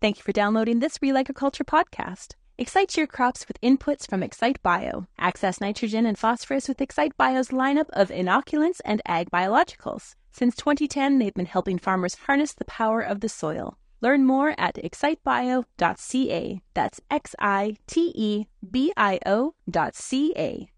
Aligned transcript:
Thank 0.00 0.18
you 0.18 0.22
for 0.22 0.32
downloading 0.32 0.80
this 0.80 0.98
Real 1.00 1.16
Agriculture 1.16 1.64
podcast. 1.64 2.34
Excite 2.58 2.96
your 2.96 3.06
crops 3.06 3.48
with 3.48 3.60
inputs 3.62 4.08
from 4.08 4.22
Excite 4.22 4.62
Bio. 4.62 5.06
Access 5.18 5.60
nitrogen 5.60 6.04
and 6.04 6.18
phosphorus 6.18 6.68
with 6.68 6.80
Excite 6.80 7.16
Bio's 7.16 7.48
lineup 7.48 7.88
of 7.90 8.10
inoculants 8.10 8.80
and 8.84 9.00
ag 9.06 9.30
biologicals. 9.30 10.14
Since 10.32 10.56
2010, 10.56 11.18
they've 11.18 11.32
been 11.32 11.46
helping 11.46 11.78
farmers 11.78 12.14
harness 12.26 12.52
the 12.52 12.66
power 12.66 13.00
of 13.00 13.20
the 13.20 13.28
soil. 13.28 13.78
Learn 14.02 14.26
more 14.26 14.54
at 14.58 14.74
excitebio.ca. 14.74 16.60
That's 16.74 17.00
X 17.10 17.34
I 17.38 17.76
T 17.86 18.12
E 18.14 18.46
B 18.70 18.92
I 18.96 19.18
O.ca. 19.24 20.68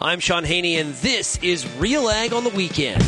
I'm 0.00 0.20
Sean 0.20 0.44
Haney, 0.44 0.78
and 0.78 0.94
this 0.94 1.38
is 1.42 1.66
Real 1.76 2.08
Ag 2.08 2.32
on 2.32 2.44
the 2.44 2.50
Weekend. 2.50 3.02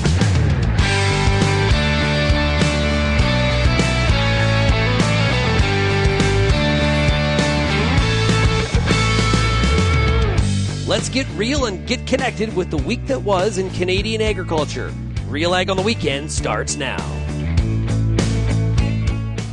Let's 10.91 11.09
get 11.09 11.29
real 11.37 11.67
and 11.67 11.87
get 11.87 12.05
connected 12.05 12.57
with 12.57 12.69
the 12.73 12.77
week 12.77 13.07
that 13.07 13.23
was 13.23 13.59
in 13.59 13.71
Canadian 13.71 14.21
agriculture. 14.21 14.93
Real 15.29 15.55
Ag 15.55 15.71
on 15.71 15.77
the 15.77 15.85
Weekend 15.85 16.33
starts 16.33 16.75
now. 16.75 16.99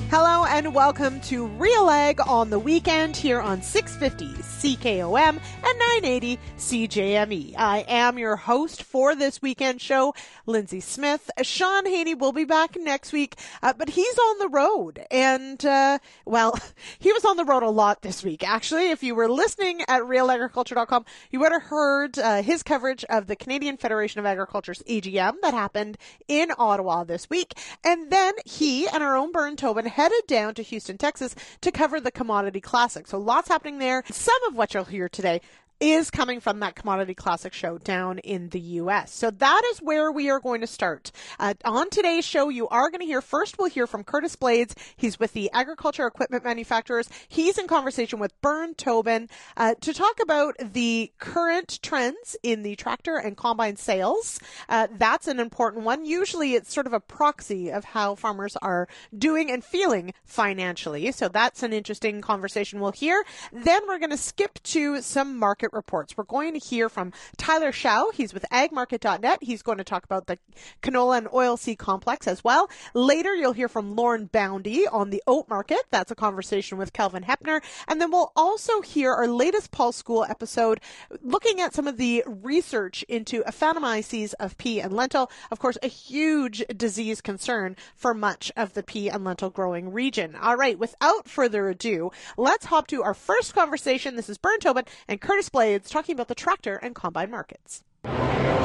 Hello 0.10 0.46
and 0.46 0.74
welcome 0.74 1.20
to 1.20 1.48
Real 1.48 1.90
Ag 1.90 2.22
on 2.26 2.50
the 2.50 2.58
Weekend 2.58 3.18
here 3.18 3.42
on 3.42 3.62
650 3.62 4.42
CKOM 4.42 5.38
and 5.38 5.42
980 5.80 6.40
CJME. 6.58 7.54
I 7.58 7.84
am 7.90 8.18
your 8.18 8.38
host 8.38 8.84
for 8.84 9.16
this 9.16 9.42
weekend 9.42 9.82
show, 9.82 10.16
Lyndsey 10.48 10.82
Smith. 10.82 11.30
Sean 11.42 11.86
Haney 11.86 12.16
will 12.16 12.32
be 12.32 12.46
back 12.46 12.78
next 12.80 13.12
week, 13.12 13.36
uh, 13.62 13.74
but 13.78 13.90
he's 13.90 14.18
on 14.18 14.40
the 14.40 14.48
road. 14.48 15.06
And, 15.12 15.64
uh, 15.66 16.00
well, 16.26 16.58
he 17.00 17.12
was 17.12 17.26
on 17.26 17.36
the 17.36 17.44
road 17.44 17.64
a 17.64 17.70
lot 17.70 18.02
this 18.02 18.24
week. 18.24 18.48
Actually, 18.48 18.92
if 18.92 19.04
you 19.04 19.14
were 19.14 19.30
listening 19.30 19.82
at 19.90 20.04
realagriculture.com, 20.04 21.04
you 21.32 21.42
would 21.42 21.52
have 21.52 21.64
heard 21.64 22.18
uh, 22.18 22.42
his 22.42 22.64
coverage 22.64 23.04
of 23.10 23.28
the 23.28 23.36
Canadian 23.36 23.76
Federation 23.76 24.20
of 24.20 24.26
Agriculture's 24.26 24.82
AGM 24.84 25.34
that 25.42 25.54
happened 25.54 25.98
in 26.30 26.54
Ottawa 26.58 27.04
this 27.04 27.30
week. 27.30 27.56
And 27.84 28.10
then 28.10 28.34
he 28.46 28.88
and 28.88 29.04
our 29.04 29.18
own 29.18 29.34
Bern 29.34 29.58
Tobin 29.58 29.97
headed 29.98 30.28
down 30.28 30.54
to 30.54 30.62
Houston, 30.62 30.96
Texas 30.96 31.34
to 31.60 31.72
cover 31.72 32.00
the 32.00 32.12
Commodity 32.12 32.62
Classic. 32.62 33.08
So 33.08 33.18
lots 33.18 33.48
happening 33.48 33.80
there. 33.80 34.04
Some 34.12 34.44
of 34.48 34.56
what 34.56 34.76
you'll 34.76 34.84
hear 34.84 35.10
today 35.10 35.42
is 35.80 36.10
coming 36.10 36.40
from 36.40 36.60
that 36.60 36.76
Commodity 36.76 37.14
Classic 37.14 37.54
show 37.54 37.78
down 37.78 38.20
in 38.20 38.50
the 38.50 38.60
U.S. 38.60 39.14
So 39.14 39.30
that 39.32 39.62
is 39.72 39.80
where 39.80 40.12
we 40.12 40.30
are 40.30 40.40
going 40.40 40.62
to 40.62 40.68
start. 40.68 41.12
Uh, 41.40 41.54
on 41.66 41.90
today's 41.90 42.26
show, 42.26 42.50
you 42.50 42.68
are 42.70 42.90
going 42.90 43.02
to 43.02 43.06
hear 43.06 43.22
first, 43.22 43.58
we'll 43.58 43.70
hear 43.70 43.86
from 43.86 44.04
Curtis 44.04 44.36
Blades. 44.36 44.76
He's 44.96 45.20
with 45.20 45.34
the 45.34 45.52
Agriculture 45.54 46.08
Equipment 46.08 46.44
Manufacturers. 46.44 47.10
He's 47.28 47.58
in 47.58 47.68
conversation 47.68 48.20
with 48.20 48.40
Bern 48.42 48.74
Tobin 48.74 49.30
uh, 49.56 49.76
to 49.82 49.94
talk 49.94 50.20
about 50.22 50.56
the 50.60 51.12
current 51.20 51.80
trends 51.82 52.36
in 52.42 52.64
the 52.64 52.76
tractor 52.76 53.18
and 53.18 53.38
combine 53.38 53.76
sales. 53.76 54.40
Uh, 54.70 54.88
that's 54.98 55.28
an 55.28 55.40
important 55.40 55.84
one. 55.84 56.06
Usually 56.06 56.56
it's 56.56 56.74
sort 56.74 56.88
of 56.88 56.94
a 56.94 57.00
proxy 57.00 57.72
of 57.72 57.86
how 57.86 58.16
farmers 58.16 58.56
are 58.62 58.88
doing 59.18 59.52
and 59.52 59.64
feeling 59.64 60.14
financially. 60.26 61.12
So 61.12 61.28
that's 61.28 61.64
an 61.64 61.74
interesting 61.74 62.22
conversation 62.22 62.80
we'll 62.80 62.92
hear. 62.92 63.24
Then 63.52 63.82
we're 63.88 64.00
going 64.00 64.12
to 64.12 64.18
skip 64.18 64.62
to 64.64 65.02
some 65.02 65.38
market 65.38 65.67
market 65.68 65.76
reports. 65.76 66.16
We're 66.18 66.24
going 66.24 66.54
to 66.54 66.60
hear 66.60 66.90
from 66.90 67.12
Tyler 67.38 67.72
Schau. 67.72 68.14
He's 68.14 68.34
with 68.34 68.46
agmarket.net. 68.52 69.40
He's 69.42 69.62
going 69.62 69.78
to 69.78 69.84
talk 69.84 70.06
about 70.06 70.28
the 70.28 70.38
canola 70.82 71.18
and 71.18 71.28
oilseed 71.28 71.78
complex 71.78 72.28
as 72.28 72.44
well. 72.44 72.70
Later, 72.94 73.36
you'll 73.36 73.54
hear 73.54 73.68
from 73.68 73.96
Lorne 73.96 74.26
Boundy 74.28 74.88
on 74.88 75.10
the 75.10 75.22
oat 75.28 75.50
market. 75.50 75.80
That's 75.92 76.12
a 76.12 76.16
conversation 76.16 76.78
with 76.78 76.94
Kelvin 76.94 77.24
Hepner. 77.24 77.62
And 77.88 78.00
then 78.00 78.12
we'll 78.12 78.32
also 78.36 78.82
hear 78.82 79.12
our 79.14 79.28
latest 79.28 79.72
Pulse 79.72 79.98
School 79.98 80.26
episode 80.30 80.80
looking 81.22 81.60
at 81.60 81.74
some 81.74 81.88
of 81.88 81.98
the 81.98 82.24
research 82.26 83.04
into 83.10 83.44
aphanomyces 83.44 84.34
of 84.40 84.58
pea 84.58 84.80
and 84.80 84.94
lentil. 84.94 85.30
Of 85.52 85.60
course, 85.60 85.78
a 85.84 85.88
huge 85.88 86.64
disease 86.76 87.22
concern 87.22 87.76
for 87.96 88.14
much 88.14 88.52
of 88.56 88.74
the 88.74 88.84
pea 88.84 89.10
and 89.10 89.24
lentil 89.24 89.50
growing 89.50 89.92
region. 89.92 90.36
All 90.36 90.56
right, 90.56 90.80
without 90.80 91.28
further 91.28 91.70
ado, 91.70 92.12
let's 92.38 92.66
hop 92.66 92.88
to 92.88 93.04
our 93.04 93.14
first 93.14 93.54
conversation. 93.54 94.16
This 94.16 94.30
is 94.30 94.38
Bern 94.38 94.60
Tobin 94.60 94.86
and 95.08 95.20
Curtis 95.20 95.50
Blades 95.58 95.90
talking 95.90 96.14
about 96.14 96.28
the 96.28 96.36
tractor 96.36 96.76
and 96.76 96.94
combine 96.94 97.32
markets. 97.32 97.84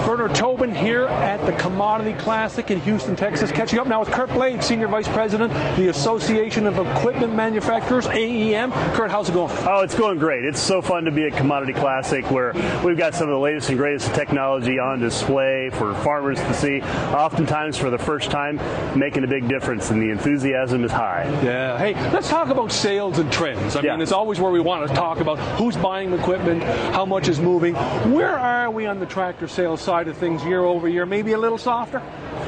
Bernard 0.07 0.35
Tobin 0.35 0.75
here 0.75 1.07
at 1.07 1.45
the 1.47 1.53
Commodity 1.53 2.13
Classic 2.15 2.71
in 2.71 2.81
Houston, 2.83 3.17
Texas. 3.17 3.51
Catching 3.51 3.79
up 3.79 3.87
now 3.87 4.01
with 4.01 4.11
Curt 4.11 4.29
Blade, 4.31 4.63
Senior 4.63 4.89
Vice 4.89 5.09
President, 5.09 5.51
the 5.77 5.89
Association 5.89 6.67
of 6.67 6.79
Equipment 6.79 7.35
Manufacturers, 7.35 8.07
AEM. 8.09 8.73
Curt, 8.95 9.11
how's 9.11 9.31
it 9.31 9.33
going? 9.33 9.51
Oh, 9.67 9.81
it's 9.81 9.95
going 9.95 10.19
great. 10.19 10.45
It's 10.45 10.61
so 10.61 10.83
fun 10.83 11.05
to 11.05 11.11
be 11.11 11.25
at 11.25 11.33
Commodity 11.33 11.73
Classic 11.73 12.31
where 12.31 12.53
we've 12.85 12.99
got 12.99 13.15
some 13.15 13.29
of 13.29 13.33
the 13.33 13.39
latest 13.39 13.71
and 13.71 13.79
greatest 13.79 14.15
technology 14.15 14.79
on 14.79 15.01
display 15.01 15.71
for 15.71 15.95
farmers 16.03 16.39
to 16.39 16.53
see, 16.53 16.83
oftentimes 16.83 17.79
for 17.79 17.89
the 17.89 17.99
first 17.99 18.31
time, 18.31 18.61
making 18.99 19.25
a 19.25 19.29
big 19.29 19.49
difference, 19.49 19.91
and 19.91 20.03
the 20.03 20.11
enthusiasm 20.11 20.85
is 20.85 20.93
high. 20.93 21.25
Yeah. 21.43 21.79
Hey, 21.79 21.95
let's 22.11 22.29
talk 22.29 22.49
about 22.49 22.71
sales 22.71 23.19
and 23.19 23.33
trends. 23.33 23.77
I 23.77 23.81
yeah. 23.81 23.93
mean, 23.93 24.03
it's 24.03 24.13
always 24.13 24.39
where 24.39 24.53
we 24.53 24.61
want 24.61 24.87
to 24.89 24.95
talk 24.95 25.21
about 25.21 25.39
who's 25.57 25.77
buying 25.77 26.13
equipment, 26.13 26.63
how 26.63 27.07
much 27.07 27.29
is 27.29 27.41
moving. 27.41 27.75
Where 28.13 28.39
are 28.39 28.71
we 28.71 28.87
on 28.87 28.99
the 28.99 29.07
tractor 29.07 29.49
sales 29.49 29.62
side? 29.63 29.77
side 29.77 30.09
of 30.09 30.17
things 30.17 30.45
year 30.45 30.65
over 30.65 30.89
year, 30.89 31.07
maybe 31.07 31.33
a 31.33 31.39
little 31.39 31.59
softer? 31.59 32.03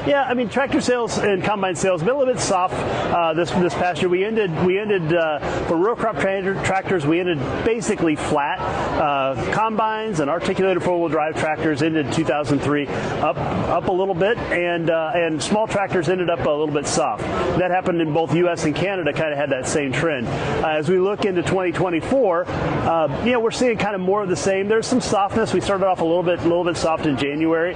Yeah, 0.05 0.21
I 0.21 0.35
mean 0.35 0.49
tractor 0.49 0.81
sales 0.81 1.17
and 1.17 1.43
combine 1.43 1.75
sales 1.75 2.01
been 2.01 2.13
a 2.13 2.17
little 2.17 2.31
bit 2.31 2.39
soft 2.39 2.75
uh, 2.75 3.33
this 3.33 3.49
this 3.49 3.73
past 3.73 4.01
year. 4.03 4.09
We 4.09 4.23
ended 4.23 4.51
we 4.63 4.77
ended 4.77 5.11
uh, 5.15 5.39
for 5.65 5.77
row 5.77 5.95
crop 5.95 6.17
tra- 6.19 6.63
tractors 6.63 7.07
we 7.07 7.19
ended 7.19 7.39
basically 7.65 8.15
flat. 8.15 8.59
Uh, 8.59 9.51
combines 9.51 10.19
and 10.19 10.29
articulated 10.29 10.83
four 10.83 10.99
wheel 10.99 11.09
drive 11.09 11.39
tractors 11.39 11.81
ended 11.81 12.13
2003 12.13 12.85
up 12.87 13.35
up 13.37 13.87
a 13.87 13.91
little 13.91 14.13
bit, 14.13 14.37
and 14.37 14.91
uh, 14.91 15.11
and 15.15 15.41
small 15.41 15.65
tractors 15.65 16.07
ended 16.07 16.29
up 16.29 16.45
a 16.45 16.49
little 16.49 16.67
bit 16.67 16.85
soft. 16.85 17.23
That 17.57 17.71
happened 17.71 17.99
in 17.99 18.13
both 18.13 18.31
U.S. 18.35 18.65
and 18.65 18.75
Canada. 18.75 19.11
Kind 19.11 19.31
of 19.31 19.39
had 19.39 19.49
that 19.49 19.67
same 19.67 19.91
trend. 19.91 20.27
Uh, 20.27 20.67
as 20.67 20.87
we 20.87 20.99
look 20.99 21.25
into 21.25 21.41
2024, 21.41 22.45
uh, 22.47 23.23
you 23.25 23.31
know 23.31 23.39
we're 23.39 23.49
seeing 23.49 23.75
kind 23.79 23.95
of 23.95 24.01
more 24.01 24.21
of 24.21 24.29
the 24.29 24.35
same. 24.35 24.67
There's 24.67 24.85
some 24.85 25.01
softness. 25.01 25.51
We 25.51 25.61
started 25.61 25.87
off 25.87 26.01
a 26.01 26.05
little 26.05 26.21
bit 26.21 26.41
a 26.41 26.43
little 26.43 26.63
bit 26.63 26.77
soft 26.77 27.07
in 27.07 27.17
January 27.17 27.73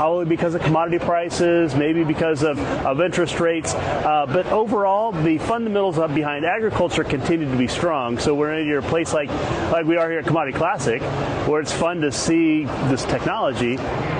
probably 0.00 0.24
because 0.24 0.54
of 0.54 0.62
commodity 0.62 0.98
prices, 0.98 1.74
maybe 1.74 2.04
because 2.04 2.42
of, 2.42 2.58
of 2.86 3.02
interest 3.02 3.38
rates. 3.38 3.74
Uh, 3.74 4.24
but 4.26 4.46
overall, 4.46 5.12
the 5.12 5.36
fundamentals 5.36 5.98
up 5.98 6.14
behind 6.14 6.46
agriculture 6.46 7.04
continue 7.04 7.46
to 7.50 7.56
be 7.58 7.68
strong. 7.68 8.18
So 8.18 8.34
we're 8.34 8.54
in 8.54 8.78
a 8.78 8.80
place 8.80 9.12
like, 9.12 9.28
like 9.70 9.84
we 9.84 9.98
are 9.98 10.08
here 10.08 10.20
at 10.20 10.26
Commodity 10.26 10.56
Classic, 10.56 11.02
where 11.46 11.60
it's 11.60 11.70
fun 11.70 12.00
to 12.00 12.10
see 12.10 12.64
this 12.88 13.04
technology. 13.04 13.76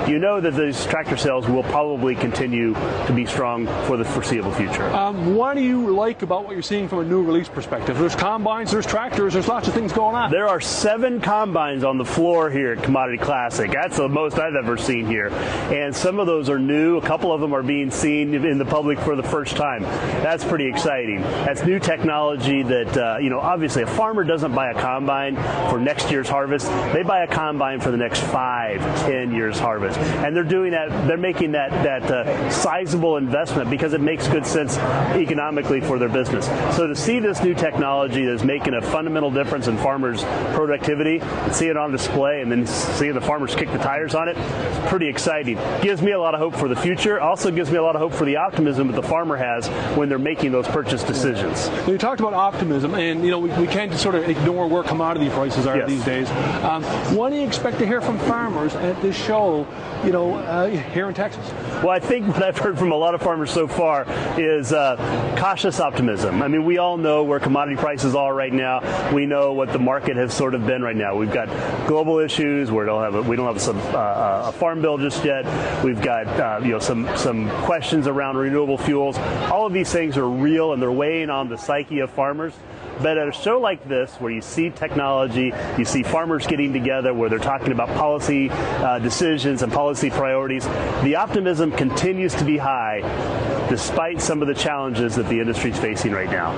You 0.06 0.18
know 0.18 0.38
that 0.38 0.54
these 0.54 0.84
tractor 0.84 1.16
sales 1.16 1.48
will 1.48 1.62
probably 1.62 2.14
continue 2.14 2.74
to 2.74 3.12
be 3.14 3.24
strong 3.24 3.66
for 3.86 3.96
the 3.96 4.04
foreseeable 4.04 4.52
future. 4.52 4.84
Um, 4.90 5.34
what 5.34 5.54
do 5.54 5.62
you 5.62 5.94
like 5.94 6.20
about 6.20 6.44
what 6.44 6.52
you're 6.52 6.62
seeing 6.62 6.88
from 6.88 6.98
a 6.98 7.04
new 7.04 7.22
release 7.22 7.48
perspective? 7.48 7.98
There's 7.98 8.16
combines, 8.16 8.70
there's 8.70 8.86
tractors, 8.86 9.32
there's 9.32 9.48
lots 9.48 9.66
of 9.66 9.72
things 9.72 9.94
going 9.94 10.14
on. 10.14 10.30
There 10.30 10.48
are 10.48 10.60
seven 10.60 11.22
combines 11.22 11.84
on 11.84 11.96
the 11.96 12.04
floor 12.04 12.50
here 12.50 12.72
at 12.72 12.82
Commodity 12.82 13.18
Classic. 13.18 13.70
That's 13.70 13.96
the 13.96 14.08
most 14.08 14.38
I've 14.38 14.56
ever 14.56 14.76
seen 14.76 15.06
here 15.06 15.30
and 15.70 15.94
some 15.94 16.18
of 16.18 16.26
those 16.26 16.48
are 16.48 16.58
new. 16.58 16.96
A 16.96 17.00
couple 17.00 17.32
of 17.32 17.40
them 17.40 17.54
are 17.54 17.62
being 17.62 17.92
seen 17.92 18.34
in 18.34 18.58
the 18.58 18.64
public 18.64 18.98
for 18.98 19.14
the 19.14 19.22
first 19.22 19.56
time. 19.56 19.82
That's 19.82 20.44
pretty 20.44 20.66
exciting. 20.66 21.20
That's 21.20 21.62
new 21.62 21.78
technology 21.78 22.64
that, 22.64 22.96
uh, 22.96 23.18
you 23.18 23.30
know, 23.30 23.38
obviously 23.38 23.82
a 23.82 23.86
farmer 23.86 24.24
doesn't 24.24 24.52
buy 24.52 24.70
a 24.70 24.74
combine 24.74 25.36
for 25.70 25.78
next 25.78 26.10
year's 26.10 26.28
harvest. 26.28 26.66
They 26.92 27.04
buy 27.04 27.22
a 27.22 27.28
combine 27.28 27.78
for 27.78 27.92
the 27.92 27.96
next 27.96 28.20
five, 28.20 28.80
ten 29.06 29.32
years 29.32 29.60
harvest. 29.60 29.96
And 29.98 30.34
they're 30.34 30.42
doing 30.42 30.72
that, 30.72 31.06
they're 31.06 31.16
making 31.16 31.52
that, 31.52 31.70
that 31.70 32.10
uh, 32.10 32.50
sizable 32.50 33.16
investment 33.16 33.70
because 33.70 33.92
it 33.92 34.00
makes 34.00 34.26
good 34.26 34.46
sense 34.46 34.76
economically 34.76 35.80
for 35.80 36.00
their 36.00 36.08
business. 36.08 36.46
So 36.76 36.88
to 36.88 36.96
see 36.96 37.20
this 37.20 37.42
new 37.44 37.54
technology 37.54 38.24
that's 38.26 38.42
making 38.42 38.74
a 38.74 38.82
fundamental 38.82 39.30
difference 39.30 39.68
in 39.68 39.76
farmers' 39.78 40.24
productivity 40.54 41.20
see 41.52 41.68
it 41.68 41.76
on 41.76 41.92
display 41.92 42.40
and 42.40 42.50
then 42.50 42.66
seeing 42.66 43.14
the 43.14 43.20
farmers 43.20 43.54
kick 43.54 43.70
the 43.70 43.78
tires 43.78 44.16
on 44.16 44.28
it, 44.28 44.36
it's 44.36 44.90
pretty 44.90 45.08
exciting 45.08 45.59
gives 45.82 46.02
me 46.02 46.12
a 46.12 46.18
lot 46.18 46.34
of 46.34 46.40
hope 46.40 46.54
for 46.54 46.68
the 46.68 46.76
future. 46.76 47.20
Also 47.20 47.50
gives 47.50 47.70
me 47.70 47.76
a 47.76 47.82
lot 47.82 47.96
of 47.96 48.00
hope 48.00 48.12
for 48.12 48.24
the 48.24 48.36
optimism 48.36 48.88
that 48.88 48.96
the 48.96 49.06
farmer 49.06 49.36
has 49.36 49.68
when 49.96 50.08
they're 50.08 50.18
making 50.18 50.52
those 50.52 50.66
purchase 50.68 51.02
decisions. 51.02 51.70
You 51.88 51.98
talked 51.98 52.20
about 52.20 52.34
optimism, 52.34 52.94
and 52.94 53.24
you 53.24 53.30
know 53.30 53.38
we, 53.38 53.50
we 53.52 53.66
can't 53.66 53.92
sort 53.94 54.14
of 54.14 54.28
ignore 54.28 54.68
where 54.68 54.82
commodity 54.82 55.30
prices 55.30 55.66
are 55.66 55.76
yes. 55.76 55.88
these 55.88 56.04
days. 56.04 56.30
Um, 56.62 56.82
what 57.14 57.30
do 57.30 57.36
you 57.36 57.46
expect 57.46 57.78
to 57.78 57.86
hear 57.86 58.00
from 58.00 58.18
farmers 58.20 58.74
at 58.74 59.00
this 59.02 59.16
show? 59.16 59.66
You 60.04 60.12
know, 60.12 60.36
uh, 60.36 60.68
here 60.68 61.08
in 61.08 61.14
Texas. 61.14 61.46
Well, 61.82 61.90
I 61.90 61.98
think 61.98 62.26
what 62.28 62.42
I've 62.42 62.56
heard 62.56 62.78
from 62.78 62.90
a 62.90 62.96
lot 62.96 63.14
of 63.14 63.20
farmers 63.20 63.50
so 63.50 63.68
far 63.68 64.06
is 64.38 64.72
uh, 64.72 64.96
cautious 65.38 65.78
optimism. 65.78 66.42
I 66.42 66.48
mean, 66.48 66.64
we 66.64 66.78
all 66.78 66.96
know 66.96 67.22
where 67.24 67.38
commodity 67.38 67.76
prices 67.76 68.14
are 68.14 68.34
right 68.34 68.52
now. 68.52 69.12
We 69.12 69.26
know 69.26 69.52
what 69.52 69.72
the 69.72 69.78
market 69.78 70.16
has 70.16 70.32
sort 70.32 70.54
of 70.54 70.66
been 70.66 70.82
right 70.82 70.96
now. 70.96 71.16
We've 71.16 71.32
got 71.32 71.48
global 71.86 72.18
issues. 72.18 72.70
We 72.70 72.84
don't 72.84 73.02
have 73.02 73.14
a, 73.14 73.22
we 73.22 73.36
don't 73.36 73.54
have 73.54 73.76
a, 73.76 73.98
uh, 73.98 74.42
a 74.46 74.52
farm 74.52 74.80
bill 74.80 74.96
just 74.96 75.24
yet. 75.24 75.39
We've 75.84 76.00
got 76.00 76.26
uh, 76.26 76.60
you 76.62 76.72
know 76.72 76.78
some 76.78 77.08
some 77.16 77.48
questions 77.64 78.06
around 78.06 78.36
renewable 78.36 78.78
fuels. 78.78 79.18
All 79.50 79.66
of 79.66 79.72
these 79.72 79.92
things 79.92 80.16
are 80.16 80.28
real 80.28 80.72
and 80.72 80.80
they're 80.80 80.92
weighing 80.92 81.30
on 81.30 81.48
the 81.48 81.56
psyche 81.56 82.00
of 82.00 82.10
farmers. 82.10 82.54
But 83.02 83.16
at 83.16 83.28
a 83.28 83.32
show 83.32 83.58
like 83.58 83.88
this, 83.88 84.14
where 84.16 84.30
you 84.30 84.42
see 84.42 84.68
technology, 84.68 85.54
you 85.78 85.86
see 85.86 86.02
farmers 86.02 86.46
getting 86.46 86.72
together, 86.72 87.14
where 87.14 87.30
they're 87.30 87.38
talking 87.38 87.72
about 87.72 87.88
policy 87.96 88.50
uh, 88.50 88.98
decisions 88.98 89.62
and 89.62 89.72
policy 89.72 90.10
priorities, 90.10 90.66
the 91.02 91.16
optimism 91.16 91.72
continues 91.72 92.34
to 92.34 92.44
be 92.44 92.58
high 92.58 93.00
despite 93.70 94.20
some 94.20 94.42
of 94.42 94.48
the 94.48 94.54
challenges 94.54 95.14
that 95.14 95.28
the 95.28 95.38
industry 95.38 95.70
is 95.70 95.78
facing 95.78 96.10
right 96.10 96.28
now. 96.28 96.50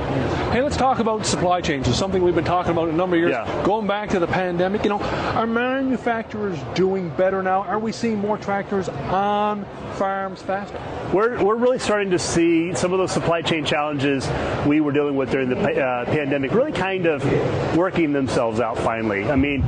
Hey, 0.51 0.63
let's 0.63 0.79
talk 0.79 0.99
about 0.99 1.27
supply 1.27 1.61
chains. 1.61 1.87
It's 1.87 1.99
something 1.99 2.23
we've 2.23 2.35
been 2.35 2.43
talking 2.43 2.73
about 2.73 2.89
a 2.89 2.93
number 2.93 3.17
of 3.17 3.21
years. 3.21 3.33
Yeah. 3.33 3.65
Going 3.65 3.87
back 3.87 4.09
to 4.11 4.19
the 4.19 4.27
pandemic, 4.27 4.83
you 4.83 4.89
know, 4.89 4.99
are 4.99 5.47
manufacturers 5.47 6.59
doing 6.75 7.11
better 7.11 7.43
now? 7.43 7.65
Are 7.65 7.79
we 7.79 7.93
seeing 7.93 8.19
more 8.19 8.39
tractors 8.39 8.89
on 8.89 9.67
farms 9.97 10.41
faster? 10.41 10.81
We're, 11.13 11.45
we're 11.45 11.57
really 11.57 11.79
starting 11.79 12.11
to 12.13 12.19
see 12.19 12.75
some 12.75 12.95
of 12.95 12.99
those 12.99 13.13
supply 13.13 13.43
chain 13.43 13.67
challenges 13.67 14.27
we 14.67 14.81
were 14.81 14.93
dealing 14.93 15.15
with 15.15 15.31
during 15.31 15.51
the 15.51 15.59
uh, 15.61 16.07
pandemic 16.07 16.53
really 16.53 16.73
kind 16.73 17.05
of 17.05 17.23
working 17.77 18.13
themselves 18.13 18.59
out 18.59 18.79
finally. 18.79 19.31
I 19.31 19.37
mean, 19.37 19.61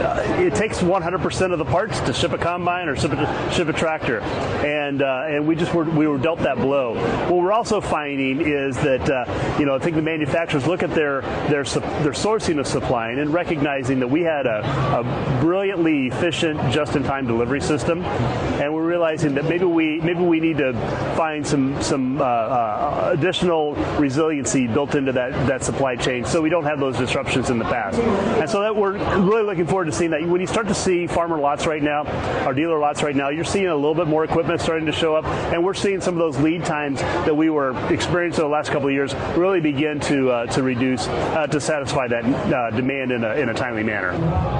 uh, 0.00 0.22
it 0.38 0.54
takes 0.54 0.78
100% 0.78 1.52
of 1.52 1.58
the 1.58 1.64
parts 1.64 2.00
to 2.00 2.12
ship 2.12 2.32
a 2.32 2.38
combine 2.38 2.88
or 2.88 2.96
ship 2.96 3.12
a, 3.12 3.52
ship 3.52 3.68
a 3.68 3.72
tractor, 3.72 4.20
and 4.20 5.02
uh, 5.02 5.24
and 5.26 5.46
we 5.46 5.54
just 5.54 5.74
were 5.74 5.84
we 5.84 6.06
were 6.06 6.18
dealt 6.18 6.40
that 6.40 6.56
blow. 6.56 6.94
What 7.28 7.42
we're 7.42 7.52
also 7.52 7.80
finding 7.80 8.40
is 8.40 8.76
that 8.76 9.08
uh, 9.10 9.56
you 9.58 9.66
know 9.66 9.74
I 9.74 9.78
think 9.78 9.96
the 9.96 10.02
manufacturers 10.02 10.66
look 10.66 10.82
at 10.82 10.90
their 10.90 11.22
their 11.48 11.64
their 11.64 12.12
sourcing 12.12 12.58
of 12.58 12.66
supply 12.66 13.10
and 13.10 13.32
recognizing 13.32 14.00
that 14.00 14.08
we 14.08 14.22
had 14.22 14.46
a, 14.46 14.60
a 14.98 15.40
brilliantly 15.40 16.08
efficient 16.08 16.58
just-in-time 16.72 17.26
delivery 17.26 17.60
system, 17.60 18.04
and 18.04 18.72
we're 18.72 18.86
realizing 18.86 19.34
that 19.34 19.44
maybe 19.44 19.64
we 19.64 20.00
maybe 20.00 20.20
we 20.20 20.40
need 20.40 20.58
to 20.58 20.72
find 21.16 21.46
some 21.46 21.80
some 21.82 22.20
uh, 22.20 22.24
uh, 22.24 23.10
additional 23.12 23.74
resiliency 23.98 24.66
built 24.66 24.94
into 24.94 25.12
that 25.12 25.32
that 25.46 25.62
supply 25.62 25.96
chain 25.96 26.24
so 26.24 26.40
we 26.40 26.50
don't 26.50 26.64
have 26.64 26.80
those 26.80 26.96
disruptions 26.96 27.50
in 27.50 27.58
the 27.58 27.64
past. 27.64 27.98
And 27.98 28.48
so 28.48 28.60
that 28.60 28.74
we're 28.74 28.92
really 29.18 29.42
looking 29.42 29.66
forward 29.66 29.86
to 29.86 29.89
seeing 29.92 30.10
that. 30.10 30.22
When 30.26 30.40
you 30.40 30.46
start 30.46 30.68
to 30.68 30.74
see 30.74 31.06
farmer 31.06 31.38
lots 31.38 31.66
right 31.66 31.82
now, 31.82 32.04
our 32.44 32.54
dealer 32.54 32.78
lots 32.78 33.02
right 33.02 33.16
now, 33.16 33.28
you're 33.28 33.44
seeing 33.44 33.66
a 33.66 33.74
little 33.74 33.94
bit 33.94 34.06
more 34.06 34.24
equipment 34.24 34.60
starting 34.60 34.86
to 34.86 34.92
show 34.92 35.14
up, 35.14 35.24
and 35.52 35.64
we're 35.64 35.74
seeing 35.74 36.00
some 36.00 36.14
of 36.14 36.18
those 36.18 36.38
lead 36.42 36.64
times 36.64 37.00
that 37.00 37.36
we 37.36 37.50
were 37.50 37.76
experiencing 37.92 38.42
the 38.42 38.48
last 38.48 38.70
couple 38.70 38.88
of 38.88 38.94
years 38.94 39.14
really 39.36 39.60
begin 39.60 40.00
to 40.00 40.30
uh, 40.30 40.46
to 40.46 40.62
reduce 40.62 41.08
uh, 41.08 41.46
to 41.46 41.60
satisfy 41.60 42.06
that 42.08 42.24
uh, 42.24 42.70
demand 42.70 43.12
in 43.12 43.24
a, 43.24 43.34
in 43.34 43.48
a 43.48 43.54
timely 43.54 43.82
manner. 43.82 44.12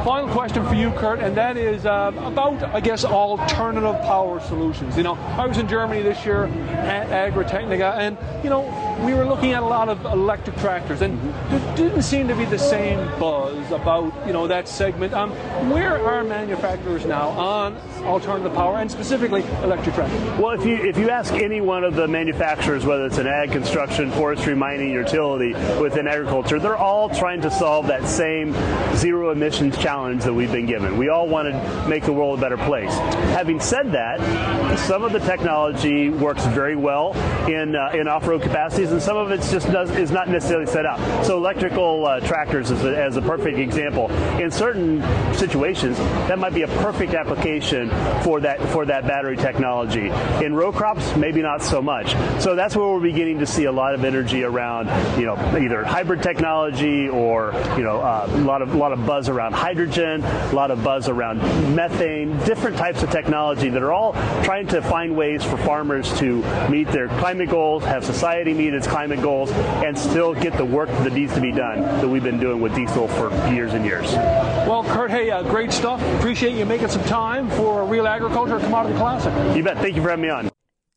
Final 0.05 0.29
question 0.29 0.67
for 0.67 0.75
you, 0.75 0.91
Curt, 0.93 1.21
and 1.21 1.37
that 1.37 1.57
is 1.57 1.87
uh, 1.87 2.13
about, 2.17 2.63
I 2.75 2.81
guess, 2.81 3.05
alternative 3.05 4.01
power 4.03 4.41
solutions. 4.41 4.97
You 4.97 5.03
know, 5.03 5.15
I 5.15 5.47
was 5.47 5.59
in 5.59 5.69
Germany 5.69 6.03
this 6.03 6.25
year 6.25 6.45
at 6.45 7.09
Agritechnica, 7.09 7.99
and 7.99 8.17
you 8.43 8.51
know, 8.51 8.63
we 9.05 9.15
were 9.15 9.25
looking 9.25 9.53
at 9.53 9.63
a 9.63 9.67
lot 9.67 9.89
of 9.89 10.05
electric 10.05 10.57
tractors, 10.57 11.01
and 11.01 11.19
there 11.51 11.77
didn't 11.77 12.03
seem 12.03 12.29
to 12.29 12.35
be 12.35 12.45
the 12.45 12.59
same 12.59 12.99
buzz 13.19 13.71
about 13.71 14.27
you 14.27 14.33
know 14.33 14.47
that 14.47 14.69
segment. 14.69 15.15
Um, 15.15 15.31
where 15.71 15.99
are 16.05 16.23
manufacturers 16.23 17.07
now 17.07 17.29
on 17.31 17.77
alternative 18.03 18.55
power, 18.55 18.79
and 18.79 18.91
specifically 18.91 19.43
electric 19.63 19.95
tractors? 19.95 20.21
Well, 20.39 20.51
if 20.59 20.65
you 20.65 20.77
if 20.77 20.97
you 20.97 21.11
ask 21.11 21.35
any 21.35 21.61
one 21.61 21.85
of 21.85 21.95
the 21.95 22.09
manufacturers, 22.09 22.85
whether 22.85 23.07
it's 23.07 23.19
an 23.19 23.27
ag, 23.27 23.53
construction, 23.53 24.11
forestry, 24.13 24.55
mining, 24.55 24.91
utility 24.91 25.53
within 25.81 26.09
agriculture, 26.09 26.59
they're 26.59 26.77
all 26.77 27.09
trying 27.09 27.41
to 27.43 27.51
solve 27.51 27.87
that 27.89 28.07
same 28.07 28.55
zero 28.97 29.31
emissions 29.31 29.77
challenge 29.79 30.25
that 30.25 30.33
we've 30.33 30.53
been 30.53 30.67
given. 30.67 30.97
We 30.97 31.09
all 31.09 31.29
want 31.29 31.49
to 31.49 31.89
make 31.89 32.05
the 32.05 32.13
world 32.13 32.39
a 32.39 32.43
better 32.43 32.57
place. 32.57 32.93
Having 33.35 33.61
said 33.61 33.93
that, 33.93 34.79
some 34.79 35.05
of 35.05 35.13
the 35.13 35.21
technology 35.21 36.11
works 36.11 36.45
very 36.47 36.77
well 36.77 37.15
in 37.49 37.77
uh, 37.77 37.91
in 37.95 38.09
off-road 38.09 38.43
capacities, 38.43 38.93
and 38.93 39.03
some 39.03 39.17
of 39.17 39.31
it 39.31 39.41
just 39.43 39.71
does 39.71 39.91
is 39.97 40.11
not 40.11 40.29
necessarily 40.29 40.67
set 40.67 40.87
up. 40.87 40.99
So 41.25 41.37
electrical 41.37 42.07
uh, 42.07 42.21
tractors 42.21 42.71
is 42.71 42.85
a, 42.85 42.97
as 42.97 43.17
a 43.17 43.23
perfect 43.23 43.59
example. 43.59 44.11
In 44.41 44.51
certain 44.51 45.03
situations, 45.35 45.99
that 46.29 46.39
might 46.39 46.55
be 46.55 46.63
a 46.63 46.69
perfect 46.69 47.15
application 47.15 47.90
for 48.23 48.41
that 48.41 48.61
for 48.69 48.87
that 48.87 49.07
battery 49.07 49.37
technology. 49.37 50.09
In 50.45 50.55
row 50.55 50.73
crops, 50.73 51.17
maybe 51.17 51.43
not 51.43 51.63
so 51.63 51.83
much. 51.83 52.13
So 52.41 52.55
that's 52.55 52.77
where 52.77 52.89
we're 52.89 53.01
beginning 53.01 53.39
to 53.41 53.47
see 53.47 53.65
a 53.65 53.73
lot 53.73 53.95
of 53.95 54.05
energy 54.05 54.45
around, 54.45 54.89
you 55.19 55.27
know, 55.27 55.37
either 55.57 55.85
hybrid 55.85 56.23
technology 56.23 57.09
or 57.09 57.53
you 57.77 57.83
know 57.83 58.01
uh, 58.01 58.27
a 58.29 58.39
lot 58.39 58.63
of 58.63 58.75
lot 58.75 58.93
of 58.93 59.05
buzz 59.07 59.29
around 59.29 59.53
hydrogen, 59.53 60.23
a 60.25 60.53
lot 60.53 60.71
of 60.71 60.83
buzz 60.83 61.09
around 61.09 61.39
methane, 61.75 62.37
different 62.45 62.77
types 62.77 63.03
of 63.03 63.11
technology 63.11 63.69
that 63.69 63.83
are 63.83 63.93
all 63.93 64.13
trying 64.45 64.67
to 64.69 64.83
find 64.83 65.17
ways 65.17 65.45
for 65.45 65.57
farmers 65.59 66.13
to 66.19 66.43
meet 66.69 66.89
their 66.89 67.09
climate 67.09 67.49
goals, 67.49 67.85
have 67.85 68.05
society 68.05 68.55
meet 68.55 68.75
its 68.75 68.87
climate 68.87 69.21
goals, 69.23 69.51
and 69.51 69.99
still 69.99 70.35
get 70.35 70.57
the 70.57 70.65
work 70.65 70.89
that 70.89 71.13
needs 71.13 71.35
to 71.35 71.41
be 71.41 71.53
done 71.53 71.83
that 71.83 72.09
we've 72.09 72.23
been 72.23 72.41
doing 72.41 72.61
with 72.61 72.75
diesel 72.75 73.09
for 73.09 73.31
years 73.53 73.73
and 73.73 73.85
years. 73.85 74.13
Well, 74.13 74.85
Curt, 74.85 75.11
hey, 75.11 75.31
uh, 75.31 75.43
great 75.43 75.73
stuff. 75.73 76.03
Appreciate 76.19 76.57
you 76.57 76.67
making 76.67 76.89
some 76.89 77.05
time 77.05 77.51
for 77.51 77.80
Real 77.85 78.07
Agriculture 78.07 78.59
Commodity 78.59 78.97
Classic. 78.97 79.57
You 79.57 79.63
bet. 79.63 79.79
Thank 79.79 79.97
you 79.97 80.03
for 80.03 80.11
having 80.11 80.23
me 80.23 80.31
on. 80.31 80.50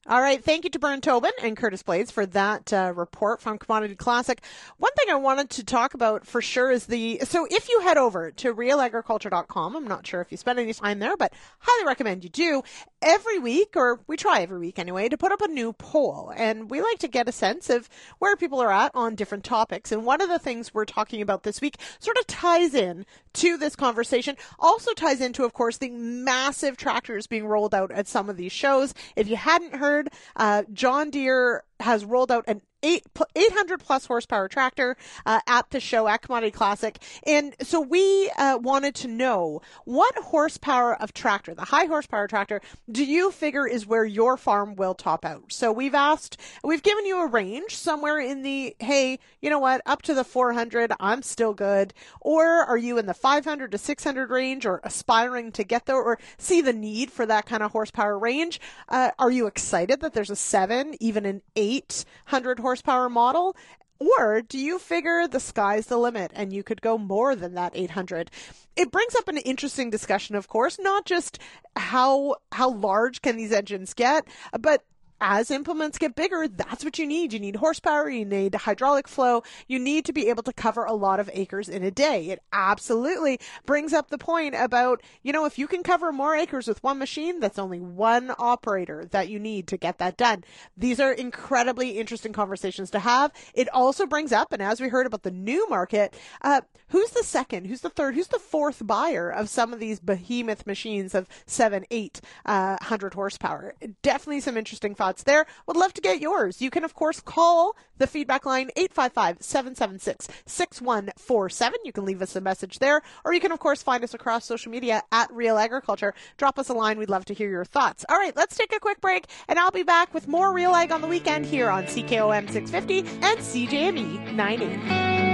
All 0.05 0.19
right. 0.19 0.44
Thank 0.44 0.65
you 0.65 0.69
to 0.71 0.79
Bern 0.79 1.00
Tobin 1.00 1.31
and 1.41 1.55
Curtis 1.55 1.81
Blades 1.81 2.11
for 2.11 2.25
that 2.25 2.73
uh, 2.73 2.91
report 2.94 3.39
from 3.39 3.57
Commodity 3.57 3.95
Classic. 3.95 4.41
One 4.77 4.91
thing 4.97 5.09
I 5.09 5.15
wanted 5.15 5.50
to 5.51 5.63
talk 5.63 5.94
about 5.94 6.27
for 6.27 6.41
sure 6.41 6.71
is 6.71 6.88
the, 6.88 7.19
so 7.23 7.47
if 7.50 7.69
you 7.69 7.79
head 7.79 7.95
over 7.97 8.29
to 8.29 8.53
realagriculture.com, 8.53 9.77
I'm 9.77 9.88
not 9.88 10.05
sure 10.05 10.19
if 10.19 10.29
you 10.29 10.35
spend 10.35 10.59
any 10.59 10.73
time 10.73 11.00
there, 11.00 11.15
but 11.15 11.31
highly 11.59 11.88
recommend 11.88 12.25
you 12.25 12.29
do 12.29 12.63
every 13.01 13.39
week, 13.39 13.77
or 13.77 14.01
we 14.05 14.17
try 14.17 14.41
every 14.41 14.59
week 14.59 14.77
anyway, 14.77 15.07
to 15.07 15.17
put 15.17 15.31
up 15.31 15.41
a 15.41 15.47
new 15.47 15.71
poll. 15.71 16.33
And 16.35 16.69
we 16.69 16.81
like 16.81 17.00
to 17.00 17.07
get 17.07 17.29
a 17.29 17.33
sense 17.33 17.69
of 17.69 17.88
where 18.19 18.35
people 18.35 18.59
are 18.59 18.73
at 18.73 18.91
on 18.94 19.15
different 19.15 19.45
topics. 19.45 19.94
And 19.94 20.05
one 20.05 20.19
of 20.19 20.27
the 20.27 20.39
things 20.39 20.73
we're 20.73 20.83
talking 20.83 21.21
about 21.21 21.44
this 21.44 21.61
week 21.61 21.77
sort 22.00 22.17
of 22.17 22.27
ties 22.27 22.73
in 22.73 23.05
to 23.35 23.55
this 23.55 23.77
conversation, 23.77 24.35
also 24.59 24.91
ties 24.91 25.21
into, 25.21 25.45
of 25.45 25.53
course, 25.53 25.77
the 25.77 25.91
massive 25.91 26.75
tractors 26.75 27.25
being 27.25 27.47
rolled 27.47 27.73
out 27.73 27.89
at 27.91 28.09
some 28.09 28.29
of 28.29 28.35
these 28.35 28.51
shows. 28.51 28.94
If 29.15 29.29
you 29.29 29.38
hadn't 29.38 29.75
heard, 29.75 29.93
uh, 30.36 30.63
John 30.74 31.10
Deere 31.10 31.63
has 31.80 32.06
rolled 32.06 32.31
out 32.31 32.46
an 32.48 32.62
eight, 32.84 33.04
800 33.36 33.80
plus 33.80 34.06
horsepower 34.06 34.48
tractor 34.48 34.96
uh, 35.25 35.40
at 35.48 35.70
the 35.72 35.80
show 35.80 36.08
at 36.08 36.22
Commodity 36.22 36.52
Classic. 36.52 37.00
And 37.25 37.56
so 37.62 37.81
we 37.81 38.30
uh, 38.38 38.60
wanted 38.62 38.94
to 38.96 39.08
know 39.08 39.62
what 39.86 40.14
horsepower 40.16 41.02
of 41.02 41.14
tractor, 41.14 41.56
the 41.56 41.66
high 41.66 41.86
horsepower 41.86 42.28
tractor, 42.28 42.62
do 42.92 43.06
you 43.06 43.31
figure 43.31 43.66
is 43.66 43.88
where 43.88 44.06
your 44.06 44.38
farm 44.38 44.75
will 44.75 44.94
top 44.94 45.25
out? 45.25 45.54
So 45.54 45.72
we've 45.72 45.96
asked, 45.96 46.38
we've 46.64 46.84
given 46.84 47.06
you 47.06 47.22
a 47.22 47.28
range 47.28 47.75
somewhere 47.75 48.20
in 48.20 48.44
the, 48.44 48.75
hey, 48.80 49.20
you 49.42 49.50
know 49.50 49.60
what, 49.60 49.81
up 49.86 50.02
to 50.04 50.14
the 50.14 50.24
400, 50.24 50.92
I'm 51.00 51.22
still 51.22 51.53
good. 51.53 51.94
Or 52.20 52.46
are 52.46 52.77
you 52.77 52.98
in 52.98 53.06
the 53.06 53.13
500 53.13 53.72
to 53.72 53.77
600 53.77 54.30
range 54.30 54.65
or 54.65 54.82
aspiring 54.84 55.51
to 55.53 55.63
get 55.63 55.86
there 55.86 55.96
or 55.96 56.20
see 56.38 56.62
the 56.62 56.74
need 56.74 57.12
for 57.12 57.25
that 57.25 57.46
kind 57.46 57.63
of 57.63 57.72
horsepower 57.72 58.20
range? 58.20 58.60
Uh, 58.89 59.12
are 59.18 59.32
you 59.32 59.48
excited 59.48 60.01
that 60.01 60.13
there's 60.13 60.30
a 60.30 60.36
seven, 60.36 60.96
even 61.00 61.25
an 61.25 61.42
800 61.63 62.60
horsepower 62.60 63.10
model? 63.10 63.55
Or 64.00 64.41
do 64.41 64.58
you 64.58 64.79
figure 64.79 65.27
the 65.27 65.39
sky's 65.39 65.88
the 65.88 65.98
limit 65.98 66.32
and 66.36 66.51
you 66.51 66.62
could 66.62 66.82
go 66.82 66.98
more 66.98 67.36
than 67.36 67.53
that 67.53 67.72
800? 67.74 68.29
It 68.75 68.91
brings 68.91 69.15
up 69.15 69.27
an 69.27 69.38
interesting 69.38 69.89
discussion, 69.89 70.36
of 70.36 70.48
course, 70.48 70.77
not 70.79 71.05
just 71.05 71.39
how, 71.77 72.36
how 72.51 72.72
large 72.72 73.22
can 73.22 73.38
these 73.38 73.53
engines 73.53 73.93
get, 73.93 74.27
but 74.60 74.84
as 75.25 75.50
implements 75.50 75.98
get 75.98 76.15
bigger, 76.15 76.50
that's 76.50 76.84
what 76.84 77.00
you 77.00 77.08
need. 77.08 77.32
You 77.32 77.39
need 77.39 77.56
horsepower, 77.56 78.10
you 78.10 78.25
need 78.25 78.53
hydraulic 78.53 79.08
flow, 79.08 79.42
you 79.70 79.80
need 79.80 80.03
to 80.06 80.13
be 80.13 80.27
able 80.27 80.44
to 80.44 80.51
cover 80.51 80.84
a 80.84 80.92
lot 80.92 81.22
of 81.22 81.30
acres 81.32 81.70
in 81.70 81.82
a 81.82 81.92
day. 81.92 82.27
It 82.27 82.44
absolutely 82.51 83.39
brings 83.65 83.94
up 83.94 84.10
the 84.10 84.18
point 84.18 84.53
about, 84.53 85.01
you 85.22 85.32
know, 85.32 85.46
if 85.46 85.58
you 85.58 85.65
can 85.65 85.82
cover 85.82 86.12
more 86.12 86.36
acres 86.36 86.68
with 86.68 86.84
one 86.84 87.00
machine, 87.00 87.39
that's 87.39 87.58
only 87.58 87.80
one 87.80 88.34
operator 88.38 89.06
that 89.12 89.30
you 89.30 89.39
need 89.39 89.68
to 89.68 89.77
get 89.77 89.98
that 90.00 90.18
done. 90.18 90.44
These 90.75 91.00
are 91.00 91.13
incredibly 91.13 91.92
interesting 91.92 92.34
conversations 92.34 92.92
to 92.92 93.00
have. 93.00 93.32
It 93.53 93.70
also 93.70 94.06
brings 94.06 94.34
up, 94.34 94.51
and 94.51 94.62
as 94.62 94.82
we 94.82 94.89
heard 94.89 95.06
about 95.06 95.24
the 95.24 95.32
new 95.32 95.70
market, 95.70 96.13
uh, 96.42 96.62
who's 96.89 97.12
the 97.12 97.24
second, 97.24 97.68
who's 97.68 97.82
the 97.82 97.89
third, 97.89 98.15
who's 98.15 98.27
the 98.27 98.39
fourth 98.39 98.86
buyer 98.86 99.30
of 99.30 99.48
some 99.48 99.72
of 99.72 99.80
these 99.80 100.01
behemoth 100.01 100.68
machines 100.68 101.15
of 101.15 101.30
seven, 101.46 101.86
eight, 101.92 102.20
uh, 102.46 102.75
hundred 102.82 103.13
horsepower? 103.13 103.74
Definitely 104.01 104.42
some 104.42 104.58
interesting 104.58 104.94
thoughts 104.94 105.12
thoughts 105.13 105.24
there. 105.24 105.46
Would 105.67 105.77
love 105.77 105.93
to 105.93 106.01
get 106.01 106.20
yours. 106.20 106.60
You 106.60 106.72
can, 106.72 106.84
of 106.84 106.96
course, 106.96 107.22
call 107.22 107.75
the 108.00 108.08
feedback 108.08 108.48
line 108.48 108.72
855-776-6147. 108.75 111.72
You 111.86 111.91
can 111.91 112.05
leave 112.05 112.24
us 112.24 112.36
a 112.36 112.41
message 112.41 112.79
there, 112.79 113.03
or 113.24 113.32
you 113.34 113.39
can, 113.39 113.51
of 113.51 113.60
course, 113.60 113.84
find 113.84 114.03
us 114.03 114.15
across 114.15 114.46
social 114.46 114.72
media 114.72 115.03
at 115.12 115.32
Real 115.32 115.60
Agriculture. 115.60 116.15
Drop 116.38 116.58
us 116.58 116.70
a 116.70 116.74
line. 116.74 116.98
We'd 116.98 117.12
love 117.12 117.25
to 117.25 117.36
hear 117.36 117.50
your 117.50 117.65
thoughts. 117.65 118.03
All 118.10 118.17
right, 118.17 118.36
let's 118.36 118.58
take 118.58 118.75
a 118.75 118.79
quick 118.79 119.00
break, 119.01 119.27
and 119.48 119.60
I'll 119.60 119.70
be 119.70 119.84
back 119.84 120.12
with 120.13 120.27
more 120.27 120.51
Real 120.51 120.74
Ag 120.74 120.91
on 120.91 121.01
the 121.01 121.08
weekend 121.08 121.46
here 121.46 121.70
on 121.70 121.84
CKOM 121.84 122.50
650 122.50 123.00
and 123.22 123.39
CJME 123.39 124.34
90. 124.34 125.33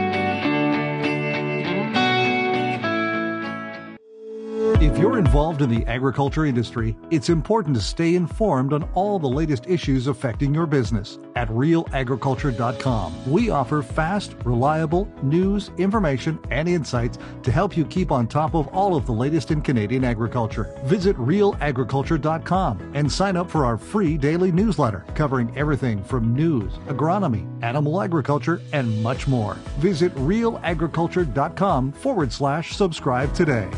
If 4.61 4.97
you're 4.97 5.17
involved 5.17 5.61
in 5.61 5.69
the 5.69 5.85
agriculture 5.85 6.45
industry, 6.45 6.97
it's 7.11 7.29
important 7.29 7.73
to 7.77 7.81
stay 7.81 8.15
informed 8.15 8.73
on 8.73 8.83
all 8.93 9.17
the 9.17 9.25
latest 9.25 9.65
issues 9.69 10.07
affecting 10.07 10.53
your 10.53 10.65
business. 10.65 11.17
At 11.37 11.47
realagriculture.com, 11.47 13.31
we 13.31 13.51
offer 13.51 13.81
fast, 13.81 14.35
reliable 14.43 15.09
news, 15.23 15.71
information, 15.77 16.37
and 16.51 16.67
insights 16.67 17.17
to 17.43 17.53
help 17.53 17.77
you 17.77 17.85
keep 17.85 18.11
on 18.11 18.27
top 18.27 18.53
of 18.53 18.67
all 18.69 18.97
of 18.97 19.05
the 19.05 19.13
latest 19.13 19.51
in 19.51 19.61
Canadian 19.61 20.03
agriculture. 20.03 20.75
Visit 20.83 21.15
realagriculture.com 21.15 22.91
and 22.95 23.09
sign 23.09 23.37
up 23.37 23.49
for 23.49 23.63
our 23.63 23.77
free 23.77 24.17
daily 24.17 24.51
newsletter 24.51 25.05
covering 25.15 25.57
everything 25.57 26.03
from 26.03 26.35
news, 26.35 26.73
agronomy, 26.87 27.47
animal 27.63 28.01
agriculture, 28.01 28.61
and 28.73 29.01
much 29.01 29.25
more. 29.25 29.53
Visit 29.79 30.13
realagriculture.com 30.15 31.93
forward 31.93 32.33
slash 32.33 32.75
subscribe 32.75 33.33
today. 33.33 33.69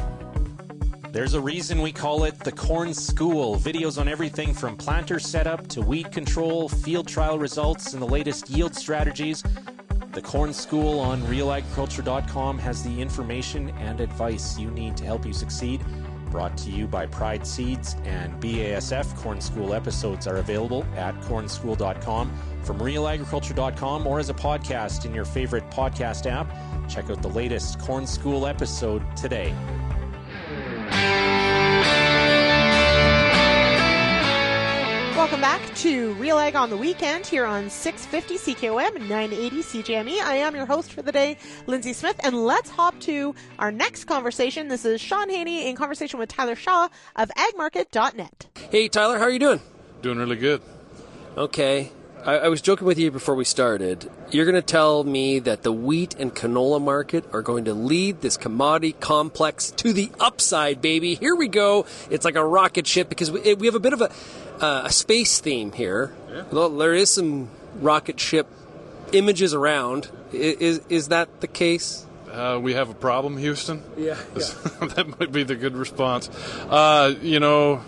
There's 1.11 1.33
a 1.33 1.41
reason 1.41 1.81
we 1.81 1.91
call 1.91 2.23
it 2.23 2.39
the 2.39 2.53
Corn 2.53 2.93
School. 2.93 3.57
Videos 3.57 3.99
on 3.99 4.07
everything 4.07 4.53
from 4.53 4.77
planter 4.77 5.19
setup 5.19 5.67
to 5.67 5.81
weed 5.81 6.09
control, 6.09 6.69
field 6.69 7.05
trial 7.05 7.37
results, 7.37 7.91
and 7.91 8.01
the 8.01 8.07
latest 8.07 8.49
yield 8.49 8.73
strategies. 8.73 9.43
The 10.13 10.21
Corn 10.21 10.53
School 10.53 11.01
on 11.01 11.21
realagriculture.com 11.23 12.59
has 12.59 12.81
the 12.83 13.01
information 13.01 13.71
and 13.71 13.99
advice 13.99 14.57
you 14.57 14.71
need 14.71 14.95
to 14.97 15.03
help 15.03 15.25
you 15.25 15.33
succeed. 15.33 15.83
Brought 16.29 16.55
to 16.59 16.69
you 16.69 16.87
by 16.87 17.07
Pride 17.07 17.45
Seeds 17.45 17.97
and 18.05 18.41
BASF. 18.41 19.13
Corn 19.17 19.41
School 19.41 19.73
episodes 19.73 20.27
are 20.27 20.37
available 20.37 20.85
at 20.95 21.19
cornschool.com, 21.23 22.31
from 22.63 22.79
realagriculture.com, 22.79 24.07
or 24.07 24.19
as 24.19 24.29
a 24.29 24.33
podcast 24.33 25.03
in 25.03 25.13
your 25.13 25.25
favorite 25.25 25.69
podcast 25.71 26.25
app. 26.25 26.49
Check 26.89 27.09
out 27.09 27.21
the 27.21 27.27
latest 27.27 27.79
Corn 27.79 28.07
School 28.07 28.47
episode 28.47 29.03
today. 29.17 29.53
Welcome 35.31 35.59
back 35.61 35.75
to 35.75 36.11
Real 36.15 36.37
Ag 36.37 36.57
on 36.57 36.69
the 36.69 36.75
Weekend 36.75 37.25
here 37.25 37.45
on 37.45 37.69
650 37.69 38.53
CKOM 38.53 38.97
and 38.97 39.07
980 39.07 39.61
CJME. 39.61 40.19
I 40.19 40.35
am 40.35 40.53
your 40.53 40.65
host 40.65 40.91
for 40.91 41.01
the 41.01 41.13
day, 41.13 41.37
Lyndsey 41.67 41.95
Smith, 41.95 42.19
and 42.21 42.35
let's 42.45 42.69
hop 42.69 42.99
to 42.99 43.33
our 43.57 43.71
next 43.71 44.03
conversation. 44.03 44.67
This 44.67 44.83
is 44.83 44.99
Sean 44.99 45.29
Haney 45.29 45.69
in 45.69 45.77
conversation 45.77 46.19
with 46.19 46.27
Tyler 46.27 46.55
Schau 46.55 46.89
of 47.15 47.29
agmarket.net. 47.29 48.47
Hey, 48.71 48.89
Tyler, 48.89 49.19
how 49.19 49.23
are 49.23 49.29
you 49.29 49.39
doing? 49.39 49.61
Doing 50.01 50.17
really 50.17 50.35
good. 50.35 50.61
Okay. 51.37 51.93
I, 52.25 52.37
I 52.37 52.47
was 52.49 52.61
joking 52.61 52.85
with 52.85 52.99
you 52.99 53.09
before 53.09 53.35
we 53.35 53.45
started. 53.45 54.09
You're 54.29 54.45
going 54.45 54.55
to 54.55 54.61
tell 54.61 55.03
me 55.03 55.39
that 55.39 55.63
the 55.63 55.71
wheat 55.71 56.15
and 56.19 56.33
canola 56.33 56.81
market 56.81 57.25
are 57.33 57.41
going 57.41 57.65
to 57.65 57.73
lead 57.73 58.21
this 58.21 58.37
commodity 58.37 58.93
complex 58.93 59.71
to 59.71 59.91
the 59.91 60.11
upside, 60.19 60.81
baby. 60.81 61.15
Here 61.15 61.35
we 61.35 61.47
go. 61.47 61.85
It's 62.09 62.23
like 62.23 62.35
a 62.35 62.45
rocket 62.45 62.85
ship 62.85 63.09
because 63.09 63.31
we, 63.31 63.55
we 63.55 63.65
have 63.65 63.75
a 63.75 63.79
bit 63.79 63.93
of 63.93 64.01
a, 64.01 64.11
uh, 64.63 64.83
a 64.85 64.91
space 64.91 65.39
theme 65.39 65.71
here. 65.71 66.13
Yeah. 66.29 66.43
Well, 66.51 66.69
there 66.69 66.93
is 66.93 67.09
some 67.09 67.49
rocket 67.79 68.19
ship 68.19 68.47
images 69.11 69.53
around. 69.53 70.09
Is, 70.31 70.81
is 70.89 71.07
that 71.07 71.41
the 71.41 71.47
case? 71.47 72.05
Uh, 72.31 72.59
we 72.61 72.73
have 72.75 72.89
a 72.89 72.93
problem, 72.93 73.37
Houston. 73.37 73.83
Yeah. 73.97 74.13
that 74.33 75.15
might 75.19 75.31
be 75.31 75.43
the 75.43 75.55
good 75.55 75.75
response. 75.75 76.29
Uh, 76.69 77.13
you 77.21 77.39
know, 77.39 77.81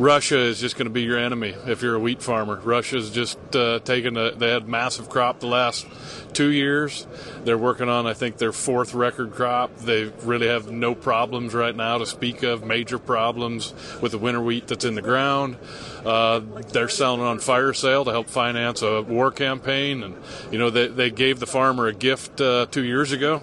Russia 0.00 0.38
is 0.38 0.58
just 0.58 0.76
going 0.76 0.86
to 0.86 0.90
be 0.90 1.02
your 1.02 1.18
enemy 1.18 1.54
if 1.66 1.82
you're 1.82 1.94
a 1.94 1.98
wheat 1.98 2.22
farmer. 2.22 2.56
Russia's 2.56 3.10
just 3.10 3.38
uh, 3.54 3.80
taken 3.80 4.16
a, 4.16 4.30
they 4.30 4.48
had 4.48 4.66
massive 4.66 5.10
crop 5.10 5.40
the 5.40 5.46
last 5.46 5.86
two 6.32 6.50
years. 6.50 7.06
They're 7.44 7.58
working 7.58 7.90
on, 7.90 8.06
I 8.06 8.14
think, 8.14 8.38
their 8.38 8.52
fourth 8.52 8.94
record 8.94 9.32
crop. 9.32 9.76
They 9.76 10.04
really 10.22 10.48
have 10.48 10.70
no 10.70 10.94
problems 10.94 11.52
right 11.52 11.76
now 11.76 11.98
to 11.98 12.06
speak 12.06 12.42
of, 12.42 12.64
major 12.64 12.98
problems 12.98 13.74
with 14.00 14.12
the 14.12 14.18
winter 14.18 14.40
wheat 14.40 14.68
that's 14.68 14.86
in 14.86 14.94
the 14.94 15.02
ground. 15.02 15.58
Uh, 16.02 16.40
they're 16.72 16.88
selling 16.88 17.20
on 17.20 17.38
fire 17.38 17.74
sale 17.74 18.06
to 18.06 18.10
help 18.10 18.28
finance 18.28 18.80
a 18.80 19.02
war 19.02 19.30
campaign. 19.30 20.02
And, 20.02 20.16
you 20.50 20.58
know, 20.58 20.70
they, 20.70 20.86
they 20.88 21.10
gave 21.10 21.40
the 21.40 21.46
farmer 21.46 21.88
a 21.88 21.92
gift 21.92 22.40
uh, 22.40 22.64
two 22.70 22.84
years 22.84 23.12
ago. 23.12 23.42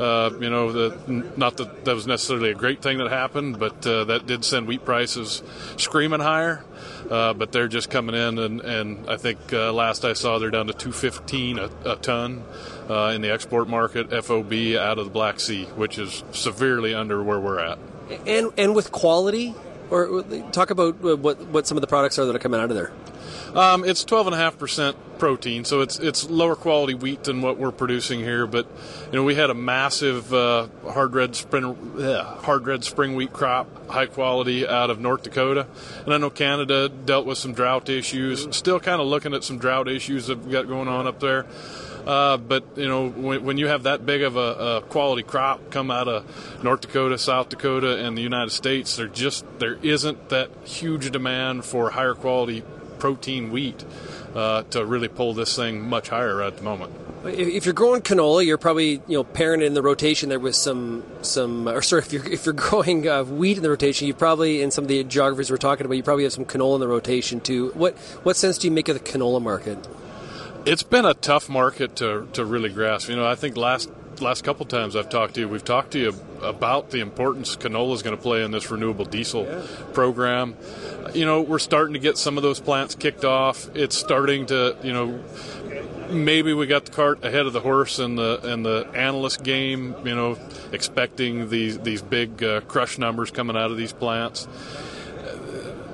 Uh, 0.00 0.30
you 0.40 0.48
know, 0.48 0.72
the, 0.72 1.30
not 1.36 1.58
that 1.58 1.84
that 1.84 1.94
was 1.94 2.06
necessarily 2.06 2.50
a 2.50 2.54
great 2.54 2.80
thing 2.80 2.96
that 2.96 3.10
happened, 3.10 3.58
but 3.58 3.86
uh, 3.86 4.04
that 4.04 4.26
did 4.26 4.46
send 4.46 4.66
wheat 4.66 4.82
prices 4.82 5.42
screaming 5.76 6.20
higher. 6.20 6.64
Uh, 7.10 7.34
but 7.34 7.52
they're 7.52 7.68
just 7.68 7.90
coming 7.90 8.14
in, 8.14 8.38
and, 8.38 8.60
and 8.62 9.10
I 9.10 9.18
think 9.18 9.38
uh, 9.52 9.72
last 9.72 10.06
I 10.06 10.14
saw 10.14 10.38
they're 10.38 10.50
down 10.50 10.68
to 10.68 10.72
215 10.72 11.58
a, 11.58 11.70
a 11.84 11.96
ton 11.96 12.44
uh, 12.88 13.12
in 13.14 13.20
the 13.20 13.30
export 13.30 13.68
market, 13.68 14.08
FOB 14.24 14.52
out 14.78 14.98
of 14.98 15.04
the 15.04 15.10
Black 15.10 15.38
Sea, 15.38 15.64
which 15.64 15.98
is 15.98 16.24
severely 16.32 16.94
under 16.94 17.22
where 17.22 17.40
we're 17.40 17.58
at. 17.58 17.78
And 18.26 18.52
and 18.56 18.74
with 18.74 18.92
quality, 18.92 19.54
or 19.90 20.22
talk 20.52 20.70
about 20.70 20.98
what 21.00 21.40
what 21.48 21.66
some 21.66 21.76
of 21.76 21.82
the 21.82 21.86
products 21.86 22.18
are 22.18 22.24
that 22.24 22.34
are 22.34 22.40
coming 22.40 22.58
out 22.58 22.70
of 22.70 22.76
there. 22.76 22.90
Um, 23.54 23.84
it's 23.84 24.04
12.5% 24.04 24.94
protein, 25.18 25.64
so 25.64 25.82
it's 25.82 25.98
it's 25.98 26.28
lower 26.28 26.56
quality 26.56 26.94
wheat 26.94 27.24
than 27.24 27.42
what 27.42 27.58
we're 27.58 27.70
producing 27.70 28.20
here. 28.20 28.46
But 28.46 28.66
you 29.06 29.18
know, 29.18 29.24
we 29.24 29.34
had 29.36 29.50
a 29.50 29.54
massive 29.54 30.32
uh, 30.32 30.68
hard 30.88 31.14
red 31.14 31.36
spring 31.36 31.94
yeah, 31.98 32.22
hard 32.22 32.66
red 32.66 32.82
spring 32.84 33.14
wheat 33.14 33.32
crop, 33.32 33.88
high 33.88 34.06
quality 34.06 34.66
out 34.66 34.90
of 34.90 34.98
North 34.98 35.22
Dakota, 35.22 35.66
and 36.04 36.14
I 36.14 36.16
know 36.16 36.30
Canada 36.30 36.88
dealt 36.88 37.26
with 37.26 37.38
some 37.38 37.52
drought 37.52 37.88
issues. 37.88 38.48
Still 38.56 38.80
kind 38.80 39.00
of 39.00 39.06
looking 39.06 39.34
at 39.34 39.44
some 39.44 39.58
drought 39.58 39.88
issues 39.88 40.26
that 40.26 40.38
we've 40.40 40.52
got 40.52 40.66
going 40.66 40.88
on 40.88 41.06
up 41.06 41.20
there. 41.20 41.46
Uh, 42.06 42.38
but 42.38 42.64
you 42.76 42.88
know, 42.88 43.10
when, 43.10 43.44
when 43.44 43.58
you 43.58 43.66
have 43.66 43.82
that 43.82 44.06
big 44.06 44.22
of 44.22 44.36
a, 44.36 44.78
a 44.78 44.80
quality 44.82 45.22
crop 45.22 45.70
come 45.70 45.90
out 45.90 46.08
of 46.08 46.64
North 46.64 46.80
Dakota, 46.80 47.18
South 47.18 47.50
Dakota, 47.50 48.04
and 48.04 48.16
the 48.16 48.22
United 48.22 48.50
States, 48.50 48.96
there 48.96 49.06
just 49.06 49.44
there 49.58 49.78
isn't 49.82 50.30
that 50.30 50.50
huge 50.64 51.10
demand 51.10 51.64
for 51.64 51.90
higher 51.90 52.14
quality 52.14 52.62
protein 53.00 53.50
wheat 53.50 53.84
uh, 54.34 54.62
to 54.70 54.84
really 54.84 55.08
pull 55.08 55.34
this 55.34 55.56
thing 55.56 55.88
much 55.88 56.10
higher 56.10 56.40
at 56.42 56.56
the 56.56 56.62
moment. 56.62 56.92
If 57.24 57.66
you're 57.66 57.74
growing 57.74 58.00
canola, 58.00 58.46
you're 58.46 58.56
probably 58.56 58.92
you 59.06 59.18
know 59.18 59.24
pairing 59.24 59.60
it 59.60 59.64
in 59.64 59.74
the 59.74 59.82
rotation 59.82 60.28
there 60.28 60.38
with 60.38 60.54
some 60.54 61.02
some 61.22 61.68
or 61.68 61.82
sorry 61.82 62.02
if 62.06 62.12
you're 62.12 62.26
if 62.26 62.46
you're 62.46 62.54
growing 62.54 63.08
uh, 63.08 63.24
wheat 63.24 63.56
in 63.56 63.62
the 63.62 63.70
rotation, 63.70 64.06
you 64.06 64.14
probably 64.14 64.62
in 64.62 64.70
some 64.70 64.84
of 64.84 64.88
the 64.88 65.02
geographies 65.04 65.50
we're 65.50 65.56
talking 65.56 65.84
about, 65.84 65.96
you 65.96 66.02
probably 66.02 66.24
have 66.24 66.32
some 66.32 66.44
canola 66.44 66.76
in 66.76 66.80
the 66.80 66.88
rotation 66.88 67.40
too. 67.40 67.72
What 67.74 67.98
what 68.22 68.36
sense 68.36 68.58
do 68.58 68.68
you 68.68 68.70
make 68.70 68.88
of 68.88 69.02
the 69.02 69.04
canola 69.04 69.42
market? 69.42 69.86
It's 70.66 70.82
been 70.82 71.06
a 71.06 71.14
tough 71.14 71.48
market 71.48 71.96
to, 71.96 72.28
to 72.34 72.44
really 72.44 72.68
grasp. 72.68 73.08
You 73.08 73.16
know, 73.16 73.26
I 73.26 73.34
think 73.34 73.56
last 73.56 73.90
last 74.20 74.44
couple 74.44 74.66
times 74.66 74.96
I've 74.96 75.08
talked 75.08 75.34
to 75.34 75.40
you, 75.40 75.48
we've 75.48 75.64
talked 75.64 75.92
to 75.92 75.98
you 75.98 76.14
about 76.42 76.90
the 76.90 77.00
importance 77.00 77.56
canola 77.56 77.94
is 77.94 78.02
going 78.02 78.16
to 78.16 78.22
play 78.22 78.42
in 78.42 78.50
this 78.50 78.70
renewable 78.70 79.04
diesel 79.04 79.46
program. 79.92 80.56
You 81.14 81.24
know, 81.24 81.42
we're 81.42 81.58
starting 81.58 81.94
to 81.94 81.98
get 81.98 82.18
some 82.18 82.36
of 82.36 82.42
those 82.42 82.60
plants 82.60 82.94
kicked 82.94 83.24
off. 83.24 83.68
It's 83.74 83.96
starting 83.96 84.46
to, 84.46 84.76
you 84.82 84.92
know, 84.92 85.20
maybe 86.10 86.52
we 86.52 86.66
got 86.66 86.84
the 86.84 86.92
cart 86.92 87.24
ahead 87.24 87.46
of 87.46 87.52
the 87.52 87.60
horse 87.60 87.98
in 87.98 88.16
the 88.16 88.40
in 88.44 88.62
the 88.62 88.88
analyst 88.94 89.42
game. 89.42 89.94
You 90.04 90.14
know, 90.14 90.38
expecting 90.72 91.48
these 91.50 91.78
these 91.78 92.02
big 92.02 92.42
uh, 92.42 92.60
crush 92.62 92.98
numbers 92.98 93.30
coming 93.30 93.56
out 93.56 93.70
of 93.70 93.76
these 93.76 93.92
plants. 93.92 94.46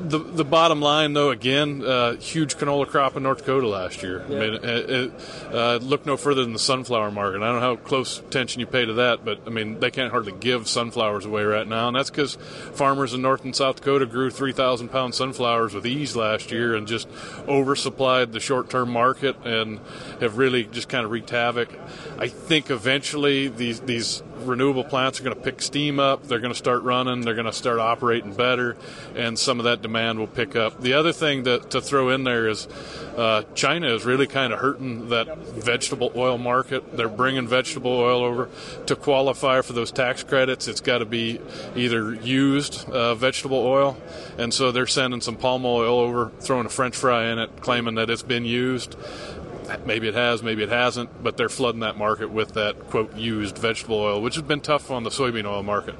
The, 0.08 0.18
the 0.18 0.44
bottom 0.44 0.80
line, 0.80 1.14
though, 1.14 1.30
again, 1.30 1.84
uh, 1.84 2.14
huge 2.16 2.56
canola 2.56 2.86
crop 2.86 3.16
in 3.16 3.24
North 3.24 3.38
Dakota 3.38 3.66
last 3.66 4.02
year. 4.02 4.22
I 4.22 4.28
mean, 4.28 4.54
it, 4.54 4.90
it, 4.90 5.12
uh, 5.52 5.78
look 5.82 6.06
no 6.06 6.16
further 6.16 6.44
than 6.44 6.52
the 6.52 6.60
sunflower 6.60 7.10
market. 7.10 7.42
I 7.42 7.46
don't 7.46 7.60
know 7.60 7.60
how 7.60 7.76
close 7.76 8.20
attention 8.20 8.60
you 8.60 8.66
pay 8.66 8.84
to 8.84 8.92
that, 8.94 9.24
but 9.24 9.40
I 9.46 9.50
mean, 9.50 9.80
they 9.80 9.90
can't 9.90 10.12
hardly 10.12 10.32
give 10.32 10.68
sunflowers 10.68 11.24
away 11.24 11.42
right 11.42 11.66
now, 11.66 11.88
and 11.88 11.96
that's 11.96 12.10
because 12.10 12.36
farmers 12.72 13.14
in 13.14 13.22
North 13.22 13.44
and 13.44 13.54
South 13.54 13.76
Dakota 13.76 14.06
grew 14.06 14.30
3,000 14.30 14.90
pound 14.90 15.14
sunflowers 15.14 15.74
with 15.74 15.84
ease 15.84 16.14
last 16.14 16.52
year 16.52 16.76
and 16.76 16.86
just 16.86 17.08
oversupplied 17.46 18.30
the 18.30 18.40
short 18.40 18.70
term 18.70 18.90
market 18.90 19.36
and 19.44 19.80
have 20.20 20.38
really 20.38 20.64
just 20.64 20.88
kind 20.88 21.04
of 21.04 21.10
wreaked 21.10 21.30
havoc. 21.30 21.68
I 22.18 22.28
think 22.28 22.70
eventually 22.70 23.48
these 23.48 23.80
these 23.80 24.22
renewable 24.44 24.84
plants 24.84 25.20
are 25.20 25.24
going 25.24 25.36
to 25.36 25.42
pick 25.42 25.62
steam 25.62 25.98
up. 25.98 26.26
They're 26.26 26.40
going 26.40 26.52
to 26.52 26.58
start 26.58 26.82
running. 26.82 27.22
They're 27.22 27.34
going 27.34 27.46
to 27.46 27.52
start 27.52 27.78
operating 27.78 28.34
better, 28.34 28.76
and 29.14 29.38
some 29.38 29.58
of 29.58 29.64
that 29.64 29.82
demand 29.82 30.18
will 30.18 30.26
pick 30.26 30.56
up. 30.56 30.80
The 30.80 30.94
other 30.94 31.12
thing 31.12 31.44
that 31.44 31.70
to 31.70 31.80
throw 31.80 32.10
in 32.10 32.24
there 32.24 32.48
is 32.48 32.66
uh, 33.16 33.42
China 33.54 33.94
is 33.94 34.04
really 34.04 34.26
kind 34.26 34.52
of 34.52 34.58
hurting 34.60 35.08
that 35.08 35.38
vegetable 35.38 36.12
oil 36.16 36.38
market. 36.38 36.96
They're 36.96 37.08
bringing 37.08 37.46
vegetable 37.48 37.92
oil 37.92 38.22
over 38.22 38.48
to 38.86 38.96
qualify 38.96 39.60
for 39.62 39.72
those 39.72 39.90
tax 39.90 40.22
credits. 40.22 40.68
It's 40.68 40.80
got 40.80 40.98
to 40.98 41.04
be 41.04 41.40
either 41.74 42.14
used 42.14 42.88
uh, 42.90 43.14
vegetable 43.14 43.58
oil, 43.58 43.96
and 44.38 44.52
so 44.52 44.72
they're 44.72 44.86
sending 44.86 45.20
some 45.20 45.36
palm 45.36 45.64
oil 45.64 45.98
over, 45.98 46.30
throwing 46.40 46.66
a 46.66 46.70
French 46.70 46.96
fry 46.96 47.26
in 47.26 47.38
it, 47.38 47.60
claiming 47.60 47.94
that 47.96 48.10
it's 48.10 48.22
been 48.22 48.44
used. 48.44 48.96
Maybe 49.84 50.08
it 50.08 50.14
has, 50.14 50.42
maybe 50.42 50.62
it 50.62 50.68
hasn't, 50.68 51.22
but 51.22 51.36
they're 51.36 51.48
flooding 51.48 51.80
that 51.80 51.96
market 51.96 52.30
with 52.30 52.54
that 52.54 52.88
quote 52.90 53.16
used 53.16 53.58
vegetable 53.58 53.96
oil, 53.96 54.22
which 54.22 54.34
has 54.34 54.44
been 54.44 54.60
tough 54.60 54.90
on 54.90 55.02
the 55.02 55.10
soybean 55.10 55.44
oil 55.44 55.62
market. 55.62 55.94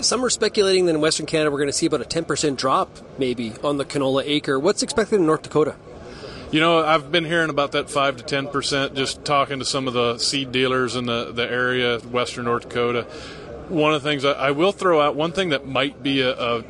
Some 0.00 0.24
are 0.24 0.30
speculating 0.30 0.86
that 0.86 0.94
in 0.94 1.00
Western 1.00 1.26
Canada 1.26 1.50
we're 1.50 1.58
going 1.58 1.68
to 1.68 1.72
see 1.74 1.86
about 1.86 2.00
a 2.00 2.04
10% 2.04 2.56
drop 2.56 2.98
maybe 3.18 3.52
on 3.62 3.76
the 3.76 3.84
canola 3.84 4.22
acre. 4.24 4.58
What's 4.58 4.82
expected 4.82 5.16
in 5.16 5.26
North 5.26 5.42
Dakota? 5.42 5.76
You 6.50 6.60
know, 6.60 6.84
I've 6.84 7.12
been 7.12 7.26
hearing 7.26 7.50
about 7.50 7.72
that 7.72 7.88
five 7.90 8.16
to 8.16 8.24
ten 8.24 8.48
percent. 8.48 8.96
Just 8.96 9.24
talking 9.24 9.60
to 9.60 9.64
some 9.64 9.86
of 9.86 9.94
the 9.94 10.18
seed 10.18 10.50
dealers 10.50 10.96
in 10.96 11.06
the 11.06 11.30
the 11.30 11.48
area, 11.48 12.00
Western 12.00 12.46
North 12.46 12.68
Dakota. 12.68 13.04
one 13.68 13.94
of 13.94 14.02
the 14.02 14.08
things 14.08 14.24
I, 14.24 14.32
I 14.32 14.50
will 14.50 14.72
throw 14.72 15.00
out, 15.00 15.14
one 15.14 15.30
thing 15.30 15.50
that 15.50 15.66
might 15.68 16.02
be 16.02 16.22
a, 16.22 16.34
a, 16.36 16.64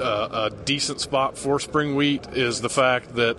a 0.00 0.50
decent 0.64 1.00
spot 1.00 1.36
for 1.36 1.60
spring 1.60 1.94
wheat 1.94 2.26
is 2.32 2.62
the 2.62 2.70
fact 2.70 3.16
that 3.16 3.36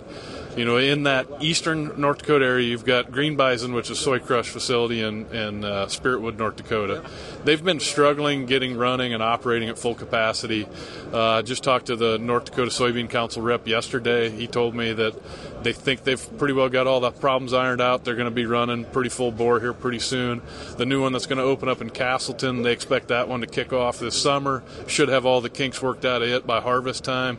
you 0.58 0.64
know, 0.64 0.76
in 0.76 1.04
that 1.04 1.28
eastern 1.40 2.00
North 2.00 2.18
Dakota 2.18 2.44
area, 2.44 2.68
you've 2.68 2.84
got 2.84 3.12
Green 3.12 3.36
Bison, 3.36 3.74
which 3.74 3.90
is 3.90 3.98
soy 4.00 4.18
crush 4.18 4.48
facility 4.48 5.02
in, 5.02 5.26
in 5.32 5.64
uh, 5.64 5.86
Spiritwood, 5.86 6.36
North 6.36 6.56
Dakota. 6.56 7.08
They've 7.44 7.62
been 7.62 7.78
struggling 7.78 8.44
getting 8.46 8.76
running 8.76 9.14
and 9.14 9.22
operating 9.22 9.68
at 9.68 9.78
full 9.78 9.94
capacity. 9.94 10.66
Uh, 11.12 11.42
just 11.42 11.62
talked 11.62 11.86
to 11.86 11.96
the 11.96 12.18
North 12.18 12.46
Dakota 12.46 12.72
Soybean 12.72 13.08
Council 13.08 13.40
rep 13.40 13.68
yesterday. 13.68 14.30
He 14.30 14.48
told 14.48 14.74
me 14.74 14.92
that 14.94 15.14
they 15.62 15.72
think 15.72 16.02
they've 16.02 16.38
pretty 16.38 16.54
well 16.54 16.68
got 16.68 16.88
all 16.88 16.98
the 16.98 17.12
problems 17.12 17.52
ironed 17.52 17.80
out. 17.80 18.04
They're 18.04 18.16
going 18.16 18.24
to 18.24 18.34
be 18.34 18.46
running 18.46 18.84
pretty 18.84 19.10
full 19.10 19.30
bore 19.30 19.60
here 19.60 19.72
pretty 19.72 20.00
soon. 20.00 20.42
The 20.76 20.86
new 20.86 21.00
one 21.00 21.12
that's 21.12 21.26
going 21.26 21.38
to 21.38 21.44
open 21.44 21.68
up 21.68 21.80
in 21.80 21.90
Casselton, 21.90 22.64
they 22.64 22.72
expect 22.72 23.08
that 23.08 23.28
one 23.28 23.42
to 23.42 23.46
kick 23.46 23.72
off 23.72 24.00
this 24.00 24.20
summer. 24.20 24.64
Should 24.88 25.08
have 25.08 25.24
all 25.24 25.40
the 25.40 25.50
kinks 25.50 25.80
worked 25.80 26.04
out 26.04 26.22
of 26.22 26.28
it 26.28 26.48
by 26.48 26.60
harvest 26.60 27.04
time. 27.04 27.38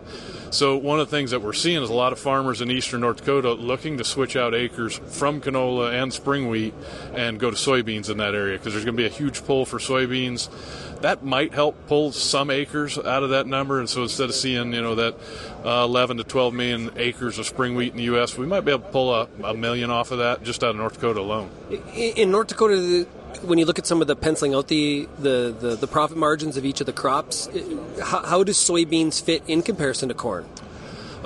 So 0.52 0.78
one 0.78 1.00
of 1.00 1.10
the 1.10 1.16
things 1.16 1.32
that 1.32 1.42
we're 1.42 1.54
seeing 1.54 1.84
is 1.84 1.90
a 1.90 1.94
lot 1.94 2.12
of 2.12 2.18
farmers 2.18 2.62
in 2.62 2.72
eastern 2.72 3.02
North 3.02 3.09
Dakota 3.18 3.54
looking 3.54 3.98
to 3.98 4.04
switch 4.04 4.36
out 4.36 4.54
acres 4.54 4.98
from 4.98 5.42
canola 5.42 5.94
and 6.02 6.14
spring 6.14 6.50
wheat 6.50 6.74
and 7.14 7.40
go 7.40 7.50
to 7.50 7.56
soybeans 7.56 8.10
in 8.10 8.18
that 8.18 8.36
area 8.36 8.58
because 8.58 8.74
there's 8.74 8.86
going 8.86 8.96
to 8.96 9.02
be 9.02 9.08
a 9.08 9.10
huge 9.10 9.44
pull 9.46 9.66
for 9.66 9.80
soybeans. 9.80 10.50
That 11.02 11.24
might 11.24 11.54
help 11.54 11.88
pull 11.88 12.12
some 12.12 12.50
acres 12.50 12.98
out 12.98 13.24
of 13.24 13.30
that 13.30 13.48
number, 13.48 13.80
and 13.80 13.90
so 13.90 14.04
instead 14.04 14.30
of 14.30 14.36
seeing 14.36 14.74
you 14.74 14.82
know 14.82 14.96
that 14.96 15.16
uh, 15.64 15.86
11 15.86 16.18
to 16.18 16.24
12 16.24 16.54
million 16.54 16.92
acres 16.98 17.40
of 17.40 17.46
spring 17.46 17.76
wheat 17.76 17.92
in 17.92 17.98
the 17.98 18.04
U.S., 18.04 18.38
we 18.38 18.46
might 18.46 18.62
be 18.62 18.72
able 18.72 18.84
to 18.84 18.92
pull 18.92 19.14
a, 19.14 19.28
a 19.44 19.54
million 19.54 19.90
off 19.90 20.12
of 20.12 20.18
that 20.18 20.44
just 20.44 20.64
out 20.64 20.72
of 20.72 20.76
North 20.76 20.96
Dakota 20.96 21.22
alone. 21.22 21.50
In 21.96 22.32
North 22.32 22.48
Dakota, 22.48 23.08
when 23.44 23.60
you 23.60 23.66
look 23.66 23.80
at 23.80 23.86
some 23.86 24.02
of 24.02 24.08
the 24.08 24.16
penciling 24.16 24.54
out 24.54 24.68
the, 24.68 25.08
the, 25.18 25.56
the, 25.58 25.76
the 25.76 25.88
profit 25.88 26.18
margins 26.18 26.58
of 26.58 26.66
each 26.66 26.82
of 26.82 26.86
the 26.86 26.94
crops, 26.94 27.48
how, 28.04 28.26
how 28.26 28.44
does 28.44 28.58
soybeans 28.58 29.22
fit 29.22 29.44
in 29.48 29.62
comparison 29.62 30.10
to 30.10 30.16
corn? 30.16 30.46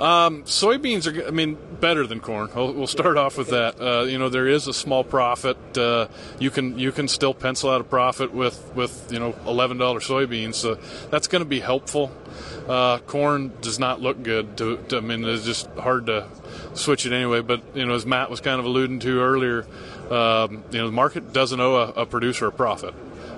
Um, 0.00 0.42
soybeans 0.42 1.06
are, 1.06 1.28
I 1.28 1.30
mean, 1.30 1.56
better 1.80 2.04
than 2.06 2.18
corn. 2.18 2.50
We'll, 2.54 2.88
start 2.88 3.16
off 3.16 3.38
with 3.38 3.50
that. 3.50 3.80
Uh, 3.80 4.04
you 4.04 4.18
know, 4.18 4.28
there 4.28 4.48
is 4.48 4.66
a 4.66 4.74
small 4.74 5.04
profit. 5.04 5.56
Uh, 5.78 6.08
you 6.40 6.50
can 6.50 6.78
you 6.78 6.90
can 6.90 7.06
still 7.06 7.32
pencil 7.32 7.70
out 7.70 7.80
a 7.80 7.84
profit 7.84 8.34
with 8.34 8.72
with 8.74 9.12
you 9.12 9.20
know 9.20 9.36
eleven 9.46 9.78
dollar 9.78 10.00
soybeans. 10.00 10.54
So 10.54 10.78
that's 11.10 11.28
going 11.28 11.42
to 11.42 11.48
be 11.48 11.60
helpful. 11.60 12.10
Uh, 12.68 12.98
corn 12.98 13.52
does 13.60 13.78
not 13.78 14.00
look 14.00 14.22
good. 14.22 14.56
To, 14.56 14.78
to, 14.88 14.96
I 14.96 15.00
mean, 15.00 15.24
it's 15.24 15.44
just 15.44 15.68
hard 15.70 16.06
to 16.06 16.26
switch 16.74 17.06
it 17.06 17.12
anyway. 17.12 17.40
But 17.40 17.62
you 17.74 17.86
know, 17.86 17.94
as 17.94 18.04
Matt 18.04 18.30
was 18.30 18.40
kind 18.40 18.58
of 18.58 18.66
alluding 18.66 18.98
to 19.00 19.20
earlier, 19.20 19.66
um, 20.10 20.64
you 20.72 20.78
know, 20.78 20.86
the 20.86 20.92
market 20.92 21.32
doesn't 21.32 21.60
owe 21.60 21.76
a, 21.76 21.88
a 22.02 22.06
producer 22.06 22.48
a 22.48 22.52
profit. 22.52 22.94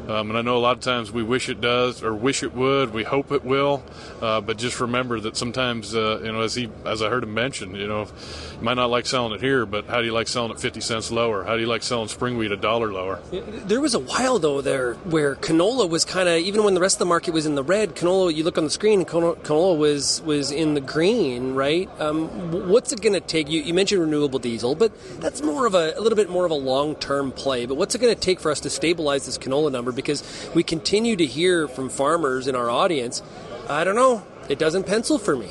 Um, 0.09 0.31
and 0.31 0.39
I 0.39 0.43
know 0.43 0.57
a 0.57 0.59
lot 0.59 0.77
of 0.77 0.83
times 0.83 1.11
we 1.11 1.23
wish 1.23 1.49
it 1.49 1.61
does 1.61 2.03
or 2.03 2.15
wish 2.15 2.43
it 2.43 2.55
would. 2.55 2.93
We 2.93 3.03
hope 3.03 3.33
it 3.33 3.45
will, 3.45 3.83
uh, 4.23 4.41
but 4.41 4.57
just 4.57 4.81
remember 4.81 5.19
that 5.21 5.37
sometimes, 5.37 5.95
uh, 5.95 6.21
you 6.23 6.33
know, 6.33 6.43
as 6.43 6.55
he, 6.55 6.71
as 6.85 7.03
I 7.03 7.09
heard 7.09 7.25
him 7.25 7.35
mention, 7.35 7.75
you 7.75 7.89
know, 7.89 8.03
you 8.03 8.63
might 8.63 8.75
not 8.75 8.91
like 8.91 9.07
selling 9.07 9.33
it 9.33 9.41
here, 9.41 9.67
but 9.67 9.87
how 9.87 10.01
do 10.01 10.07
you 10.07 10.13
like 10.13 10.29
selling 10.29 10.53
it 10.53 10.61
fifty 10.61 10.81
cents 10.81 11.11
lower? 11.11 11.45
How 11.45 11.55
do 11.55 11.61
you 11.61 11.67
like 11.67 11.83
selling 11.83 12.09
spring 12.09 12.37
wheat 12.37 12.53
a 12.53 12.57
dollar 12.57 12.93
lower? 12.93 13.21
There 13.33 13.81
was 13.81 13.95
a 13.95 13.99
while 13.99 14.39
though 14.39 14.61
there 14.61 14.95
where 14.95 15.35
canola 15.37 15.89
was 15.89 16.05
kind 16.05 16.29
of 16.29 16.39
even 16.39 16.63
when 16.63 16.75
the 16.75 16.81
rest 16.81 16.97
of 16.97 17.01
the 17.01 17.07
market 17.07 17.35
was 17.35 17.47
in 17.47 17.55
the 17.55 17.65
red. 17.65 17.97
Canola, 17.97 18.35
you 18.35 18.45
look 18.45 18.59
on 18.59 18.65
the 18.65 18.71
screen, 18.71 19.05
canola, 19.05 19.37
canola 19.39 19.77
was 19.77 20.23
was 20.23 20.51
in 20.51 20.75
the 20.75 20.81
green, 20.81 21.55
right? 21.55 21.91
Um, 21.99 22.69
what's 22.69 22.93
it 22.93 23.01
going 23.01 23.15
to 23.15 23.21
take? 23.21 23.49
You, 23.49 23.61
you 23.63 23.75
mentioned 23.75 24.01
renewable 24.01 24.39
diesel, 24.39 24.75
but 24.75 24.93
that's 25.21 25.43
more 25.43 25.67
of 25.67 25.75
a, 25.75 25.95
a 25.97 26.01
little 26.01 26.17
bit 26.17 26.31
more 26.31 26.45
of 26.45 26.51
a 26.51 26.55
long 26.55 26.95
term 26.95 27.33
play. 27.33 27.67
But 27.67 27.77
what's 27.77 27.95
it 27.95 28.01
going 28.01 28.15
to 28.15 28.21
take 28.21 28.41
for 28.41 28.51
us 28.51 28.61
to 28.61 28.71
stabilize 28.71 29.27
this 29.27 29.39
canola 29.39 29.73
number? 29.73 29.93
Because 29.97 30.23
we 30.55 30.63
continue 30.63 31.17
to 31.17 31.27
hear 31.27 31.67
from 31.67 31.89
farmers 31.89 32.47
in 32.47 32.55
our 32.55 32.71
audience, 32.71 33.23
I 33.69 33.83
don't 33.83 33.97
know, 33.97 34.25
it 34.49 34.59
doesn't 34.59 34.85
pencil 34.85 35.19
for 35.19 35.37
me. 35.37 35.49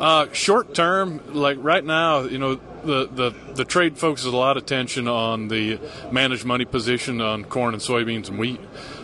Uh, 0.00 0.26
short 0.32 0.74
term, 0.74 1.20
like 1.34 1.58
right 1.60 1.84
now, 1.84 2.22
you 2.22 2.38
know, 2.38 2.58
the, 2.84 3.06
the, 3.06 3.34
the 3.54 3.64
trade 3.64 3.98
focuses 3.98 4.32
a 4.32 4.36
lot 4.36 4.56
of 4.56 4.62
attention 4.62 5.06
on 5.06 5.48
the 5.48 5.78
managed 6.10 6.46
money 6.46 6.64
position 6.64 7.20
on 7.20 7.44
corn 7.44 7.74
and 7.74 7.82
soybeans 7.82 8.28
and 8.28 8.38
wheat. 8.38 8.60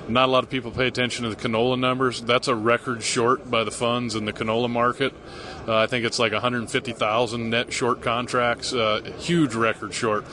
Not 0.09 0.29
a 0.29 0.33
lot 0.33 0.45
of 0.45 0.51
people 0.51 0.71
pay 0.71 0.87
attention 0.87 1.25
to 1.25 1.31
the 1.31 1.37
canola 1.37 1.79
numbers. 1.79 2.23
That's 2.23 2.49
a 2.49 2.55
record 2.55 3.03
short 3.03 3.51
by 3.51 3.65
the 3.65 3.71
funds 3.71 4.15
in 4.15 4.25
the 4.25 4.33
canola 4.33 4.71
market. 4.71 5.13
Uh, 5.67 5.77
I 5.77 5.87
think 5.87 6.05
it's 6.05 6.19
like 6.19 6.33
150,000 6.33 7.51
net 7.51 7.73
short 7.73 8.01
contracts, 8.01 8.73
uh, 8.73 9.01
huge 9.19 9.55
record 9.55 9.93
short. 9.93 10.25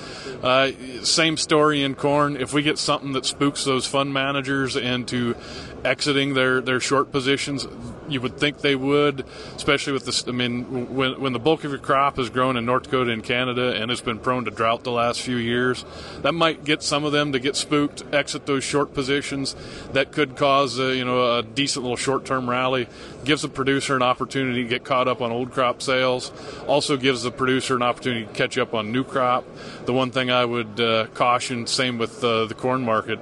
Uh, 0.44 0.72
same 1.04 1.38
story 1.38 1.82
in 1.82 1.96
corn. 1.96 2.38
If 2.38 2.54
we 2.54 2.62
get 2.62 2.78
something 2.78 3.14
that 3.14 3.26
spooks 3.26 3.64
those 3.64 3.86
fund 3.88 4.14
managers 4.14 4.76
into 4.76 5.36
exiting 5.84 6.34
their, 6.34 6.62
their 6.62 6.80
short 6.80 7.12
positions, 7.12 7.68
you 8.10 8.22
would 8.22 8.38
think 8.38 8.60
they 8.60 8.76
would, 8.76 9.26
especially 9.56 9.94
with 9.94 10.06
this. 10.06 10.28
I 10.28 10.32
mean, 10.32 10.94
when, 10.96 11.20
when 11.20 11.34
the 11.34 11.40
bulk 11.40 11.64
of 11.64 11.72
your 11.72 11.80
crop 11.80 12.20
is 12.20 12.30
grown 12.30 12.58
in 12.58 12.66
North 12.66 12.84
Dakota 12.84 13.12
and 13.12 13.24
Canada 13.24 13.74
and 13.74 13.92
it's 13.92 14.02
been 14.02 14.20
prone 14.20 14.46
to 14.46 14.52
drought 14.52 14.84
the 14.84 14.92
last 14.92 15.22
few 15.22 15.38
years, 15.38 15.86
that 16.22 16.34
might 16.34 16.64
get 16.64 16.84
some 16.84 17.04
of 17.04 17.12
them 17.12 17.32
to 17.32 17.40
get 17.40 17.56
spooked, 17.56 18.04
exit 18.14 18.46
those 18.46 18.64
short 18.64 18.94
positions. 18.94 19.56
That 19.94 20.12
could 20.12 20.36
cause 20.36 20.80
a, 20.80 20.96
you 20.96 21.06
know 21.06 21.38
a 21.38 21.44
decent 21.44 21.84
little 21.84 21.98
short 21.98 22.26
term 22.26 22.50
rally. 22.50 22.88
Gives 23.24 23.44
the 23.44 23.50
producer 23.50 23.96
an 23.96 24.02
opportunity 24.02 24.64
to 24.64 24.70
get 24.70 24.84
caught 24.84 25.08
up 25.08 25.22
on 25.22 25.32
old 25.32 25.52
crop 25.52 25.82
sales. 25.82 26.32
Also 26.68 26.98
gives 26.98 27.24
the 27.24 27.32
producer 27.32 27.76
an 27.76 27.82
opportunity 27.82 28.26
to 28.26 28.34
catch 28.34 28.58
up 28.58 28.74
on 28.74 28.92
new 28.92 29.04
crop. 29.04 29.46
The 29.86 29.94
one 29.94 30.12
thing 30.12 30.30
I 30.30 30.44
would 30.44 30.80
uh, 30.80 31.08
caution, 31.14 31.68
same 31.68 31.98
with 31.98 32.24
uh, 32.24 32.46
the 32.46 32.54
corn 32.54 32.84
market, 32.84 33.20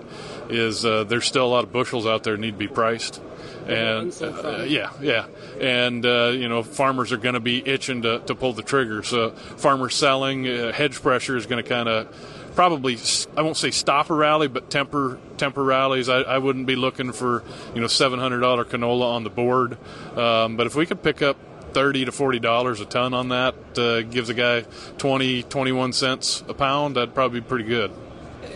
is 0.50 0.86
uh, 0.86 1.04
there's 1.04 1.26
still 1.26 1.46
a 1.46 1.48
lot 1.48 1.64
of 1.64 1.72
bushels 1.72 2.06
out 2.06 2.24
there 2.24 2.36
need 2.38 2.52
to 2.52 2.58
be 2.58 2.68
priced 2.68 3.22
and 3.68 4.22
uh, 4.22 4.64
yeah, 4.68 4.92
yeah, 5.02 5.26
and 5.60 6.06
uh, 6.06 6.32
you 6.34 6.50
know 6.50 6.64
farmers 6.64 7.12
are 7.12 7.18
going 7.18 7.34
to 7.34 7.40
be 7.40 7.68
itching 7.68 8.02
to, 8.04 8.20
to 8.20 8.36
pull 8.36 8.54
the 8.54 8.64
trigger. 8.64 9.04
So 9.04 9.32
farmers 9.32 9.96
selling, 9.96 10.48
uh, 10.48 10.72
hedge 10.72 11.02
pressure 11.02 11.38
is 11.38 11.46
going 11.46 11.64
to 11.64 11.68
kind 11.68 11.90
of 11.90 12.52
probably 12.56 12.98
I 13.36 13.42
won't 13.42 13.58
say 13.58 13.72
stop 13.72 14.10
a 14.10 14.14
rally, 14.14 14.48
but 14.48 14.70
temper 14.70 15.20
temper 15.38 15.64
rallies. 15.64 16.10
I, 16.10 16.22
I 16.22 16.38
wouldn't 16.38 16.68
be 16.68 16.76
looking 16.76 17.12
for 17.12 17.44
you 17.74 17.82
know 17.82 17.88
seven 17.88 18.20
hundred 18.20 18.40
dollar 18.42 18.66
canola 18.66 19.14
on 19.14 19.24
the 19.24 19.30
board, 19.30 19.78
um, 20.18 20.58
but 20.58 20.68
if 20.68 20.76
we 20.76 20.86
could 20.86 21.04
pick 21.04 21.22
up 21.22 21.38
thirty 21.74 22.06
to 22.06 22.12
forty 22.12 22.40
dollars 22.40 22.80
a 22.80 22.86
ton 22.86 23.14
on 23.14 23.30
that, 23.30 23.56
uh, 23.78 24.02
gives 24.02 24.30
a 24.30 24.34
guy 24.34 24.62
20, 24.98 25.44
21 25.44 25.94
cents 25.94 26.44
a 26.48 26.54
pound. 26.54 26.96
That'd 26.96 27.14
probably 27.14 27.40
be 27.40 27.48
pretty 27.48 27.66
good. 27.66 27.92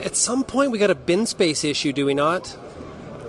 At 0.04 0.16
some 0.16 0.44
point, 0.44 0.72
we 0.72 0.78
got 0.78 0.90
a 0.90 0.96
bin 0.96 1.26
space 1.26 1.64
issue, 1.64 1.94
do 1.94 2.06
we 2.06 2.14
not? 2.14 2.58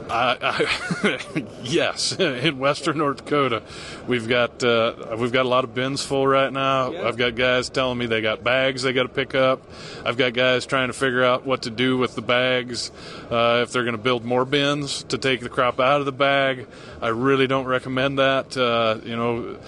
I, 0.09 1.43
yes, 1.63 2.13
in 2.13 2.59
western 2.59 2.99
North 2.99 3.19
Dakota, 3.19 3.63
we've 4.07 4.29
got 4.29 4.63
uh, 4.63 5.17
we've 5.19 5.33
got 5.33 5.47
a 5.47 5.49
lot 5.49 5.65
of 5.65 5.75
bins 5.75 6.05
full 6.05 6.27
right 6.27 6.53
now. 6.53 6.91
Yeah. 6.91 7.09
I've 7.09 7.17
got 7.17 7.35
guys 7.35 7.69
telling 7.69 7.99
me 7.99 8.07
they 8.07 8.21
got 8.21 8.45
bags 8.45 8.83
they 8.83 8.93
got 8.93 9.05
to 9.05 9.09
pick 9.09 9.35
up. 9.35 9.63
I've 10.05 10.17
got 10.17 10.33
guys 10.35 10.67
trying 10.67 10.89
to 10.89 10.93
figure 10.93 11.25
out 11.25 11.47
what 11.47 11.63
to 11.63 11.71
do 11.71 11.99
with 11.99 12.15
the 12.15 12.23
bags. 12.23 12.91
Uh, 13.31 13.61
if 13.63 13.73
they're 13.73 13.85
going 13.85 13.97
to 13.97 14.03
build 14.03 14.25
more 14.25 14.45
bins 14.45 15.03
to 15.05 15.19
take 15.19 15.41
the 15.41 15.49
crop 15.49 15.81
out 15.81 16.01
of 16.01 16.07
the 16.07 16.13
bag, 16.13 16.67
I 17.01 17.09
really 17.09 17.47
don't 17.47 17.67
recommend 17.67 18.19
that. 18.19 18.57
Uh, 18.57 18.99
you 19.05 19.17
know, 19.17 19.59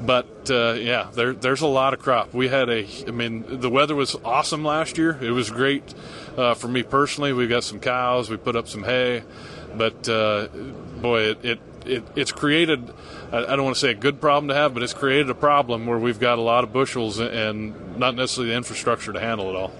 but 0.00 0.50
uh, 0.50 0.72
yeah, 0.74 1.08
there, 1.14 1.32
there's 1.32 1.62
a 1.62 1.66
lot 1.66 1.94
of 1.94 2.00
crop. 2.00 2.34
We 2.34 2.48
had 2.48 2.68
a, 2.68 2.86
I 3.06 3.10
mean, 3.10 3.60
the 3.60 3.70
weather 3.70 3.94
was 3.94 4.14
awesome 4.24 4.64
last 4.64 4.98
year. 4.98 5.18
It 5.20 5.30
was 5.30 5.50
great 5.50 5.94
uh, 6.36 6.54
for 6.54 6.68
me 6.68 6.82
personally. 6.82 7.32
We 7.32 7.46
got 7.46 7.64
some 7.64 7.80
cows. 7.80 8.28
We 8.28 8.36
put 8.36 8.56
up 8.56 8.68
some 8.68 8.84
hay. 8.84 9.22
But 9.76 10.08
uh, 10.08 10.48
boy, 11.00 11.20
it, 11.30 11.44
it, 11.44 11.60
it, 11.84 12.04
it's 12.16 12.32
created. 12.32 12.92
I 13.32 13.56
don't 13.56 13.64
want 13.64 13.76
to 13.76 13.80
say 13.80 13.90
a 13.90 13.94
good 13.94 14.20
problem 14.20 14.48
to 14.48 14.54
have, 14.54 14.72
but 14.74 14.82
it's 14.82 14.94
created 14.94 15.30
a 15.30 15.34
problem 15.34 15.86
where 15.86 15.98
we've 15.98 16.20
got 16.20 16.38
a 16.38 16.42
lot 16.42 16.64
of 16.64 16.72
bushels 16.72 17.18
and 17.18 17.98
not 17.98 18.14
necessarily 18.14 18.50
the 18.50 18.56
infrastructure 18.56 19.12
to 19.12 19.20
handle 19.20 19.48
it 19.50 19.56
all. 19.56 19.72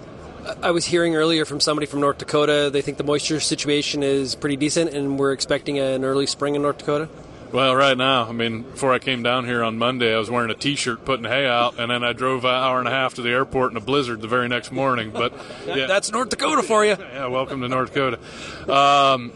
I 0.63 0.71
was 0.71 0.85
hearing 0.87 1.17
earlier 1.17 1.45
from 1.45 1.61
somebody 1.61 1.87
from 1.87 2.01
North 2.01 2.19
Dakota. 2.19 2.71
They 2.73 2.83
think 2.83 2.99
the 2.99 3.05
moisture 3.05 3.41
situation 3.41 4.03
is 4.03 4.35
pretty 4.35 4.57
decent, 4.57 4.95
and 4.95 5.19
we're 5.19 5.33
expecting 5.33 5.79
an 5.79 6.05
early 6.05 6.27
spring 6.27 6.55
in 6.55 6.63
North 6.63 6.79
Dakota. 6.79 7.09
Well, 7.53 7.75
right 7.77 7.97
now, 7.97 8.29
I 8.29 8.33
mean, 8.33 8.63
before 8.63 8.93
I 8.93 8.99
came 8.99 9.23
down 9.23 9.45
here 9.45 9.63
on 9.63 9.79
Monday, 9.79 10.15
I 10.15 10.19
was 10.19 10.31
wearing 10.31 10.51
a 10.51 10.55
T-shirt 10.55 11.05
putting 11.05 11.25
hay 11.25 11.47
out, 11.47 11.79
and 11.79 11.91
then 11.91 12.03
I 12.05 12.13
drove 12.13 12.45
an 12.45 12.51
hour 12.51 12.79
and 12.79 12.89
a 12.89 12.91
half 12.91 13.15
to 13.15 13.23
the 13.23 13.31
airport 13.31 13.71
in 13.71 13.77
a 13.77 13.81
blizzard 13.81 14.21
the 14.21 14.29
very 14.29 14.49
next 14.49 14.73
morning. 14.73 15.11
But 15.11 15.33
yeah. 15.67 15.87
that's 15.87 16.11
North 16.11 16.29
Dakota 16.29 16.63
for 16.63 16.85
you. 16.85 16.97
yeah, 16.99 17.27
welcome 17.27 17.61
to 17.61 17.69
North 17.69 17.95
Dakota. 17.95 18.19
Um, 18.71 19.33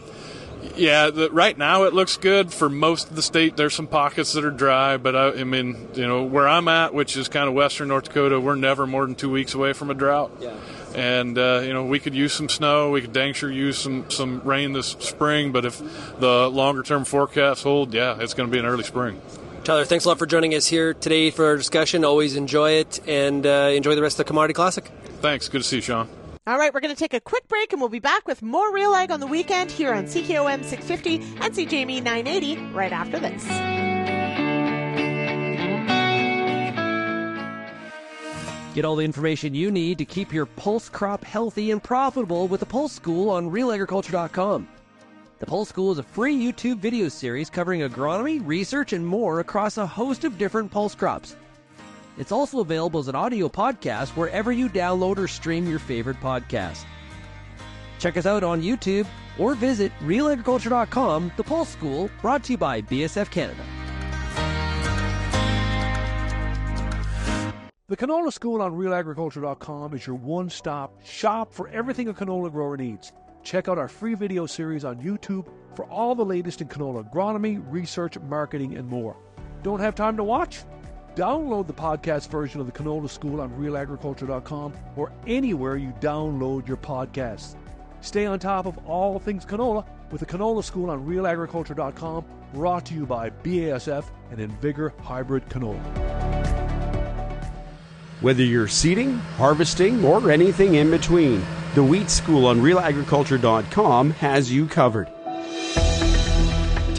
yeah, 0.75 1.09
the, 1.09 1.29
right 1.31 1.57
now 1.57 1.83
it 1.83 1.93
looks 1.93 2.17
good 2.17 2.53
for 2.53 2.69
most 2.69 3.09
of 3.09 3.15
the 3.15 3.21
state. 3.21 3.57
There's 3.57 3.73
some 3.73 3.87
pockets 3.87 4.33
that 4.33 4.45
are 4.45 4.51
dry, 4.51 4.97
but 4.97 5.15
I, 5.15 5.41
I, 5.41 5.43
mean, 5.43 5.89
you 5.93 6.07
know, 6.07 6.23
where 6.23 6.47
I'm 6.47 6.67
at, 6.67 6.93
which 6.93 7.17
is 7.17 7.27
kind 7.27 7.47
of 7.47 7.53
western 7.53 7.87
North 7.87 8.05
Dakota, 8.05 8.39
we're 8.39 8.55
never 8.55 8.87
more 8.87 9.05
than 9.05 9.15
two 9.15 9.29
weeks 9.29 9.53
away 9.53 9.73
from 9.73 9.89
a 9.89 9.93
drought. 9.93 10.31
Yeah. 10.39 10.55
And 10.95 11.37
uh, 11.37 11.61
you 11.63 11.73
know, 11.73 11.85
we 11.85 11.99
could 11.99 12.13
use 12.13 12.33
some 12.33 12.49
snow. 12.49 12.91
We 12.91 13.01
could 13.01 13.13
dang 13.13 13.33
sure 13.33 13.49
use 13.49 13.77
some 13.77 14.09
some 14.09 14.41
rain 14.43 14.73
this 14.73 14.87
spring. 14.87 15.53
But 15.53 15.65
if 15.65 15.79
the 16.19 16.49
longer 16.49 16.83
term 16.83 17.05
forecasts 17.05 17.63
hold, 17.63 17.93
yeah, 17.93 18.17
it's 18.19 18.33
going 18.33 18.49
to 18.49 18.51
be 18.51 18.59
an 18.59 18.65
early 18.65 18.83
spring. 18.83 19.21
Tyler, 19.63 19.85
thanks 19.85 20.05
a 20.05 20.09
lot 20.09 20.19
for 20.19 20.25
joining 20.25 20.53
us 20.53 20.67
here 20.67 20.93
today 20.93 21.29
for 21.29 21.45
our 21.45 21.55
discussion. 21.55 22.03
Always 22.03 22.35
enjoy 22.35 22.71
it 22.71 22.99
and 23.07 23.45
uh, 23.45 23.71
enjoy 23.73 23.95
the 23.95 24.01
rest 24.01 24.15
of 24.15 24.25
the 24.25 24.27
Commodity 24.27 24.53
Classic. 24.53 24.83
Thanks. 25.21 25.47
Good 25.47 25.61
to 25.61 25.67
see 25.67 25.77
you, 25.77 25.81
Sean. 25.81 26.09
All 26.51 26.57
right, 26.57 26.73
we're 26.73 26.81
going 26.81 26.93
to 26.93 26.99
take 26.99 27.13
a 27.13 27.21
quick 27.21 27.47
break 27.47 27.71
and 27.71 27.79
we'll 27.79 27.87
be 27.87 27.99
back 27.99 28.27
with 28.27 28.41
more 28.41 28.73
Real 28.73 28.93
Ag 28.93 29.09
on 29.09 29.21
the 29.21 29.25
weekend 29.25 29.71
here 29.71 29.93
on 29.93 30.03
CKOM 30.03 30.65
650 30.65 31.15
and 31.39 31.53
CJME 31.53 32.03
980 32.03 32.57
right 32.73 32.91
after 32.91 33.19
this. 33.19 33.41
Get 38.75 38.83
all 38.83 38.97
the 38.97 39.05
information 39.05 39.53
you 39.53 39.71
need 39.71 39.97
to 39.99 40.03
keep 40.03 40.33
your 40.33 40.45
pulse 40.45 40.89
crop 40.89 41.23
healthy 41.23 41.71
and 41.71 41.81
profitable 41.81 42.49
with 42.49 42.59
the 42.59 42.65
Pulse 42.65 42.91
School 42.91 43.29
on 43.29 43.49
realagriculture.com. 43.49 44.67
The 45.39 45.45
Pulse 45.45 45.69
School 45.69 45.93
is 45.93 45.99
a 45.99 46.03
free 46.03 46.37
YouTube 46.37 46.79
video 46.79 47.07
series 47.07 47.49
covering 47.49 47.79
agronomy, 47.79 48.45
research, 48.45 48.91
and 48.91 49.07
more 49.07 49.39
across 49.39 49.77
a 49.77 49.87
host 49.87 50.25
of 50.25 50.37
different 50.37 50.69
pulse 50.69 50.95
crops. 50.95 51.37
It's 52.17 52.31
also 52.31 52.59
available 52.59 52.99
as 52.99 53.07
an 53.07 53.15
audio 53.15 53.49
podcast 53.49 54.09
wherever 54.09 54.51
you 54.51 54.69
download 54.69 55.17
or 55.17 55.27
stream 55.27 55.67
your 55.67 55.79
favorite 55.79 56.19
podcast. 56.19 56.83
Check 57.99 58.17
us 58.17 58.25
out 58.25 58.43
on 58.43 58.61
YouTube 58.61 59.07
or 59.37 59.55
visit 59.55 59.91
realagriculture.com, 60.01 61.31
the 61.37 61.43
Pulse 61.43 61.69
School, 61.69 62.09
brought 62.21 62.43
to 62.45 62.53
you 62.53 62.57
by 62.57 62.81
BSF 62.81 63.29
Canada. 63.31 63.63
The 67.87 67.97
Canola 67.97 68.31
School 68.31 68.61
on 68.61 68.71
realagriculture.com 68.71 69.93
is 69.93 70.07
your 70.07 70.15
one 70.15 70.49
stop 70.49 71.03
shop 71.03 71.53
for 71.53 71.67
everything 71.67 72.07
a 72.07 72.13
canola 72.13 72.49
grower 72.49 72.77
needs. 72.77 73.11
Check 73.43 73.67
out 73.67 73.77
our 73.77 73.89
free 73.89 74.13
video 74.13 74.45
series 74.45 74.85
on 74.85 75.01
YouTube 75.01 75.45
for 75.75 75.85
all 75.85 76.15
the 76.15 76.23
latest 76.23 76.61
in 76.61 76.69
canola 76.69 77.09
agronomy, 77.11 77.61
research, 77.69 78.17
marketing, 78.19 78.77
and 78.77 78.87
more. 78.87 79.17
Don't 79.61 79.81
have 79.81 79.93
time 79.93 80.15
to 80.17 80.23
watch? 80.23 80.63
Download 81.15 81.67
the 81.67 81.73
podcast 81.73 82.29
version 82.29 82.61
of 82.61 82.67
the 82.67 82.71
Canola 82.71 83.09
School 83.09 83.41
on 83.41 83.49
realagriculture.com 83.51 84.73
or 84.95 85.11
anywhere 85.27 85.75
you 85.75 85.93
download 85.99 86.67
your 86.67 86.77
podcasts. 86.77 87.55
Stay 87.99 88.25
on 88.25 88.39
top 88.39 88.65
of 88.65 88.77
all 88.87 89.19
things 89.19 89.45
canola 89.45 89.85
with 90.09 90.21
the 90.21 90.25
Canola 90.25 90.63
School 90.63 90.89
on 90.89 91.05
realagriculture.com, 91.05 92.25
brought 92.53 92.85
to 92.85 92.93
you 92.93 93.05
by 93.05 93.29
BASF 93.29 94.05
and 94.31 94.39
InVigor 94.39 94.97
Hybrid 95.01 95.47
Canola. 95.49 95.81
Whether 98.21 98.43
you're 98.43 98.67
seeding, 98.67 99.17
harvesting, 99.37 100.05
or 100.05 100.31
anything 100.31 100.75
in 100.75 100.91
between, 100.91 101.43
the 101.75 101.83
Wheat 101.83 102.09
School 102.09 102.45
on 102.45 102.61
realagriculture.com 102.61 104.11
has 104.11 104.51
you 104.51 104.65
covered. 104.65 105.09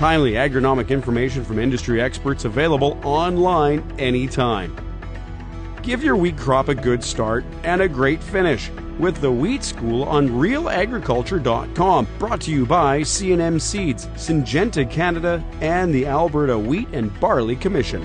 Timely 0.02 0.32
agronomic 0.32 0.88
information 0.88 1.44
from 1.44 1.60
industry 1.60 2.02
experts 2.02 2.44
available 2.44 2.98
online 3.04 3.84
anytime. 4.00 4.76
Give 5.82 6.02
your 6.02 6.16
wheat 6.16 6.36
crop 6.36 6.66
a 6.66 6.74
good 6.74 7.04
start 7.04 7.44
and 7.62 7.80
a 7.80 7.88
great 7.88 8.20
finish 8.20 8.68
with 8.98 9.20
the 9.20 9.30
Wheat 9.30 9.62
School 9.62 10.02
on 10.02 10.28
realagriculture.com, 10.28 12.08
brought 12.18 12.40
to 12.40 12.50
you 12.50 12.66
by 12.66 13.04
C&M 13.04 13.60
Seeds, 13.60 14.08
Syngenta 14.16 14.90
Canada, 14.90 15.40
and 15.60 15.94
the 15.94 16.08
Alberta 16.08 16.58
Wheat 16.58 16.88
and 16.92 17.20
Barley 17.20 17.54
Commission. 17.54 18.02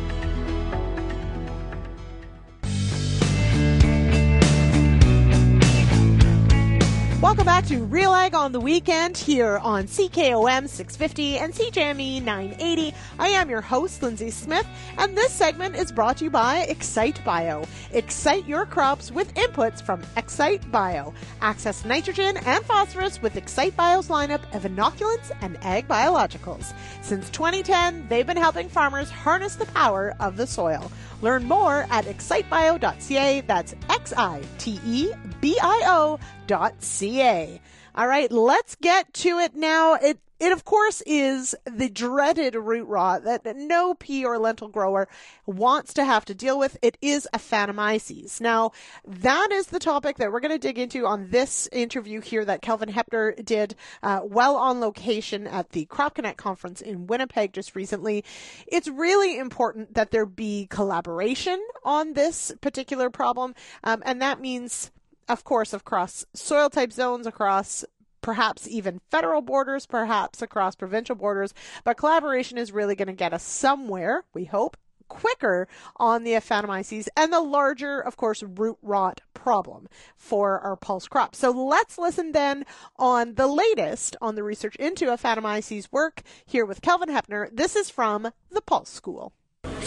Welcome 7.37 7.53
back 7.53 7.67
to 7.67 7.83
Real 7.83 8.15
Ag 8.15 8.33
on 8.33 8.51
the 8.51 8.59
Weekend 8.59 9.15
here 9.15 9.59
on 9.59 9.83
CKOM 9.83 10.67
650 10.67 11.37
and 11.37 11.53
CJME 11.53 12.23
980. 12.23 12.95
I 13.19 13.27
am 13.27 13.47
your 13.47 13.61
host, 13.61 14.01
Lyndsey 14.01 14.31
Smith, 14.31 14.65
and 14.97 15.15
this 15.15 15.33
segment 15.33 15.75
is 15.75 15.91
brought 15.91 16.17
to 16.17 16.23
you 16.23 16.31
by 16.31 16.61
Excite 16.61 17.23
Bio. 17.23 17.63
Excite 17.91 18.47
your 18.47 18.65
crops 18.65 19.11
with 19.11 19.31
inputs 19.35 19.83
from 19.83 20.01
Excite 20.15 20.71
Bio. 20.71 21.13
Access 21.41 21.85
nitrogen 21.85 22.37
and 22.37 22.65
phosphorus 22.65 23.21
with 23.21 23.35
Excite 23.35 23.77
Bio's 23.77 24.07
lineup 24.07 24.41
of 24.55 24.63
inoculants 24.63 25.29
and 25.41 25.63
ag 25.63 25.87
biologicals. 25.87 26.73
Since 27.03 27.29
2010, 27.29 28.07
they've 28.09 28.25
been 28.25 28.35
helping 28.35 28.67
farmers 28.67 29.11
harness 29.11 29.55
the 29.55 29.67
power 29.67 30.15
of 30.19 30.37
the 30.37 30.47
soil. 30.47 30.91
Learn 31.21 31.45
more 31.45 31.85
at 31.91 32.05
excitebio.ca. 32.05 33.41
That's 33.41 33.75
X 33.89 34.13
I 34.17 34.41
T 34.57 34.79
E 34.83 35.11
B 35.39 35.55
I 35.61 35.83
O 35.85 36.19
ca. 36.47 37.61
All 37.95 38.07
right, 38.07 38.31
let's 38.31 38.75
get 38.75 39.13
to 39.15 39.39
it 39.39 39.55
now. 39.55 39.95
It 39.95 40.19
it 40.39 40.51
of 40.51 40.65
course 40.65 41.01
is 41.07 41.55
the 41.65 41.89
dreaded 41.89 42.53
root 42.53 42.87
rot 42.87 43.23
that 43.23 43.43
no 43.55 43.95
pea 43.95 44.23
or 44.23 44.37
lentil 44.37 44.67
grower 44.67 45.07
wants 45.47 45.95
to 45.95 46.05
have 46.05 46.25
to 46.25 46.35
deal 46.35 46.59
with. 46.59 46.77
It 46.81 46.97
is 47.01 47.27
Aphanomyces. 47.33 48.39
Now, 48.39 48.71
that 49.05 49.49
is 49.51 49.67
the 49.67 49.79
topic 49.79 50.17
that 50.17 50.31
we're 50.31 50.39
going 50.39 50.51
to 50.51 50.59
dig 50.59 50.77
into 50.77 51.07
on 51.07 51.31
this 51.31 51.67
interview 51.71 52.21
here 52.21 52.45
that 52.45 52.61
Kelvin 52.61 52.89
Hepner 52.89 53.43
did 53.43 53.75
uh, 54.03 54.21
well 54.23 54.57
on 54.57 54.79
location 54.79 55.47
at 55.47 55.71
the 55.71 55.85
Crop 55.85 56.15
Connect 56.15 56.37
conference 56.37 56.81
in 56.81 57.07
Winnipeg 57.07 57.53
just 57.53 57.75
recently. 57.75 58.23
It's 58.67 58.87
really 58.87 59.39
important 59.39 59.95
that 59.95 60.11
there 60.11 60.27
be 60.27 60.67
collaboration 60.69 61.59
on 61.83 62.13
this 62.13 62.53
particular 62.61 63.09
problem, 63.09 63.55
um, 63.83 64.03
and 64.05 64.21
that 64.21 64.39
means 64.39 64.91
of 65.27 65.43
course, 65.43 65.73
across 65.73 66.25
soil 66.33 66.69
type 66.69 66.91
zones, 66.91 67.27
across 67.27 67.85
perhaps 68.21 68.67
even 68.67 68.99
federal 69.09 69.41
borders, 69.41 69.85
perhaps 69.85 70.41
across 70.41 70.75
provincial 70.75 71.15
borders. 71.15 71.53
But 71.83 71.97
collaboration 71.97 72.57
is 72.57 72.71
really 72.71 72.95
going 72.95 73.07
to 73.07 73.13
get 73.13 73.33
us 73.33 73.43
somewhere, 73.43 74.25
we 74.33 74.45
hope, 74.45 74.77
quicker 75.07 75.67
on 75.95 76.23
the 76.23 76.31
Aphanomyces 76.31 77.07
and 77.15 77.31
the 77.31 77.39
larger, 77.39 77.99
of 77.99 78.17
course, 78.17 78.43
root 78.43 78.77
rot 78.81 79.21
problem 79.33 79.87
for 80.15 80.59
our 80.59 80.75
pulse 80.75 81.07
crop. 81.07 81.35
So 81.35 81.51
let's 81.51 81.97
listen 81.97 82.33
then 82.33 82.65
on 82.97 83.35
the 83.35 83.47
latest 83.47 84.17
on 84.21 84.35
the 84.35 84.43
research 84.43 84.75
into 84.75 85.05
Aphanomyces 85.05 85.87
work 85.91 86.21
here 86.45 86.65
with 86.65 86.81
Kelvin 86.81 87.09
Hepner. 87.09 87.49
This 87.51 87.75
is 87.75 87.89
from 87.89 88.31
the 88.51 88.61
Pulse 88.61 88.89
School. 88.89 89.31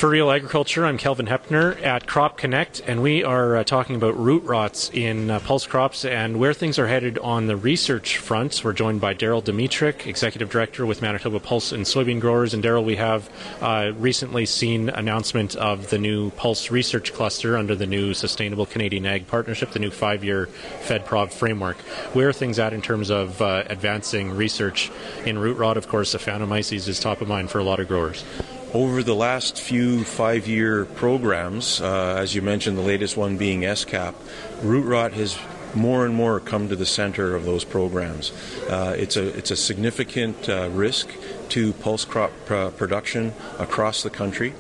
For 0.01 0.09
Real 0.09 0.31
Agriculture, 0.31 0.87
I'm 0.87 0.97
Kelvin 0.97 1.27
Hepner 1.27 1.79
at 1.85 2.07
Crop 2.07 2.39
Connect, 2.39 2.81
and 2.87 3.03
we 3.03 3.23
are 3.23 3.57
uh, 3.57 3.65
talking 3.65 3.97
about 3.97 4.17
root 4.17 4.43
rots 4.45 4.91
in 4.95 5.29
uh, 5.29 5.41
pulse 5.41 5.67
crops 5.67 6.07
and 6.07 6.41
where 6.41 6.55
things 6.55 6.79
are 6.79 6.87
headed 6.87 7.19
on 7.19 7.49
the 7.49 7.57
research 7.59 8.17
front. 8.17 8.63
We're 8.65 8.73
joined 8.73 9.03
by 9.03 9.13
Daryl 9.13 9.45
Domitruk, 9.45 10.07
Executive 10.07 10.49
Director 10.49 10.87
with 10.87 11.03
Manitoba 11.03 11.39
Pulse 11.39 11.73
and 11.73 11.85
Soybean 11.85 12.19
Growers. 12.19 12.55
And 12.55 12.65
Daryl, 12.65 12.83
we 12.83 12.97
have 12.97 13.29
uh, 13.61 13.93
recently 13.99 14.47
seen 14.47 14.89
announcement 14.89 15.55
of 15.57 15.91
the 15.91 15.99
new 15.99 16.31
Pulse 16.31 16.71
Research 16.71 17.13
Cluster 17.13 17.59
under 17.59 17.75
the 17.75 17.87
new 17.87 18.15
Sustainable 18.15 18.65
Canadian 18.65 19.05
Ag 19.05 19.27
Partnership, 19.27 19.73
the 19.73 19.81
new 19.81 19.91
five-year 19.91 20.47
FedProv 20.81 21.31
framework. 21.31 21.77
Where 22.15 22.31
are 22.31 22.33
things 22.33 22.59
at 22.59 22.73
in 22.73 22.81
terms 22.81 23.11
of 23.11 23.43
uh, 23.43 23.65
advancing 23.67 24.31
research 24.35 24.91
in 25.27 25.39
root 25.39 25.59
rot? 25.59 25.77
Of 25.77 25.89
course, 25.89 26.15
Aphanomyces 26.15 26.89
is 26.89 26.99
top 26.99 27.21
of 27.21 27.29
mind 27.29 27.51
for 27.51 27.59
a 27.59 27.65
lot 27.65 27.81
of 27.81 27.87
growers 27.87 28.25
over 28.73 29.03
the 29.03 29.15
last 29.15 29.61
few 29.61 30.05
five 30.05 30.47
year 30.47 30.85
programs, 30.85 31.81
uh, 31.81 32.17
as 32.19 32.35
you 32.35 32.43
mentioned, 32.43 32.79
the 32.79 32.83
latest 32.83 33.17
one 33.17 33.37
being 33.37 33.63
SCAP, 33.63 34.15
root 34.63 34.85
rot 34.85 35.13
has 35.13 35.39
more 35.75 36.05
and 36.05 36.15
more 36.15 36.41
come 36.41 36.69
to 36.69 36.77
the 36.77 36.87
center 36.87 37.35
of 37.35 37.45
those 37.45 37.65
programs. 37.65 38.33
Uh, 38.69 38.95
it's, 38.97 39.17
a, 39.17 39.27
it's 39.37 39.51
a 39.51 39.57
significant 39.57 40.49
uh, 40.49 40.69
risk 40.71 41.09
to 41.49 41.73
pulse 41.75 42.05
crop 42.05 42.33
pr- 42.47 42.69
production 42.69 43.33
across 43.59 44.03
the 44.03 44.11
country, 44.11 44.53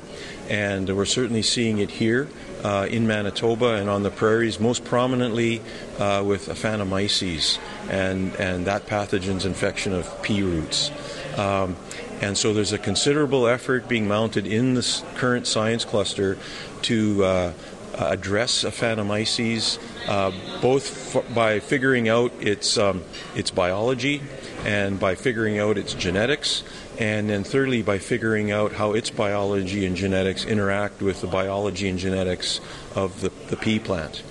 and 0.49 0.94
we're 0.96 1.05
certainly 1.05 1.42
seeing 1.42 1.79
it 1.79 1.90
here. 1.90 2.29
Uh, 2.62 2.87
in 2.90 3.07
Manitoba 3.07 3.77
and 3.77 3.88
on 3.88 4.03
the 4.03 4.11
prairies, 4.11 4.61
most 4.61 4.85
prominently 4.85 5.62
uh, 5.99 6.23
with 6.23 6.49
Aphanomyces 6.49 7.59
and, 7.88 8.35
and 8.35 8.66
that 8.66 8.85
pathogen's 8.85 9.46
infection 9.46 9.94
of 9.94 10.23
pea 10.23 10.42
roots. 10.42 10.90
Um, 11.38 11.75
and 12.20 12.37
so 12.37 12.52
there's 12.52 12.72
a 12.72 12.78
considerable 12.78 13.46
effort 13.46 13.88
being 13.88 14.06
mounted 14.06 14.46
in 14.46 14.74
this 14.74 15.02
current 15.14 15.46
science 15.46 15.85
cluster 15.85 16.37
to 16.83 17.24
uh, 17.24 17.52
address 18.00 18.64
Aphanomyces, 18.64 19.78
uh, 20.09 20.33
both 20.61 21.16
f- 21.16 21.35
by 21.35 21.61
figuring 21.61 22.09
out 22.09 22.33
its, 22.40 22.78
um, 22.78 23.04
its 23.35 23.50
biology 23.50 24.22
and 24.64 24.98
by 25.00 25.14
figuring 25.14 25.59
out 25.59 25.78
its 25.78 25.94
genetics, 25.94 26.62
and 26.98 27.30
then 27.30 27.44
thirdly 27.44 27.83
by 27.83 27.98
figuring 27.98 28.50
out 28.50 28.72
how 28.72 28.92
its 28.92 29.11
biology 29.11 29.87
and 29.87 29.96
genetics 29.96 30.44
interact 30.44 31.00
with 31.00 31.20
the 31.20 31.26
biology 31.26 31.88
and 31.88 31.98
genetics 31.98 32.61
of 32.94 33.20
the, 33.20 33.30
the 33.48 33.56
pea 33.56 33.78
plant. 33.78 34.22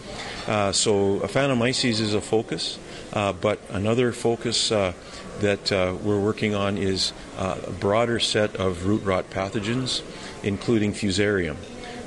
Uh, 0.48 0.72
so 0.72 1.20
Aphanomyces 1.20 2.00
is 2.00 2.14
a 2.14 2.22
focus, 2.22 2.80
uh, 3.14 3.34
but 3.34 3.60
another 3.70 4.12
focus 4.12 4.72
uh, 4.72 4.94
that 5.42 5.72
uh, 5.72 5.96
we're 6.04 6.20
working 6.20 6.56
on 6.56 6.78
is 6.78 7.12
uh, 7.12 7.29
a 7.40 7.72
broader 7.80 8.20
set 8.20 8.56
of 8.58 8.86
root 8.86 9.04
rot 9.04 9.30
pathogens, 9.30 10.04
including 10.44 10.94
fusarium. 10.94 11.56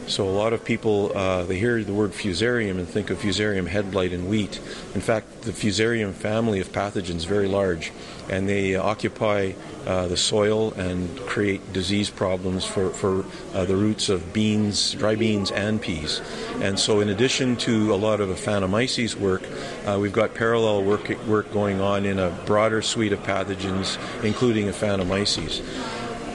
So 0.06 0.28
a 0.28 0.30
lot 0.30 0.52
of 0.52 0.64
people 0.64 1.16
uh, 1.16 1.44
they 1.44 1.58
hear 1.58 1.82
the 1.84 1.94
word 1.94 2.10
fusarium 2.10 2.78
and 2.78 2.88
think 2.88 3.10
of 3.10 3.18
fusarium 3.18 3.66
head 3.66 3.90
blight 3.90 4.12
in 4.12 4.28
wheat. 4.28 4.60
In 4.94 5.00
fact, 5.00 5.42
the 5.42 5.52
fusarium 5.52 6.12
family 6.12 6.60
of 6.60 6.72
pathogens 6.72 7.16
is 7.16 7.24
very 7.24 7.48
large, 7.48 7.92
and 8.28 8.48
they 8.48 8.74
occupy 8.74 9.52
uh, 9.86 10.08
the 10.08 10.16
soil 10.16 10.72
and 10.72 11.18
create 11.20 11.72
disease 11.72 12.10
problems 12.10 12.64
for, 12.64 12.90
for 12.90 13.24
uh, 13.54 13.64
the 13.64 13.76
roots 13.76 14.08
of 14.08 14.32
beans, 14.32 14.92
dry 14.92 15.14
beans, 15.14 15.50
and 15.50 15.80
peas. 15.80 16.20
And 16.60 16.78
so, 16.78 17.00
in 17.00 17.08
addition 17.08 17.56
to 17.58 17.94
a 17.94 17.96
lot 17.96 18.20
of 18.20 18.28
Aphanomyces 18.28 19.14
work, 19.14 19.42
uh, 19.86 19.98
we've 20.00 20.12
got 20.12 20.34
parallel 20.34 20.84
work, 20.84 21.08
work 21.26 21.52
going 21.52 21.80
on 21.80 22.04
in 22.04 22.18
a 22.18 22.30
broader 22.46 22.82
suite 22.82 23.12
of 23.12 23.20
pathogens, 23.22 23.98
including 24.24 24.66
Aphanomyces 24.66 25.62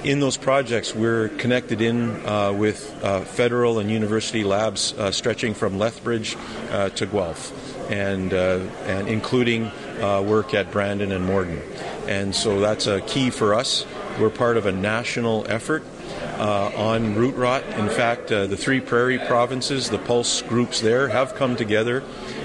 in 0.04 0.20
those 0.20 0.38
projects, 0.38 0.94
we're 0.94 1.30
connected 1.30 1.82
in 1.82 2.26
uh, 2.26 2.52
with 2.54 2.98
uh, 3.04 3.22
federal 3.22 3.80
and 3.80 3.90
university 3.90 4.44
labs 4.44 4.94
uh, 4.94 5.12
stretching 5.12 5.54
from 5.54 5.78
Lethbridge 5.78 6.36
uh, 6.72 6.90
to 6.90 7.06
Guelph, 7.06 7.52
and 7.92 8.34
uh, 8.34 8.60
and 8.86 9.08
including 9.08 9.66
uh, 10.02 10.24
work 10.26 10.54
at 10.54 10.72
Brandon 10.72 11.12
and 11.12 11.26
Morden, 11.26 11.62
and 12.08 12.36
so 12.36 12.60
that's 12.60 12.88
a 12.88 13.02
key 13.02 13.30
for 13.30 13.54
us. 13.54 13.86
We're 14.20 14.30
part 14.30 14.58
of 14.58 14.66
a 14.66 14.72
national 14.72 15.46
effort 15.48 15.84
uh, 16.38 16.72
on 16.76 17.16
root 17.16 17.36
rot. 17.36 17.64
In 17.78 17.90
fact, 17.90 18.32
uh, 18.32 18.48
the 18.48 18.58
three 18.58 18.80
prairie 18.80 19.20
provinces, 19.20 19.90
the 19.90 20.00
pulse 20.00 20.42
groups 20.42 20.82
there, 20.82 21.08
have 21.08 21.36
come 21.36 21.56
together 21.56 22.04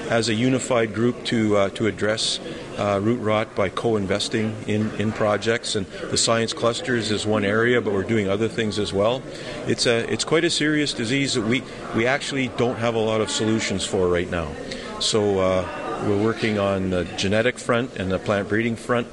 as 0.08 0.28
a 0.28 0.34
unified 0.34 0.94
group 0.94 1.24
to 1.24 1.56
uh, 1.56 1.68
to 1.70 1.86
address 1.86 2.40
uh, 2.78 3.00
root 3.02 3.20
rot 3.20 3.54
by 3.54 3.68
co-investing 3.68 4.56
in, 4.66 4.90
in 4.96 5.12
projects. 5.12 5.76
And 5.76 5.86
the 5.86 6.16
science 6.16 6.52
clusters 6.52 7.10
is 7.10 7.26
one 7.26 7.44
area, 7.44 7.80
but 7.80 7.92
we're 7.92 8.02
doing 8.02 8.28
other 8.28 8.48
things 8.48 8.78
as 8.78 8.92
well. 8.92 9.22
It's 9.66 9.86
a 9.86 10.10
it's 10.12 10.24
quite 10.24 10.44
a 10.44 10.50
serious 10.50 10.92
disease 10.92 11.34
that 11.34 11.42
we 11.42 11.62
we 11.94 12.06
actually 12.06 12.48
don't 12.48 12.78
have 12.78 12.94
a 12.94 12.98
lot 12.98 13.20
of 13.20 13.30
solutions 13.30 13.84
for 13.84 14.08
right 14.08 14.30
now. 14.30 14.52
So 15.00 15.40
uh, 15.40 16.04
we're 16.06 16.22
working 16.22 16.58
on 16.58 16.90
the 16.90 17.04
genetic 17.16 17.58
front 17.58 17.96
and 17.96 18.10
the 18.10 18.18
plant 18.18 18.48
breeding 18.48 18.76
front, 18.76 19.08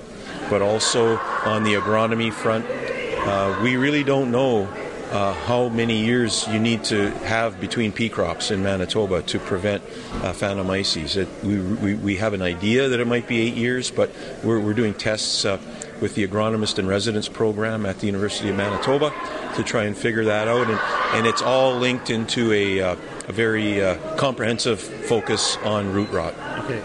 but 0.50 0.62
also 0.62 1.18
on 1.46 1.64
the 1.64 1.74
agronomy 1.74 2.32
front. 2.32 2.66
Uh, 2.68 3.60
we 3.62 3.76
really 3.76 4.04
don't 4.04 4.32
know 4.32 4.68
uh, 5.12 5.34
how 5.34 5.70
many 5.70 6.06
years 6.06 6.48
you 6.48 6.60
need 6.60 6.84
to 6.86 7.10
have 7.26 7.60
between 7.60 7.92
pea 7.92 8.10
crops 8.10 8.52
in 8.52 8.62
Manitoba 8.62 9.22
to 9.24 9.40
prevent 9.40 9.84
uh. 10.24 11.18
It, 11.18 11.28
we, 11.44 11.60
we, 11.60 11.96
we, 11.96 12.16
have 12.18 12.34
an 12.34 12.42
idea 12.42 12.90
that 12.90 13.00
it 13.00 13.08
might 13.08 13.28
be 13.28 13.40
eight 13.42 13.56
years, 13.56 13.92
but 13.92 14.12
we're, 14.44 14.60
we're 14.60 14.74
doing 14.74 14.94
tests 14.94 15.46
uh, 15.46 15.58
with 16.02 16.16
the 16.16 16.28
agronomist 16.28 16.78
and 16.78 16.88
residence 16.88 17.28
program 17.28 17.86
at 17.86 18.00
the 18.00 18.06
University 18.06 18.50
of 18.50 18.56
Manitoba 18.56 19.12
to 19.56 19.64
try 19.64 19.84
and 19.84 19.98
figure 19.98 20.26
that 20.26 20.48
out. 20.48 20.70
And, 20.70 20.80
and 21.18 21.28
it's 21.28 21.42
all 21.42 21.76
linked 21.76 22.10
into 22.10 22.52
a, 22.54 22.82
uh, 22.82 22.96
a 23.28 23.32
very 23.32 23.84
uh, 23.84 23.96
comprehensive 24.18 24.80
focus 24.80 25.58
on 25.64 25.92
root 25.92 26.10
rot. 26.12 26.34
Okay. 26.66 26.82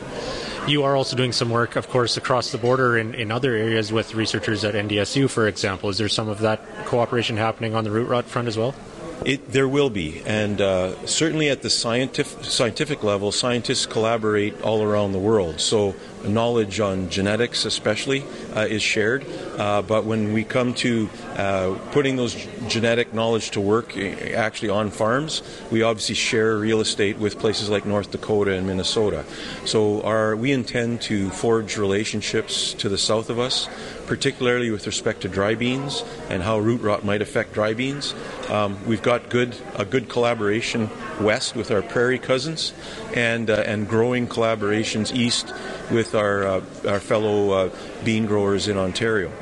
You 0.66 0.84
are 0.84 0.96
also 0.96 1.14
doing 1.14 1.32
some 1.32 1.50
work, 1.50 1.76
of 1.76 1.90
course, 1.90 2.16
across 2.16 2.50
the 2.50 2.56
border 2.56 2.96
in, 2.96 3.14
in 3.14 3.30
other 3.30 3.54
areas 3.54 3.92
with 3.92 4.14
researchers 4.14 4.64
at 4.64 4.74
NDSU, 4.74 5.28
for 5.28 5.46
example. 5.46 5.90
Is 5.90 5.98
there 5.98 6.08
some 6.08 6.28
of 6.28 6.38
that 6.40 6.86
cooperation 6.86 7.36
happening 7.36 7.74
on 7.74 7.84
the 7.84 7.90
root 7.90 8.08
rot 8.08 8.24
front 8.24 8.48
as 8.48 8.56
well? 8.56 8.74
It, 9.26 9.52
there 9.52 9.68
will 9.68 9.90
be, 9.90 10.22
and 10.24 10.60
uh, 10.62 11.06
certainly 11.06 11.50
at 11.50 11.60
the 11.60 11.68
scientific, 11.68 12.44
scientific 12.44 13.02
level, 13.02 13.30
scientists 13.30 13.84
collaborate 13.84 14.60
all 14.62 14.82
around 14.82 15.12
the 15.12 15.18
world. 15.18 15.60
So 15.60 15.94
knowledge 16.26 16.80
on 16.80 17.10
genetics, 17.10 17.64
especially, 17.64 18.24
uh, 18.54 18.60
is 18.60 18.82
shared. 18.82 19.24
Uh, 19.58 19.82
but 19.82 20.04
when 20.04 20.32
we 20.32 20.44
come 20.44 20.74
to 20.74 21.08
uh, 21.36 21.78
putting 21.92 22.16
those 22.16 22.34
genetic 22.68 23.12
knowledge 23.14 23.50
to 23.50 23.60
work 23.60 23.96
eh, 23.96 24.32
actually 24.32 24.70
on 24.70 24.90
farms, 24.90 25.42
we 25.70 25.82
obviously 25.82 26.14
share 26.14 26.56
real 26.56 26.80
estate 26.80 27.18
with 27.18 27.38
places 27.38 27.70
like 27.70 27.86
North 27.86 28.10
Dakota 28.10 28.52
and 28.52 28.66
Minnesota. 28.66 29.24
So 29.64 30.02
our, 30.02 30.36
we 30.36 30.52
intend 30.52 31.02
to 31.02 31.30
forge 31.30 31.76
relationships 31.76 32.74
to 32.74 32.88
the 32.88 32.98
south 32.98 33.30
of 33.30 33.38
us, 33.38 33.68
particularly 34.06 34.70
with 34.70 34.86
respect 34.86 35.22
to 35.22 35.28
dry 35.28 35.54
beans 35.54 36.04
and 36.28 36.42
how 36.42 36.58
root 36.58 36.80
rot 36.80 37.04
might 37.04 37.22
affect 37.22 37.52
dry 37.54 37.74
beans. 37.74 38.14
Um, 38.48 38.78
we've 38.86 39.02
got 39.02 39.30
good 39.30 39.56
a 39.76 39.84
good 39.84 40.08
collaboration 40.08 40.90
west 41.20 41.56
with 41.56 41.70
our 41.70 41.82
prairie 41.82 42.18
cousins, 42.18 42.72
and 43.14 43.50
uh, 43.50 43.64
and 43.66 43.88
growing 43.88 44.26
collaborations 44.26 45.14
east 45.14 45.52
with 45.90 46.13
our 46.14 46.46
uh, 46.46 46.60
our 46.86 47.00
fellow 47.00 47.50
uh, 47.50 47.70
bean 48.04 48.26
growers 48.26 48.68
in 48.68 48.76
Ontario. 48.76 49.32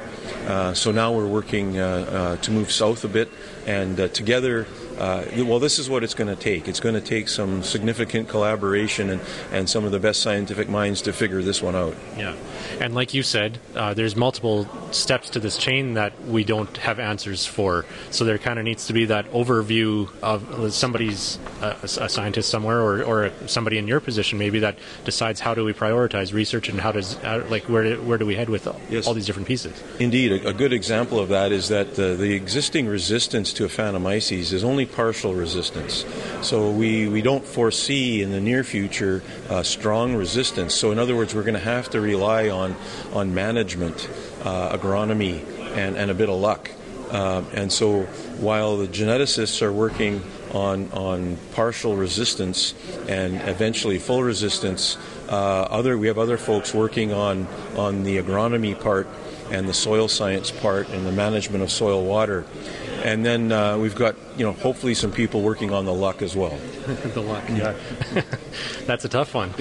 Uh, 0.46 0.74
so 0.74 0.92
now 0.92 1.12
we're 1.12 1.26
working 1.26 1.78
uh, 1.78 1.84
uh, 1.84 2.36
to 2.42 2.50
move 2.50 2.70
south 2.70 3.04
a 3.04 3.08
bit, 3.08 3.30
and 3.66 3.96
together 4.14 4.66
uh, 5.02 5.24
well, 5.38 5.58
this 5.58 5.80
is 5.80 5.90
what 5.90 6.04
it's 6.04 6.14
going 6.14 6.28
to 6.28 6.40
take. 6.40 6.68
It's 6.68 6.78
going 6.78 6.94
to 6.94 7.00
take 7.00 7.28
some 7.28 7.64
significant 7.64 8.28
collaboration 8.28 9.10
and, 9.10 9.20
and 9.50 9.68
some 9.68 9.84
of 9.84 9.90
the 9.90 9.98
best 9.98 10.22
scientific 10.22 10.68
minds 10.68 11.02
to 11.02 11.12
figure 11.12 11.42
this 11.42 11.60
one 11.60 11.74
out. 11.74 11.96
Yeah. 12.16 12.36
And 12.80 12.94
like 12.94 13.12
you 13.12 13.24
said, 13.24 13.58
uh, 13.74 13.94
there's 13.94 14.14
multiple 14.14 14.68
steps 14.92 15.28
to 15.30 15.40
this 15.40 15.58
chain 15.58 15.94
that 15.94 16.12
we 16.26 16.44
don't 16.44 16.76
have 16.76 17.00
answers 17.00 17.44
for. 17.44 17.84
So 18.10 18.24
there 18.24 18.38
kind 18.38 18.60
of 18.60 18.64
needs 18.64 18.86
to 18.86 18.92
be 18.92 19.06
that 19.06 19.28
overview 19.32 20.08
of 20.22 20.72
somebody's 20.72 21.40
uh, 21.60 21.74
a 21.82 22.08
scientist 22.08 22.48
somewhere 22.48 22.80
or, 22.80 23.02
or 23.02 23.32
somebody 23.46 23.78
in 23.78 23.88
your 23.88 23.98
position 23.98 24.38
maybe 24.38 24.60
that 24.60 24.78
decides 25.04 25.40
how 25.40 25.52
do 25.52 25.64
we 25.64 25.72
prioritize 25.72 26.32
research 26.32 26.68
and 26.68 26.80
how 26.80 26.92
does 26.92 27.14
how, 27.16 27.38
like 27.46 27.64
where 27.64 27.82
do, 27.82 28.02
where 28.02 28.18
do 28.18 28.26
we 28.26 28.36
head 28.36 28.48
with 28.48 28.68
all, 28.68 28.80
yes. 28.88 29.08
all 29.08 29.14
these 29.14 29.26
different 29.26 29.48
pieces. 29.48 29.82
Indeed, 29.98 30.44
a, 30.44 30.48
a, 30.50 30.52
good 30.52 30.72
example 30.72 31.18
of 31.18 31.28
that 31.30 31.50
is 31.50 31.68
that 31.70 31.96
the, 31.96 32.14
the 32.14 32.34
existing 32.34 32.86
resistance 32.86 33.52
to 33.54 33.64
Aphanomyces 33.64 34.52
is 34.52 34.62
only 34.62 34.86
partial 34.94 35.34
resistance. 35.34 36.04
So 36.42 36.70
we, 36.70 37.08
we 37.08 37.22
don't 37.22 37.44
foresee 37.44 38.22
in 38.22 38.30
the 38.30 38.40
near 38.40 38.64
future 38.64 39.22
uh, 39.48 39.62
strong 39.62 40.14
resistance. 40.14 40.74
So 40.74 40.92
in 40.92 40.98
other 40.98 41.16
words, 41.16 41.34
we're 41.34 41.42
going 41.42 41.54
to 41.54 41.60
have 41.60 41.90
to 41.90 42.00
rely 42.00 42.48
on 42.48 42.76
on 43.12 43.34
management, 43.34 44.08
uh, 44.44 44.76
agronomy, 44.76 45.44
and, 45.76 45.96
and 45.96 46.10
a 46.10 46.14
bit 46.14 46.28
of 46.28 46.36
luck. 46.36 46.70
Uh, 47.10 47.44
and 47.52 47.70
so 47.70 48.04
while 48.40 48.78
the 48.78 48.88
geneticists 48.88 49.60
are 49.60 49.72
working 49.72 50.22
on, 50.54 50.90
on 50.92 51.36
partial 51.52 51.94
resistance 51.94 52.74
and 53.06 53.36
eventually 53.48 53.98
full 53.98 54.22
resistance, 54.22 54.96
uh, 55.28 55.66
other 55.70 55.98
we 55.98 56.06
have 56.06 56.18
other 56.18 56.38
folks 56.38 56.72
working 56.72 57.12
on, 57.12 57.46
on 57.76 58.02
the 58.04 58.16
agronomy 58.16 58.78
part 58.78 59.06
and 59.52 59.68
the 59.68 59.74
soil 59.74 60.08
science 60.08 60.50
part 60.50 60.88
and 60.88 61.06
the 61.06 61.12
management 61.12 61.62
of 61.62 61.70
soil 61.70 62.02
water. 62.02 62.44
And 63.04 63.24
then 63.24 63.52
uh, 63.52 63.76
we've 63.76 63.94
got, 63.94 64.16
you 64.36 64.46
know, 64.46 64.52
hopefully 64.52 64.94
some 64.94 65.12
people 65.12 65.42
working 65.42 65.72
on 65.72 65.84
the 65.84 65.92
luck 65.92 66.22
as 66.22 66.34
well. 66.34 66.58
the 66.86 67.20
luck, 67.20 67.44
yeah. 67.50 67.74
That's 68.86 69.04
a 69.04 69.08
tough 69.10 69.34
one. 69.34 69.52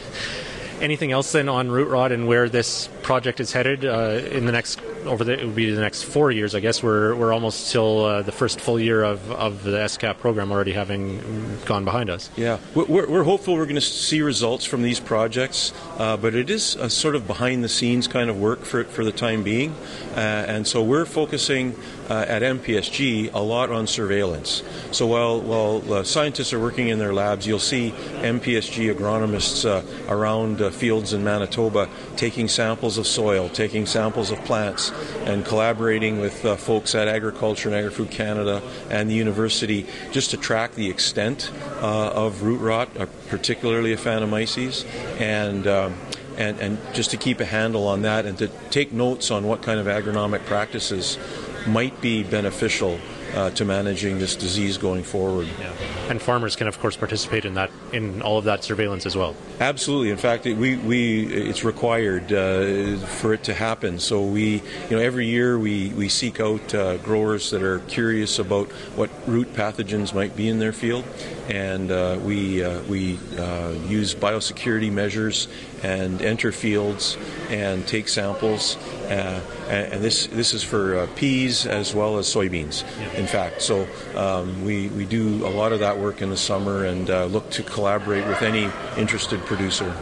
Anything 0.80 1.10
else 1.10 1.32
then 1.32 1.48
on 1.48 1.70
root 1.70 1.88
rot 1.88 2.12
and 2.12 2.28
where 2.28 2.50
this 2.50 2.88
project 3.02 3.40
is 3.40 3.52
headed 3.52 3.86
uh, 3.86 4.20
in 4.30 4.44
the 4.44 4.52
next 4.52 4.80
over 5.06 5.24
the 5.24 5.40
it 5.40 5.44
would 5.44 5.54
be 5.54 5.70
the 5.70 5.80
next 5.80 6.04
four 6.04 6.30
years? 6.30 6.54
I 6.54 6.60
guess 6.60 6.82
we're 6.82 7.14
we're 7.14 7.32
almost 7.32 7.72
till 7.72 8.04
uh, 8.04 8.22
the 8.22 8.32
first 8.32 8.60
full 8.60 8.78
year 8.78 9.02
of, 9.02 9.30
of 9.30 9.62
the 9.62 9.78
SCAP 9.88 10.18
program 10.18 10.52
already 10.52 10.72
having 10.72 11.58
gone 11.64 11.84
behind 11.84 12.10
us. 12.10 12.30
Yeah, 12.36 12.58
we're, 12.74 13.08
we're 13.08 13.24
hopeful 13.24 13.54
we're 13.54 13.66
going 13.66 13.74
to 13.76 13.80
see 13.80 14.22
results 14.22 14.64
from 14.64 14.82
these 14.82 15.00
projects, 15.00 15.72
uh, 15.98 16.16
but 16.16 16.34
it 16.34 16.50
is 16.50 16.76
a 16.76 16.90
sort 16.90 17.14
of 17.14 17.26
behind 17.26 17.64
the 17.64 17.68
scenes 17.68 18.08
kind 18.08 18.30
of 18.30 18.38
work 18.38 18.64
for 18.64 18.84
for 18.84 19.04
the 19.04 19.12
time 19.12 19.42
being, 19.42 19.72
uh, 20.14 20.44
and 20.48 20.66
so 20.66 20.82
we're 20.82 21.06
focusing 21.06 21.76
uh, 22.08 22.24
at 22.28 22.42
MPSG 22.42 23.32
a 23.32 23.38
lot 23.38 23.70
on 23.70 23.86
surveillance. 23.86 24.62
So 24.90 25.06
while 25.06 25.40
while 25.40 25.92
uh, 25.92 26.04
scientists 26.04 26.52
are 26.52 26.60
working 26.60 26.88
in 26.88 26.98
their 26.98 27.12
labs, 27.12 27.46
you'll 27.46 27.58
see 27.58 27.92
MPSG 28.22 28.94
agronomists 28.94 29.64
uh, 29.64 29.82
around 30.12 30.60
uh, 30.60 30.70
fields 30.70 31.12
in 31.12 31.24
Manitoba 31.24 31.88
taking 32.16 32.48
samples 32.48 32.98
of 32.98 33.06
soil, 33.06 33.48
taking 33.48 33.86
samples 33.86 34.30
of 34.30 34.38
plants, 34.44 34.90
and 35.24 35.44
collaborating 35.44 36.20
with 36.20 36.44
uh, 36.44 36.56
folks 36.56 36.94
at 36.94 37.08
Agriculture 37.08 37.68
and 37.68 37.76
Agri-Food 37.76 38.10
Canada 38.10 38.62
and 38.90 39.10
the 39.10 39.14
university 39.14 39.86
just 40.12 40.30
to 40.30 40.36
track 40.36 40.74
the 40.74 40.88
extent 40.88 41.50
uh, 41.80 42.10
of 42.10 42.42
root 42.42 42.60
rot, 42.60 42.88
particularly 43.28 43.94
Aphanomyces, 43.94 44.84
and 45.20 45.66
um, 45.66 45.94
and, 46.36 46.58
and 46.60 46.78
just 46.94 47.10
to 47.10 47.16
keep 47.16 47.40
a 47.40 47.44
handle 47.44 47.86
on 47.86 48.02
that 48.02 48.26
and 48.26 48.38
to 48.38 48.48
take 48.70 48.92
notes 48.92 49.30
on 49.30 49.46
what 49.46 49.62
kind 49.62 49.78
of 49.78 49.86
agronomic 49.86 50.44
practices 50.46 51.18
might 51.66 52.00
be 52.00 52.22
beneficial 52.22 52.98
uh, 53.34 53.50
to 53.50 53.64
managing 53.64 54.18
this 54.18 54.36
disease 54.36 54.78
going 54.78 55.02
forward. 55.02 55.48
Yeah. 55.58 55.72
And 56.08 56.22
farmers 56.22 56.54
can, 56.56 56.68
of 56.68 56.78
course, 56.78 56.96
participate 56.96 57.44
in 57.44 57.54
that 57.54 57.70
in 57.92 58.22
all 58.22 58.38
of 58.38 58.44
that 58.44 58.62
surveillance 58.62 59.06
as 59.06 59.16
well. 59.16 59.34
Absolutely. 59.60 60.10
In 60.10 60.16
fact, 60.16 60.46
it, 60.46 60.56
we, 60.56 60.76
we 60.76 61.26
it's 61.26 61.64
required 61.64 62.32
uh, 62.32 62.96
for 63.06 63.34
it 63.34 63.42
to 63.44 63.54
happen. 63.54 63.98
So 63.98 64.22
we, 64.22 64.62
you 64.88 64.96
know, 64.96 64.98
every 64.98 65.26
year 65.26 65.58
we, 65.58 65.88
we 65.90 66.08
seek 66.08 66.40
out 66.40 66.74
uh, 66.74 66.98
growers 66.98 67.50
that 67.50 67.62
are 67.62 67.80
curious 67.80 68.38
about 68.38 68.70
what 68.96 69.10
root 69.26 69.52
pathogens 69.54 70.14
might 70.14 70.36
be 70.36 70.48
in 70.48 70.58
their 70.58 70.72
field, 70.72 71.04
and 71.48 71.90
uh, 71.90 72.18
we 72.22 72.62
uh, 72.62 72.82
we 72.82 73.18
uh, 73.38 73.70
use 73.86 74.14
biosecurity 74.14 74.90
measures 74.90 75.48
and 75.82 76.22
enter 76.22 76.52
fields 76.52 77.18
and 77.50 77.86
take 77.86 78.08
samples. 78.08 78.76
Uh, 79.04 79.40
and, 79.68 79.92
and 79.92 80.04
this 80.04 80.26
this 80.28 80.54
is 80.54 80.62
for 80.62 80.98
uh, 80.98 81.06
peas 81.16 81.66
as 81.66 81.94
well 81.94 82.18
as 82.18 82.26
soybeans. 82.26 82.84
In 83.14 83.26
fact, 83.26 83.62
so 83.62 83.86
um, 84.16 84.64
we 84.64 84.88
we 84.88 85.04
do 85.04 85.46
a 85.46 85.48
lot 85.50 85.72
of 85.72 85.80
that 85.80 85.98
work 85.98 86.22
in 86.22 86.30
the 86.30 86.36
summer 86.36 86.84
and 86.84 87.10
uh, 87.10 87.26
look 87.26 87.50
to 87.50 87.62
collaborate 87.62 88.26
with 88.26 88.42
any 88.42 88.70
interested 88.96 89.40
producer. 89.44 89.94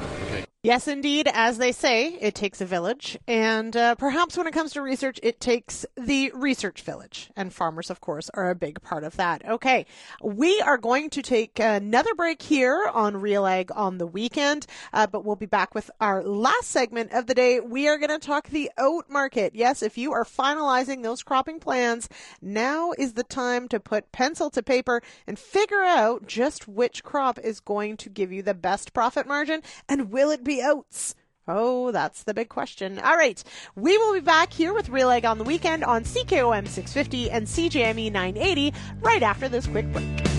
Yes, 0.65 0.87
indeed. 0.87 1.29
As 1.35 1.59
they 1.59 1.73
say, 1.73 2.11
it 2.21 2.37
takes 2.37 2.61
a 2.61 2.65
village. 2.65 3.19
And 3.27 3.77
uh, 3.77 3.97
perhaps 3.97 4.37
when 4.39 4.47
it 4.47 4.53
comes 4.53 4.75
to 4.75 4.81
research, 4.81 5.19
it 5.21 5.41
takes 5.41 5.85
the 5.97 6.31
research 6.37 6.83
village. 6.83 7.31
And 7.35 7.53
farmers, 7.53 7.91
of 7.91 8.01
course, 8.01 8.31
are 8.33 8.49
a 8.49 8.55
big 8.55 8.81
part 8.81 9.03
of 9.03 9.17
that. 9.17 9.45
Okay. 9.45 9.87
We 10.23 10.61
are 10.61 10.79
going 10.79 11.11
to 11.11 11.23
take 11.23 11.59
another 11.59 12.15
break 12.15 12.41
here 12.43 12.89
on 12.95 13.17
Real 13.17 13.45
Ag 13.45 13.73
on 13.75 13.99
the 13.99 14.07
weekend, 14.07 14.69
uh, 14.93 15.09
but 15.09 15.25
we'll 15.25 15.35
be 15.35 15.47
back 15.47 15.75
with 15.75 15.91
our 16.01 16.23
last 16.23 16.69
segment 16.69 17.11
of 17.13 17.27
the 17.27 17.35
day. 17.35 17.59
We 17.59 17.89
are 17.89 17.99
going 17.99 18.17
to 18.17 18.25
talk 18.25 18.49
the 18.49 18.71
oat 18.79 19.07
market. 19.11 19.57
Yes, 19.57 19.83
if 19.83 19.99
you 19.99 20.13
are 20.13 20.25
finalizing 20.25 21.03
those 21.03 21.25
cropping 21.25 21.59
plans, 21.59 22.09
now 22.41 22.93
is 22.97 23.15
the 23.15 23.25
time 23.25 23.67
to 23.67 23.81
put 23.81 24.13
pencil 24.13 24.49
to 24.51 24.63
paper 24.63 25.03
and 25.27 25.41
figure 25.41 25.83
out 25.83 26.29
just 26.29 26.69
which 26.69 27.03
crop 27.03 27.41
is 27.41 27.59
going 27.59 27.97
to 27.97 28.09
give 28.09 28.31
you 28.31 28.45
the 28.45 28.55
best 28.55 28.93
profit 28.93 29.27
margin 29.27 29.61
and 29.89 30.13
will 30.13 30.31
it 30.31 30.45
be 30.45 30.52
oats? 30.61 31.15
Oh, 31.49 31.91
that's 31.91 32.23
the 32.23 32.35
big 32.35 32.49
question. 32.49 32.99
All 32.99 33.17
right. 33.17 33.43
We 33.75 33.97
will 33.99 34.15
be 34.15 34.21
back 34.21 34.53
here 34.53 34.73
with 34.73 34.89
Real 34.89 35.11
Ag 35.11 35.25
on 35.25 35.39
the 35.39 35.45
weekend 35.45 35.85
on 35.85 36.05
CKOM 36.05 36.69
650 36.69 37.31
and 37.31 37.47
CJME 37.47 38.13
980 38.13 38.75
right 39.01 39.23
after 39.23 39.49
this 39.49 39.67
quick 39.67 39.91
break. 39.93 40.33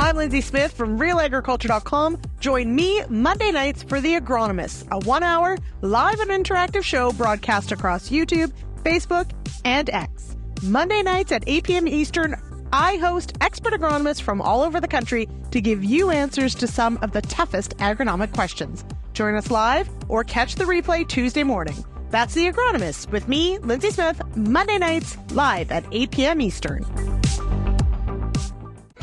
I'm 0.00 0.16
Lyndsey 0.16 0.42
Smith 0.42 0.72
from 0.72 0.98
RealAgriculture.com. 0.98 2.22
Join 2.40 2.74
me 2.74 3.02
Monday 3.10 3.52
nights 3.52 3.82
for 3.82 4.00
The 4.00 4.14
Agronomist, 4.14 4.88
a 4.90 5.04
one 5.04 5.22
hour 5.22 5.58
live 5.82 6.18
and 6.20 6.30
interactive 6.30 6.82
show 6.82 7.12
broadcast 7.12 7.72
across 7.72 8.08
YouTube, 8.08 8.50
Facebook, 8.84 9.30
and 9.64 9.90
X. 9.90 10.36
Monday 10.62 11.02
nights 11.02 11.30
at 11.30 11.44
8 11.46 11.64
p.m. 11.64 11.86
Eastern, 11.86 12.40
I 12.72 12.96
host 12.96 13.36
expert 13.40 13.72
agronomists 13.72 14.20
from 14.20 14.42
all 14.42 14.62
over 14.62 14.80
the 14.80 14.88
country 14.88 15.28
to 15.50 15.60
give 15.60 15.82
you 15.82 16.10
answers 16.10 16.54
to 16.56 16.66
some 16.66 16.98
of 17.02 17.12
the 17.12 17.22
toughest 17.22 17.76
agronomic 17.78 18.32
questions. 18.34 18.84
Join 19.12 19.34
us 19.34 19.50
live 19.50 19.88
or 20.08 20.24
catch 20.24 20.54
the 20.54 20.64
replay 20.64 21.06
Tuesday 21.08 21.42
morning. 21.42 21.84
That's 22.10 22.34
The 22.34 22.50
Agronomist 22.50 23.10
with 23.10 23.28
me, 23.28 23.58
Lyndsey 23.58 23.92
Smith, 23.92 24.20
Monday 24.36 24.78
nights 24.78 25.16
live 25.32 25.70
at 25.70 25.84
8 25.92 26.10
p.m. 26.10 26.40
Eastern. 26.40 26.84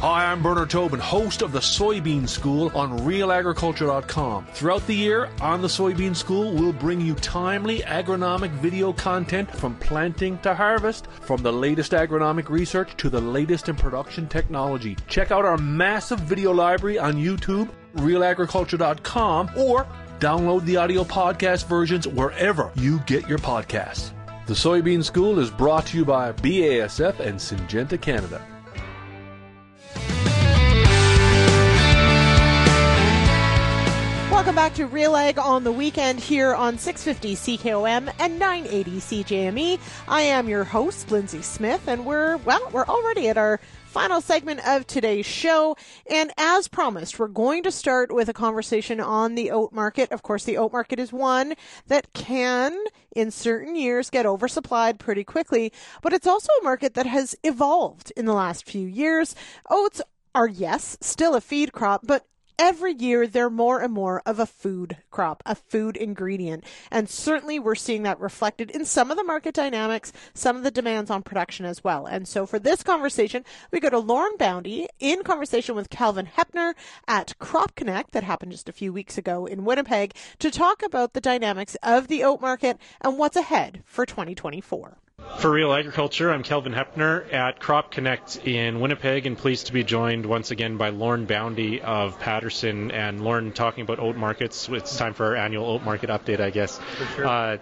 Hi, 0.06 0.32
I'm 0.32 0.44
Bernard 0.44 0.70
Tobin, 0.70 1.00
host 1.00 1.42
of 1.42 1.52
the 1.52 1.58
Soybean 1.58 2.30
School 2.30 2.72
on 2.78 3.00
RealAgriculture.com. 3.00 4.46
Throughout 4.54 4.86
the 4.86 4.94
year, 4.94 5.32
on 5.42 5.64
the 5.64 5.68
Soybean 5.68 6.16
School, 6.16 6.54
we'll 6.54 6.74
bring 6.74 7.02
you 7.02 7.16
timely 7.16 7.80
agronomic 7.80 8.52
video 8.52 8.94
content 8.94 9.50
from 9.50 9.76
planting 9.78 10.38
to 10.44 10.54
harvest, 10.54 11.08
from 11.22 11.42
the 11.42 11.52
latest 11.52 11.94
agronomic 11.94 12.50
research 12.50 12.96
to 12.98 13.10
the 13.10 13.20
latest 13.20 13.68
in 13.68 13.76
production 13.76 14.28
technology. 14.28 14.96
Check 15.08 15.32
out 15.32 15.44
our 15.44 15.58
massive 15.58 16.20
video 16.20 16.52
library 16.52 17.00
on 17.00 17.16
YouTube, 17.16 17.68
RealAgriculture.com, 17.96 19.50
or 19.58 19.88
download 20.20 20.66
the 20.66 20.78
audio 20.78 21.04
podcast 21.04 21.66
versions 21.66 22.08
wherever 22.08 22.72
you 22.76 23.00
get 23.08 23.28
your 23.28 23.40
podcasts. 23.40 24.12
The 24.46 24.54
Soybean 24.54 25.04
School 25.04 25.40
is 25.40 25.50
brought 25.50 25.88
to 25.88 25.98
you 25.98 26.06
by 26.06 26.32
BASF 26.32 27.20
and 27.20 27.40
Syngenta 27.40 28.00
Canada. 28.00 28.46
Welcome 34.36 34.56
back 34.56 34.74
to 34.74 34.86
Real 34.86 35.16
Ag 35.16 35.40
on 35.40 35.64
the 35.64 35.72
weekend 35.72 36.20
here 36.20 36.54
on 36.54 36.78
650 36.78 37.58
CKOM 37.58 38.14
and 38.20 38.38
980 38.38 38.92
CJME. 39.00 39.80
I 40.10 40.24
am 40.24 40.50
your 40.50 40.66
host, 40.66 41.08
Lyndsey 41.08 41.42
Smith, 41.42 41.88
and 41.88 42.06
we're, 42.06 42.36
well, 42.38 42.70
we're 42.74 42.86
already 42.86 43.30
at 43.30 43.38
our 43.38 43.62
final 43.86 44.20
segment 44.20 44.60
of 44.68 44.86
today's 44.88 45.26
show. 45.26 45.78
And 46.12 46.34
as 46.38 46.68
promised, 46.68 47.18
we're 47.18 47.30
going 47.30 47.64
to 47.64 47.72
start 47.72 48.14
with 48.14 48.28
a 48.28 48.34
conversation 48.34 49.00
on 49.00 49.36
the 49.36 49.52
oat 49.52 49.72
market. 49.72 50.12
Of 50.12 50.22
course, 50.22 50.44
the 50.44 50.58
oat 50.58 50.74
market 50.74 51.00
is 51.00 51.14
one 51.14 51.54
that 51.88 52.12
can, 52.12 52.78
in 53.16 53.32
certain 53.32 53.78
years, 53.78 54.10
get 54.10 54.26
oversupplied 54.26 55.00
pretty 55.00 55.24
quickly, 55.24 55.72
but 56.02 56.12
it's 56.12 56.28
also 56.28 56.50
a 56.60 56.64
market 56.64 56.94
that 56.96 57.06
has 57.06 57.38
evolved 57.44 58.12
in 58.18 58.26
the 58.26 58.34
last 58.34 58.70
few 58.70 58.86
years. 58.86 59.34
Oats 59.70 60.02
are, 60.36 60.50
yes, 60.50 60.98
still 61.00 61.36
a 61.36 61.42
feed 61.42 61.72
crop, 61.72 62.02
but 62.06 62.26
every 62.58 62.94
year 62.94 63.28
they're 63.28 63.50
more 63.50 63.82
and 63.82 63.94
more 63.94 64.22
of 64.26 64.40
a 64.40 64.46
food 64.46 64.98
crop, 65.12 65.44
a 65.46 65.56
food 65.56 65.98
ingredient. 65.98 66.64
And 66.92 67.10
certainly 67.10 67.60
we're 67.60 67.76
seeing 67.76 68.04
that 68.04 68.20
reflected 68.20 68.72
in 68.72 68.86
some 68.86 69.12
of 69.12 69.18
the 69.18 69.24
market 69.24 69.54
dynamics, 69.54 70.14
some 70.34 70.56
of 70.58 70.64
the 70.64 70.72
demands 70.72 71.10
on 71.10 71.24
production 71.24 71.66
as 71.66 71.84
well. 71.84 72.06
And 72.06 72.28
so 72.28 72.46
for 72.46 72.60
this 72.60 72.84
conversation, 72.84 73.44
we 73.72 73.80
go 73.80 73.90
to 73.90 74.00
Lorne 74.00 74.38
Boundy 74.38 74.88
in 75.00 75.24
conversation 75.24 75.76
with 75.76 75.90
Kelvin 75.90 76.30
Heppner 76.38 76.74
at 77.08 77.38
Crop 77.40 77.76
Connect 77.76 78.12
that 78.12 78.24
happened 78.24 78.52
just 78.52 78.70
a 78.70 78.74
few 78.74 78.92
weeks 78.94 79.18
ago 79.18 79.46
in 79.46 79.66
Winnipeg 79.66 80.14
to 80.40 80.52
talk 80.52 80.84
about 80.84 81.14
the 81.14 81.22
dynamics 81.22 81.76
of 81.84 82.08
the 82.08 82.24
oat 82.24 82.42
market 82.42 82.78
and 83.02 83.18
what's 83.18 83.38
ahead 83.38 83.84
for 83.86 84.06
2024. 84.06 84.98
For 85.40 85.52
Real 85.52 85.74
Agriculture, 85.74 86.32
I'm 86.32 86.44
Kelvin 86.44 86.74
Heppner 86.74 87.32
at 87.32 87.60
Crop 87.60 87.92
Connect 87.92 88.38
in 88.48 88.80
Winnipeg 88.80 89.26
and 89.26 89.38
pleased 89.38 89.68
to 89.68 89.74
be 89.74 89.84
joined 89.84 90.26
once 90.26 90.50
again 90.50 90.78
by 90.78 90.90
Lorne 90.90 91.26
Boundy 91.26 91.82
of 91.82 92.20
Paterson. 92.20 92.90
And 92.90 93.24
Lorne 93.24 93.52
talking 93.52 93.82
about 93.82 94.00
oat 94.00 94.16
markets. 94.16 94.70
It's 94.70 94.96
time 94.98 95.14
for 95.14 95.26
our 95.26 95.36
annual 95.36 95.66
oat 95.68 95.84
market 95.84 96.10
update, 96.10 96.40
I 96.40 96.50
guess. 96.50 96.80
For 96.80 97.06
Sure. 97.06 97.28
Uh, 97.28 97.58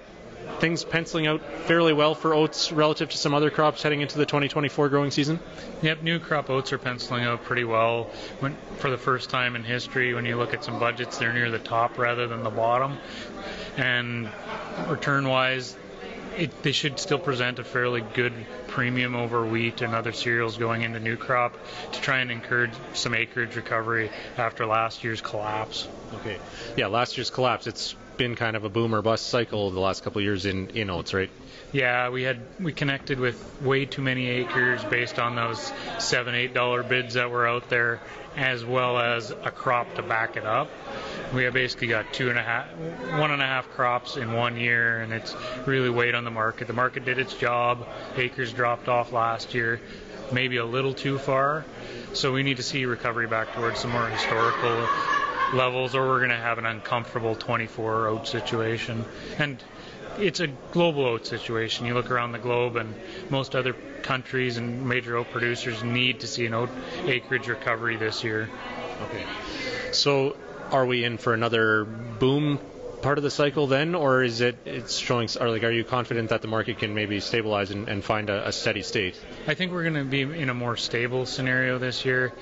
things 0.59 0.83
penciling 0.83 1.27
out 1.27 1.41
fairly 1.65 1.93
well 1.93 2.15
for 2.15 2.33
oats 2.33 2.71
relative 2.71 3.09
to 3.09 3.17
some 3.17 3.33
other 3.33 3.49
crops 3.49 3.81
heading 3.81 4.01
into 4.01 4.17
the 4.17 4.25
2024 4.25 4.89
growing 4.89 5.11
season? 5.11 5.39
Yep, 5.81 6.03
new 6.03 6.19
crop 6.19 6.49
oats 6.49 6.71
are 6.71 6.77
penciling 6.77 7.23
out 7.23 7.43
pretty 7.43 7.63
well. 7.63 8.09
When, 8.39 8.55
for 8.77 8.89
the 8.89 8.97
first 8.97 9.29
time 9.29 9.55
in 9.55 9.63
history, 9.63 10.13
when 10.13 10.25
you 10.25 10.37
look 10.37 10.53
at 10.53 10.63
some 10.63 10.79
budgets, 10.79 11.17
they're 11.17 11.33
near 11.33 11.49
the 11.51 11.59
top 11.59 11.97
rather 11.97 12.27
than 12.27 12.43
the 12.43 12.49
bottom. 12.49 12.97
And 13.77 14.29
return 14.87 15.27
wise, 15.27 15.75
it, 16.37 16.63
they 16.63 16.71
should 16.71 16.99
still 16.99 17.19
present 17.19 17.59
a 17.59 17.63
fairly 17.63 18.01
good 18.01 18.33
premium 18.67 19.15
over 19.15 19.45
wheat 19.45 19.81
and 19.81 19.93
other 19.93 20.11
cereals 20.11 20.57
going 20.57 20.81
into 20.81 20.99
new 20.99 21.17
crop 21.17 21.55
to 21.91 22.01
try 22.01 22.19
and 22.19 22.31
encourage 22.31 22.73
some 22.93 23.13
acreage 23.13 23.55
recovery 23.55 24.09
after 24.37 24.65
last 24.65 25.03
year's 25.03 25.21
collapse. 25.21 25.87
Okay. 26.15 26.39
Yeah, 26.77 26.87
last 26.87 27.17
year's 27.17 27.29
collapse, 27.29 27.67
it's 27.67 27.95
been 28.17 28.35
kind 28.35 28.55
of 28.55 28.63
a 28.63 28.69
boom 28.69 28.93
or 28.93 29.01
bust 29.01 29.27
cycle 29.27 29.71
the 29.71 29.79
last 29.79 30.03
couple 30.03 30.21
years 30.21 30.45
in, 30.45 30.69
in 30.71 30.89
oats, 30.89 31.13
right? 31.13 31.29
Yeah, 31.71 32.09
we 32.09 32.21
had 32.21 32.39
we 32.59 32.71
connected 32.71 33.19
with 33.19 33.61
way 33.61 33.85
too 33.85 34.03
many 34.03 34.27
acres 34.27 34.83
based 34.83 35.17
on 35.17 35.35
those 35.35 35.71
seven, 35.97 36.35
eight 36.35 36.53
dollar 36.53 36.83
bids 36.83 37.15
that 37.15 37.31
were 37.31 37.47
out 37.47 37.69
there, 37.69 37.99
as 38.35 38.63
well 38.63 38.99
as 38.99 39.31
a 39.31 39.49
crop 39.49 39.95
to 39.95 40.03
back 40.03 40.37
it 40.37 40.45
up. 40.45 40.69
We 41.33 41.45
have 41.45 41.53
basically 41.53 41.87
got 41.87 42.13
two 42.13 42.29
and 42.29 42.37
a 42.37 42.43
half, 42.43 42.67
one 43.19 43.31
and 43.31 43.41
a 43.41 43.45
half 43.45 43.71
crops 43.71 44.17
in 44.17 44.33
one 44.33 44.55
year, 44.55 45.01
and 45.01 45.11
it's 45.11 45.35
really 45.65 45.89
weighed 45.89 46.13
on 46.13 46.25
the 46.25 46.31
market. 46.31 46.67
The 46.67 46.73
market 46.73 47.05
did 47.05 47.17
its 47.17 47.33
job. 47.33 47.87
Acres 48.17 48.53
dropped 48.53 48.87
off 48.87 49.11
last 49.11 49.55
year, 49.55 49.81
maybe 50.31 50.57
a 50.57 50.65
little 50.65 50.93
too 50.93 51.17
far. 51.17 51.65
So 52.13 52.31
we 52.31 52.43
need 52.43 52.57
to 52.57 52.63
see 52.63 52.85
recovery 52.85 53.25
back 53.25 53.53
towards 53.55 53.79
some 53.79 53.89
more 53.89 54.07
historical 54.07 54.87
levels, 55.53 55.95
or 55.95 56.07
we're 56.07 56.19
going 56.19 56.29
to 56.29 56.35
have 56.35 56.57
an 56.57 56.65
uncomfortable 56.65 57.35
24 57.35 58.07
oat 58.07 58.27
situation. 58.27 59.05
And 59.37 59.61
it's 60.17 60.39
a 60.39 60.47
global 60.47 61.05
oat 61.05 61.25
situation. 61.25 61.85
You 61.85 61.93
look 61.93 62.11
around 62.11 62.31
the 62.31 62.39
globe, 62.39 62.75
and 62.75 62.93
most 63.29 63.55
other 63.55 63.73
countries 64.01 64.57
and 64.57 64.87
major 64.87 65.17
oat 65.17 65.31
producers 65.31 65.83
need 65.83 66.21
to 66.21 66.27
see 66.27 66.45
an 66.45 66.53
oat 66.53 66.69
acreage 67.05 67.47
recovery 67.47 67.97
this 67.97 68.23
year. 68.23 68.49
Okay. 69.01 69.25
So, 69.91 70.35
are 70.71 70.85
we 70.85 71.03
in 71.03 71.17
for 71.17 71.33
another 71.33 71.85
boom 71.85 72.59
part 73.03 73.17
of 73.17 73.23
the 73.23 73.31
cycle 73.31 73.67
then, 73.67 73.95
or 73.95 74.23
is 74.23 74.41
it 74.41 74.57
it's 74.65 74.97
showing? 74.97 75.29
Or 75.39 75.49
like, 75.49 75.63
are 75.63 75.71
you 75.71 75.83
confident 75.83 76.29
that 76.29 76.41
the 76.41 76.47
market 76.47 76.79
can 76.79 76.95
maybe 76.95 77.19
stabilize 77.19 77.69
and, 77.69 77.87
and 77.89 78.03
find 78.03 78.29
a, 78.29 78.47
a 78.47 78.51
steady 78.51 78.81
state? 78.81 79.15
I 79.45 79.53
think 79.53 79.71
we're 79.71 79.83
going 79.83 79.95
to 79.95 80.05
be 80.05 80.21
in 80.21 80.49
a 80.49 80.53
more 80.53 80.77
stable 80.77 81.25
scenario 81.25 81.77
this 81.77 82.05
year, 82.05 82.33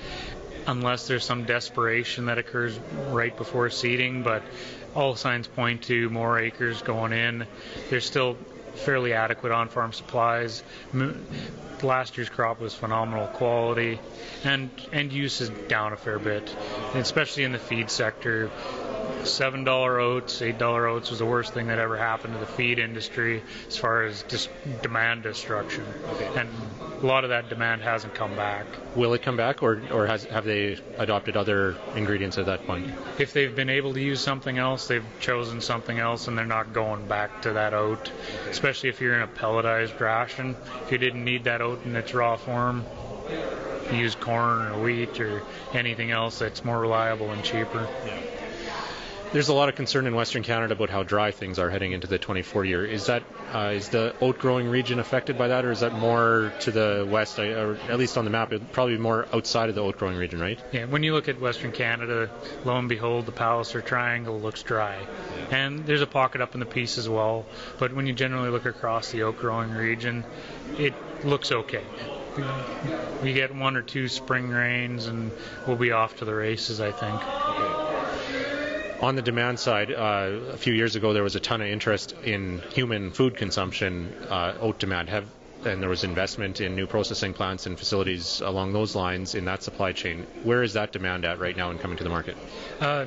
unless 0.66 1.06
there's 1.06 1.24
some 1.24 1.44
desperation 1.44 2.26
that 2.26 2.38
occurs 2.38 2.78
right 3.10 3.36
before 3.36 3.70
seeding. 3.70 4.22
But 4.22 4.42
all 4.94 5.16
signs 5.16 5.48
point 5.48 5.82
to 5.84 6.10
more 6.10 6.38
acres 6.38 6.82
going 6.82 7.12
in. 7.12 7.46
There's 7.90 8.04
still 8.04 8.36
fairly 8.74 9.12
adequate 9.12 9.52
on-farm 9.52 9.92
supplies. 9.92 10.62
Last 11.82 12.16
year's 12.16 12.28
crop 12.28 12.60
was 12.60 12.74
phenomenal 12.74 13.26
quality, 13.26 13.98
and 14.44 14.70
end 14.92 15.12
use 15.12 15.40
is 15.40 15.48
down 15.68 15.92
a 15.92 15.96
fair 15.96 16.18
bit, 16.18 16.54
especially 16.94 17.44
in 17.44 17.52
the 17.52 17.58
feed 17.58 17.90
sector. 17.90 18.50
seven 19.24 19.62
dollar 19.64 20.00
oats, 20.00 20.42
eight 20.42 20.58
dollar 20.58 20.86
oats 20.86 21.10
was 21.10 21.18
the 21.18 21.26
worst 21.26 21.52
thing 21.54 21.68
that 21.68 21.78
ever 21.78 21.96
happened 21.96 22.34
to 22.34 22.40
the 22.40 22.46
feed 22.46 22.78
industry 22.78 23.42
as 23.68 23.76
far 23.76 24.04
as 24.04 24.22
dis- 24.22 24.48
demand 24.80 25.22
destruction. 25.24 25.84
Okay. 26.12 26.40
And 26.40 26.48
a 27.02 27.06
lot 27.06 27.24
of 27.24 27.30
that 27.30 27.48
demand 27.48 27.82
hasn't 27.82 28.14
come 28.14 28.34
back. 28.36 28.64
Will 28.96 29.12
it 29.14 29.22
come 29.22 29.36
back, 29.36 29.62
or 29.62 29.82
or 29.90 30.06
has, 30.06 30.24
have 30.24 30.44
they 30.44 30.78
adopted 30.98 31.36
other 31.36 31.76
ingredients 31.96 32.38
at 32.38 32.46
that 32.46 32.64
point? 32.66 32.92
If 33.18 33.32
they've 33.32 33.54
been 33.54 33.70
able 33.70 33.92
to 33.94 34.00
use 34.00 34.20
something 34.20 34.56
else, 34.56 34.86
they've 34.86 35.04
chosen 35.20 35.60
something 35.60 35.98
else, 35.98 36.28
and 36.28 36.38
they're 36.38 36.44
not 36.46 36.72
going 36.72 37.06
back 37.08 37.42
to 37.42 37.54
that 37.54 37.74
oat. 37.74 38.10
Especially 38.62 38.90
if 38.90 39.00
you're 39.00 39.16
in 39.16 39.22
a 39.22 39.26
pelletized 39.26 39.98
ration. 39.98 40.54
If 40.84 40.92
you 40.92 40.98
didn't 40.98 41.24
need 41.24 41.42
that 41.42 41.60
oat 41.60 41.84
in 41.84 41.96
its 41.96 42.14
raw 42.14 42.36
form, 42.36 42.86
use 43.92 44.14
corn 44.14 44.68
or 44.68 44.80
wheat 44.80 45.18
or 45.18 45.42
anything 45.74 46.12
else 46.12 46.38
that's 46.38 46.64
more 46.64 46.78
reliable 46.78 47.32
and 47.32 47.42
cheaper. 47.42 47.88
Yeah. 48.06 48.20
There's 49.32 49.48
a 49.48 49.54
lot 49.54 49.70
of 49.70 49.76
concern 49.76 50.06
in 50.06 50.14
Western 50.14 50.42
Canada 50.42 50.74
about 50.74 50.90
how 50.90 51.04
dry 51.04 51.30
things 51.30 51.58
are 51.58 51.70
heading 51.70 51.92
into 51.92 52.06
the 52.06 52.18
24 52.18 52.66
year. 52.66 52.84
Is 52.84 53.06
that 53.06 53.22
uh, 53.54 53.72
is 53.74 53.88
the 53.88 54.14
oat 54.20 54.38
growing 54.38 54.68
region 54.68 54.98
affected 54.98 55.38
by 55.38 55.48
that, 55.48 55.64
or 55.64 55.70
is 55.70 55.80
that 55.80 55.94
more 55.94 56.52
to 56.60 56.70
the 56.70 57.08
west, 57.10 57.38
or 57.38 57.78
at 57.88 57.98
least 57.98 58.18
on 58.18 58.26
the 58.26 58.30
map, 58.30 58.52
it 58.52 58.72
probably 58.72 58.98
more 58.98 59.26
outside 59.32 59.70
of 59.70 59.74
the 59.74 59.80
oat 59.80 59.96
growing 59.96 60.18
region, 60.18 60.38
right? 60.38 60.60
Yeah. 60.70 60.84
When 60.84 61.02
you 61.02 61.14
look 61.14 61.28
at 61.28 61.40
Western 61.40 61.72
Canada, 61.72 62.28
lo 62.66 62.76
and 62.76 62.90
behold, 62.90 63.24
the 63.24 63.32
Palliser 63.32 63.80
Triangle 63.80 64.38
looks 64.38 64.62
dry, 64.62 64.98
and 65.50 65.86
there's 65.86 66.02
a 66.02 66.06
pocket 66.06 66.42
up 66.42 66.52
in 66.52 66.60
the 66.60 66.66
Peace 66.66 66.98
as 66.98 67.08
well. 67.08 67.46
But 67.78 67.94
when 67.94 68.06
you 68.06 68.12
generally 68.12 68.50
look 68.50 68.66
across 68.66 69.12
the 69.12 69.22
oat 69.22 69.38
growing 69.38 69.70
region, 69.70 70.24
it 70.76 70.92
looks 71.24 71.50
okay 71.50 71.84
we 73.22 73.34
get 73.34 73.54
one 73.54 73.76
or 73.76 73.82
two 73.82 74.08
spring 74.08 74.48
rains 74.48 75.06
and 75.06 75.30
we'll 75.66 75.76
be 75.76 75.92
off 75.92 76.16
to 76.16 76.24
the 76.24 76.34
races, 76.34 76.80
I 76.80 76.90
think. 76.90 77.20
On 79.02 79.16
the 79.16 79.22
demand 79.22 79.58
side, 79.58 79.90
uh, 79.90 80.52
a 80.52 80.56
few 80.56 80.72
years 80.72 80.94
ago 80.94 81.12
there 81.12 81.24
was 81.24 81.34
a 81.34 81.40
ton 81.40 81.60
of 81.60 81.66
interest 81.66 82.14
in 82.22 82.62
human 82.70 83.10
food 83.10 83.36
consumption, 83.36 84.14
uh, 84.30 84.54
oat 84.60 84.78
demand. 84.78 85.08
Have 85.08 85.26
and 85.64 85.82
there 85.82 85.88
was 85.88 86.04
investment 86.04 86.60
in 86.60 86.76
new 86.76 86.86
processing 86.86 87.34
plants 87.34 87.66
and 87.66 87.78
facilities 87.78 88.40
along 88.40 88.72
those 88.72 88.94
lines 88.96 89.34
in 89.34 89.44
that 89.44 89.62
supply 89.62 89.92
chain. 89.92 90.26
Where 90.44 90.62
is 90.62 90.72
that 90.74 90.92
demand 90.92 91.24
at 91.24 91.38
right 91.40 91.56
now 91.56 91.70
and 91.70 91.80
coming 91.80 91.98
to 91.98 92.04
the 92.04 92.10
market? 92.10 92.36
Uh, 92.80 93.06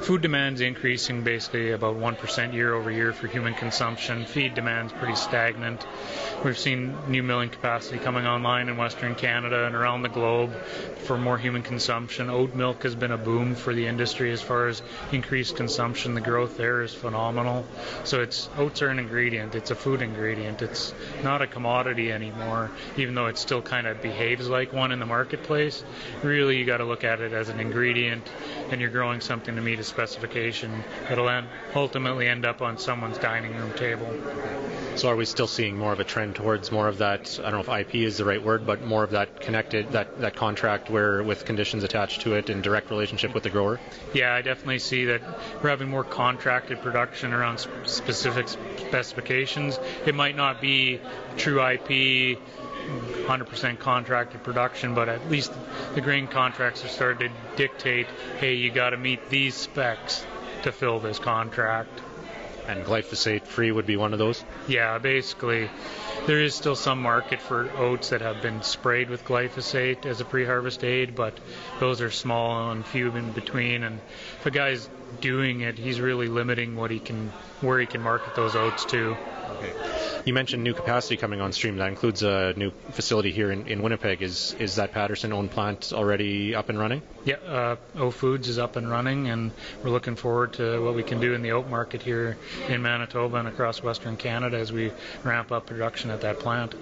food 0.00 0.22
demand's 0.22 0.60
increasing 0.60 1.22
basically 1.22 1.72
about 1.72 1.96
1% 1.96 2.52
year 2.52 2.74
over 2.74 2.90
year 2.90 3.12
for 3.12 3.26
human 3.26 3.54
consumption. 3.54 4.24
Feed 4.24 4.54
demand's 4.54 4.92
pretty 4.92 5.14
stagnant. 5.14 5.86
We've 6.44 6.58
seen 6.58 6.96
new 7.08 7.22
milling 7.22 7.50
capacity 7.50 7.98
coming 7.98 8.26
online 8.26 8.68
in 8.68 8.76
Western 8.76 9.14
Canada 9.14 9.66
and 9.66 9.74
around 9.74 10.02
the 10.02 10.08
globe 10.08 10.54
for 11.04 11.18
more 11.18 11.36
human 11.36 11.62
consumption. 11.62 12.30
Oat 12.30 12.54
milk 12.54 12.84
has 12.84 12.94
been 12.94 13.12
a 13.12 13.18
boom 13.18 13.54
for 13.54 13.74
the 13.74 13.86
industry 13.86 14.32
as 14.32 14.40
far 14.40 14.68
as 14.68 14.82
increased 15.12 15.56
consumption. 15.56 16.14
The 16.14 16.20
growth 16.20 16.56
there 16.56 16.82
is 16.82 16.94
phenomenal. 16.94 17.66
So 18.04 18.22
it's 18.22 18.48
oats 18.56 18.82
are 18.82 18.88
an 18.88 18.98
ingredient. 18.98 19.54
It's 19.54 19.70
a 19.70 19.74
food 19.74 20.00
ingredient. 20.00 20.62
It's 20.62 20.94
not 21.22 21.42
a 21.42 21.46
commodity 21.46 22.12
anymore, 22.12 22.70
even 22.96 23.14
though 23.14 23.26
it 23.26 23.36
still 23.36 23.62
kind 23.62 23.86
of 23.86 24.00
behaves 24.00 24.48
like 24.48 24.72
one 24.72 24.92
in 24.92 25.00
the 25.00 25.06
marketplace. 25.06 25.84
Really, 26.22 26.56
you 26.56 26.64
got 26.64 26.78
to 26.78 26.84
look 26.84 27.04
at 27.04 27.20
it 27.20 27.32
as 27.32 27.48
an 27.48 27.60
ingredient, 27.60 28.30
and 28.70 28.80
you're 28.80 28.90
growing 28.90 29.20
something 29.20 29.57
to 29.58 29.64
meet 29.64 29.78
a 29.78 29.84
specification 29.84 30.84
that'll 31.08 31.28
end, 31.28 31.48
ultimately 31.74 32.28
end 32.28 32.44
up 32.44 32.62
on 32.62 32.78
someone's 32.78 33.18
dining 33.18 33.54
room 33.56 33.72
table. 33.74 34.12
So 34.96 35.08
are 35.08 35.16
we 35.16 35.26
still 35.26 35.46
seeing 35.46 35.76
more 35.76 35.92
of 35.92 36.00
a 36.00 36.04
trend 36.04 36.34
towards 36.34 36.72
more 36.72 36.88
of 36.88 36.98
that? 36.98 37.38
I 37.38 37.50
don't 37.50 37.66
know 37.66 37.72
if 37.72 37.80
IP 37.80 37.96
is 37.96 38.16
the 38.16 38.24
right 38.24 38.42
word, 38.42 38.66
but 38.66 38.82
more 38.82 39.04
of 39.04 39.10
that 39.10 39.40
connected, 39.40 39.92
that 39.92 40.18
that 40.20 40.34
contract 40.34 40.90
where 40.90 41.22
with 41.22 41.44
conditions 41.44 41.84
attached 41.84 42.22
to 42.22 42.34
it 42.34 42.50
in 42.50 42.62
direct 42.62 42.90
relationship 42.90 43.32
with 43.32 43.44
the 43.44 43.50
grower. 43.50 43.78
Yeah, 44.12 44.34
I 44.34 44.42
definitely 44.42 44.80
see 44.80 45.04
that 45.04 45.22
we're 45.62 45.70
having 45.70 45.88
more 45.88 46.02
contracted 46.02 46.80
production 46.80 47.32
around 47.32 47.64
specific 47.84 48.48
specifications. 48.48 49.78
It 50.04 50.16
might 50.16 50.34
not 50.34 50.60
be 50.60 51.00
true 51.36 51.64
IP 51.64 52.38
100% 52.88 53.78
contracted 53.78 54.42
production, 54.42 54.94
but 54.94 55.08
at 55.08 55.30
least 55.30 55.52
the 55.94 56.00
grain 56.00 56.26
contracts 56.26 56.84
are 56.84 56.88
starting 56.88 57.30
to 57.30 57.56
dictate, 57.56 58.06
hey, 58.38 58.54
you 58.54 58.70
got 58.70 58.90
to 58.90 58.96
meet 58.96 59.28
these 59.28 59.54
specs 59.54 60.24
to 60.62 60.72
fill 60.72 60.98
this 60.98 61.18
contract. 61.18 62.00
And 62.66 62.84
glyphosate 62.84 63.46
free 63.46 63.72
would 63.72 63.86
be 63.86 63.96
one 63.96 64.12
of 64.12 64.18
those? 64.18 64.44
Yeah, 64.66 64.98
basically. 64.98 65.70
There 66.26 66.40
is 66.40 66.54
still 66.54 66.76
some 66.76 67.00
market 67.00 67.40
for 67.40 67.70
oats 67.78 68.10
that 68.10 68.20
have 68.20 68.42
been 68.42 68.62
sprayed 68.62 69.08
with 69.08 69.24
glyphosate 69.24 70.04
as 70.04 70.20
a 70.20 70.26
pre 70.26 70.44
harvest 70.44 70.84
aid, 70.84 71.14
but 71.14 71.38
those 71.80 72.02
are 72.02 72.10
small 72.10 72.70
and 72.70 72.84
few 72.84 73.14
in 73.16 73.32
between. 73.32 73.84
And 73.84 74.00
if 74.38 74.44
a 74.44 74.50
guy's 74.50 74.90
doing 75.20 75.60
it, 75.60 75.78
he's 75.78 76.00
really 76.00 76.28
limiting 76.28 76.76
what 76.76 76.90
he 76.90 76.98
can, 76.98 77.32
where 77.60 77.78
he 77.78 77.86
can 77.86 78.02
market 78.02 78.34
those 78.34 78.54
oats 78.54 78.84
to. 78.86 79.16
Okay. 79.50 79.72
You 80.24 80.34
mentioned 80.34 80.62
new 80.62 80.74
capacity 80.74 81.16
coming 81.16 81.40
on 81.40 81.52
stream. 81.52 81.76
That 81.76 81.88
includes 81.88 82.22
a 82.22 82.52
new 82.56 82.70
facility 82.92 83.32
here 83.32 83.50
in, 83.50 83.66
in 83.66 83.82
Winnipeg. 83.82 84.22
Is 84.22 84.54
is 84.58 84.76
that 84.76 84.92
Paterson 84.92 85.32
owned 85.32 85.50
plant 85.50 85.92
already 85.92 86.54
up 86.54 86.68
and 86.68 86.78
running? 86.78 87.02
Yeah, 87.24 87.36
uh, 87.36 87.76
O 87.96 88.10
Foods 88.10 88.48
is 88.48 88.58
up 88.58 88.76
and 88.76 88.90
running, 88.90 89.28
and 89.28 89.50
we're 89.82 89.90
looking 89.90 90.16
forward 90.16 90.52
to 90.54 90.84
what 90.84 90.94
we 90.94 91.02
can 91.02 91.20
do 91.20 91.34
in 91.34 91.42
the 91.42 91.52
oat 91.52 91.68
market 91.68 92.02
here 92.02 92.36
in 92.68 92.82
Manitoba 92.82 93.38
and 93.38 93.48
across 93.48 93.82
Western 93.82 94.16
Canada 94.16 94.58
as 94.58 94.72
we 94.72 94.92
ramp 95.24 95.50
up 95.50 95.66
production 95.66 96.10
at 96.10 96.20
that 96.20 96.40
plant. 96.40 96.74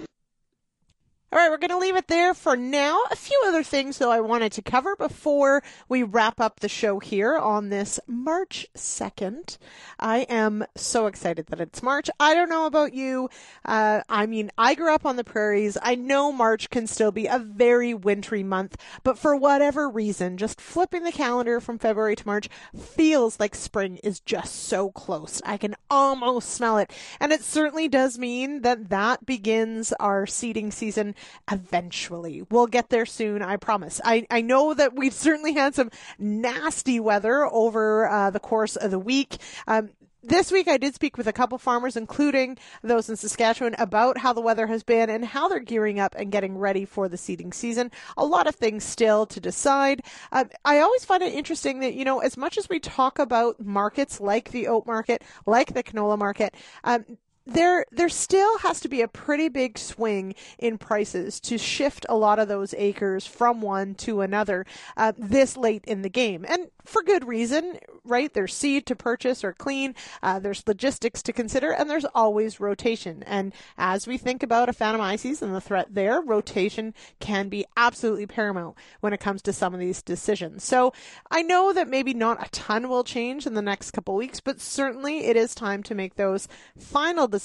All 1.29 1.37
right, 1.37 1.51
we're 1.51 1.57
going 1.57 1.71
to 1.71 1.77
leave 1.77 1.97
it 1.97 2.07
there 2.07 2.33
for 2.33 2.55
now. 2.55 3.01
A 3.11 3.15
few 3.17 3.37
other 3.47 3.61
things, 3.61 3.97
though, 3.97 4.09
I 4.09 4.21
wanted 4.21 4.53
to 4.53 4.61
cover 4.61 4.95
before 4.95 5.61
we 5.89 6.01
wrap 6.01 6.39
up 6.39 6.61
the 6.61 6.69
show 6.69 6.99
here 6.99 7.37
on 7.37 7.67
this 7.67 7.99
March 8.07 8.65
2nd. 8.77 9.57
I 9.99 10.19
am 10.29 10.65
so 10.77 11.05
excited 11.05 11.47
that 11.47 11.59
it's 11.59 11.83
March. 11.83 12.09
I 12.17 12.33
don't 12.33 12.47
know 12.47 12.65
about 12.65 12.93
you. 12.93 13.29
Uh, 13.65 14.03
I 14.07 14.25
mean, 14.25 14.51
I 14.57 14.73
grew 14.73 14.95
up 14.95 15.05
on 15.05 15.17
the 15.17 15.25
prairies. 15.25 15.77
I 15.81 15.95
know 15.95 16.31
March 16.31 16.69
can 16.69 16.87
still 16.87 17.11
be 17.11 17.27
a 17.27 17.39
very 17.39 17.93
wintry 17.93 18.41
month, 18.41 18.77
but 19.03 19.17
for 19.17 19.35
whatever 19.35 19.89
reason, 19.89 20.37
just 20.37 20.61
flipping 20.61 21.03
the 21.03 21.11
calendar 21.11 21.59
from 21.59 21.77
February 21.77 22.15
to 22.15 22.25
March 22.25 22.47
feels 22.73 23.37
like 23.37 23.53
spring 23.53 23.97
is 23.97 24.21
just 24.21 24.55
so 24.55 24.91
close. 24.91 25.41
I 25.45 25.57
can 25.57 25.75
almost 25.89 26.51
smell 26.51 26.77
it. 26.77 26.89
And 27.19 27.33
it 27.33 27.43
certainly 27.43 27.89
does 27.89 28.17
mean 28.17 28.61
that 28.61 28.87
that 28.87 29.25
begins 29.25 29.91
our 29.99 30.25
seeding 30.25 30.71
season 30.71 31.15
eventually. 31.51 32.43
We'll 32.49 32.67
get 32.67 32.89
there 32.89 33.05
soon, 33.05 33.41
I 33.41 33.57
promise. 33.57 34.01
I, 34.03 34.25
I 34.29 34.41
know 34.41 34.73
that 34.73 34.95
we've 34.95 35.13
certainly 35.13 35.53
had 35.53 35.75
some 35.75 35.91
nasty 36.17 36.99
weather 36.99 37.45
over 37.45 38.09
uh, 38.09 38.29
the 38.29 38.39
course 38.39 38.75
of 38.75 38.91
the 38.91 38.99
week. 38.99 39.37
Um, 39.67 39.89
this 40.23 40.51
week 40.51 40.67
I 40.67 40.77
did 40.77 40.93
speak 40.93 41.17
with 41.17 41.27
a 41.27 41.33
couple 41.33 41.57
farmers, 41.57 41.95
including 41.95 42.57
those 42.81 43.09
in 43.09 43.15
Saskatchewan, 43.15 43.75
about 43.77 44.17
how 44.17 44.33
the 44.33 44.41
weather 44.41 44.67
has 44.67 44.83
been 44.83 45.09
and 45.09 45.23
how 45.23 45.47
they're 45.47 45.59
gearing 45.59 45.99
up 45.99 46.15
and 46.17 46.31
getting 46.31 46.57
ready 46.57 46.85
for 46.85 47.07
the 47.07 47.17
seeding 47.17 47.53
season. 47.53 47.91
A 48.17 48.25
lot 48.25 48.47
of 48.47 48.55
things 48.55 48.83
still 48.83 49.25
to 49.27 49.39
decide. 49.39 50.03
Uh, 50.31 50.45
I 50.65 50.79
always 50.79 51.05
find 51.05 51.23
it 51.23 51.33
interesting 51.33 51.79
that, 51.79 51.93
you 51.93 52.03
know, 52.03 52.19
as 52.19 52.35
much 52.35 52.57
as 52.57 52.67
we 52.67 52.79
talk 52.79 53.19
about 53.19 53.63
markets 53.63 54.19
like 54.19 54.51
the 54.51 54.67
oat 54.67 54.85
market, 54.85 55.23
like 55.45 55.73
the 55.73 55.83
canola 55.83 56.17
market, 56.17 56.55
um, 56.83 57.05
there 57.47 57.85
there 57.91 58.09
still 58.09 58.57
has 58.59 58.81
to 58.81 58.89
be 58.89 59.01
a 59.01 59.07
pretty 59.07 59.47
big 59.47 59.77
swing 59.77 60.35
in 60.59 60.77
prices 60.77 61.39
to 61.39 61.57
shift 61.57 62.05
a 62.09 62.15
lot 62.15 62.39
of 62.39 62.47
those 62.47 62.73
acres 62.77 63.25
from 63.25 63.61
one 63.61 63.95
to 63.95 64.21
another 64.21 64.65
uh, 64.97 65.13
this 65.17 65.55
late 65.55 65.83
in 65.85 66.01
the 66.01 66.09
game. 66.09 66.45
And 66.47 66.69
for 66.83 67.01
good 67.01 67.27
reason 67.27 67.79
right? 68.03 68.33
There's 68.33 68.53
seed 68.53 68.85
to 68.85 68.95
purchase 68.95 69.43
or 69.43 69.53
clean 69.53 69.95
uh, 70.23 70.39
there's 70.39 70.63
logistics 70.67 71.21
to 71.23 71.33
consider 71.33 71.71
and 71.71 71.89
there's 71.89 72.05
always 72.15 72.59
rotation. 72.59 73.23
And 73.23 73.53
as 73.77 74.07
we 74.07 74.17
think 74.17 74.43
about 74.43 74.69
Aphanomyces 74.69 75.41
and 75.41 75.53
the 75.53 75.61
threat 75.61 75.87
there 75.91 76.21
rotation 76.21 76.93
can 77.19 77.49
be 77.49 77.65
absolutely 77.75 78.25
paramount 78.25 78.77
when 79.01 79.13
it 79.13 79.19
comes 79.19 79.41
to 79.43 79.53
some 79.53 79.73
of 79.73 79.79
these 79.79 80.01
decisions. 80.01 80.63
So 80.63 80.93
I 81.29 81.41
know 81.41 81.73
that 81.73 81.87
maybe 81.87 82.13
not 82.13 82.45
a 82.45 82.49
ton 82.49 82.89
will 82.89 83.03
change 83.03 83.45
in 83.45 83.53
the 83.53 83.61
next 83.61 83.91
couple 83.91 84.15
weeks 84.15 84.39
but 84.39 84.59
certainly 84.59 85.25
it 85.25 85.35
is 85.35 85.55
time 85.55 85.83
to 85.83 85.95
make 85.95 86.15
those 86.15 86.47
final 86.77 87.27
decisions 87.27 87.36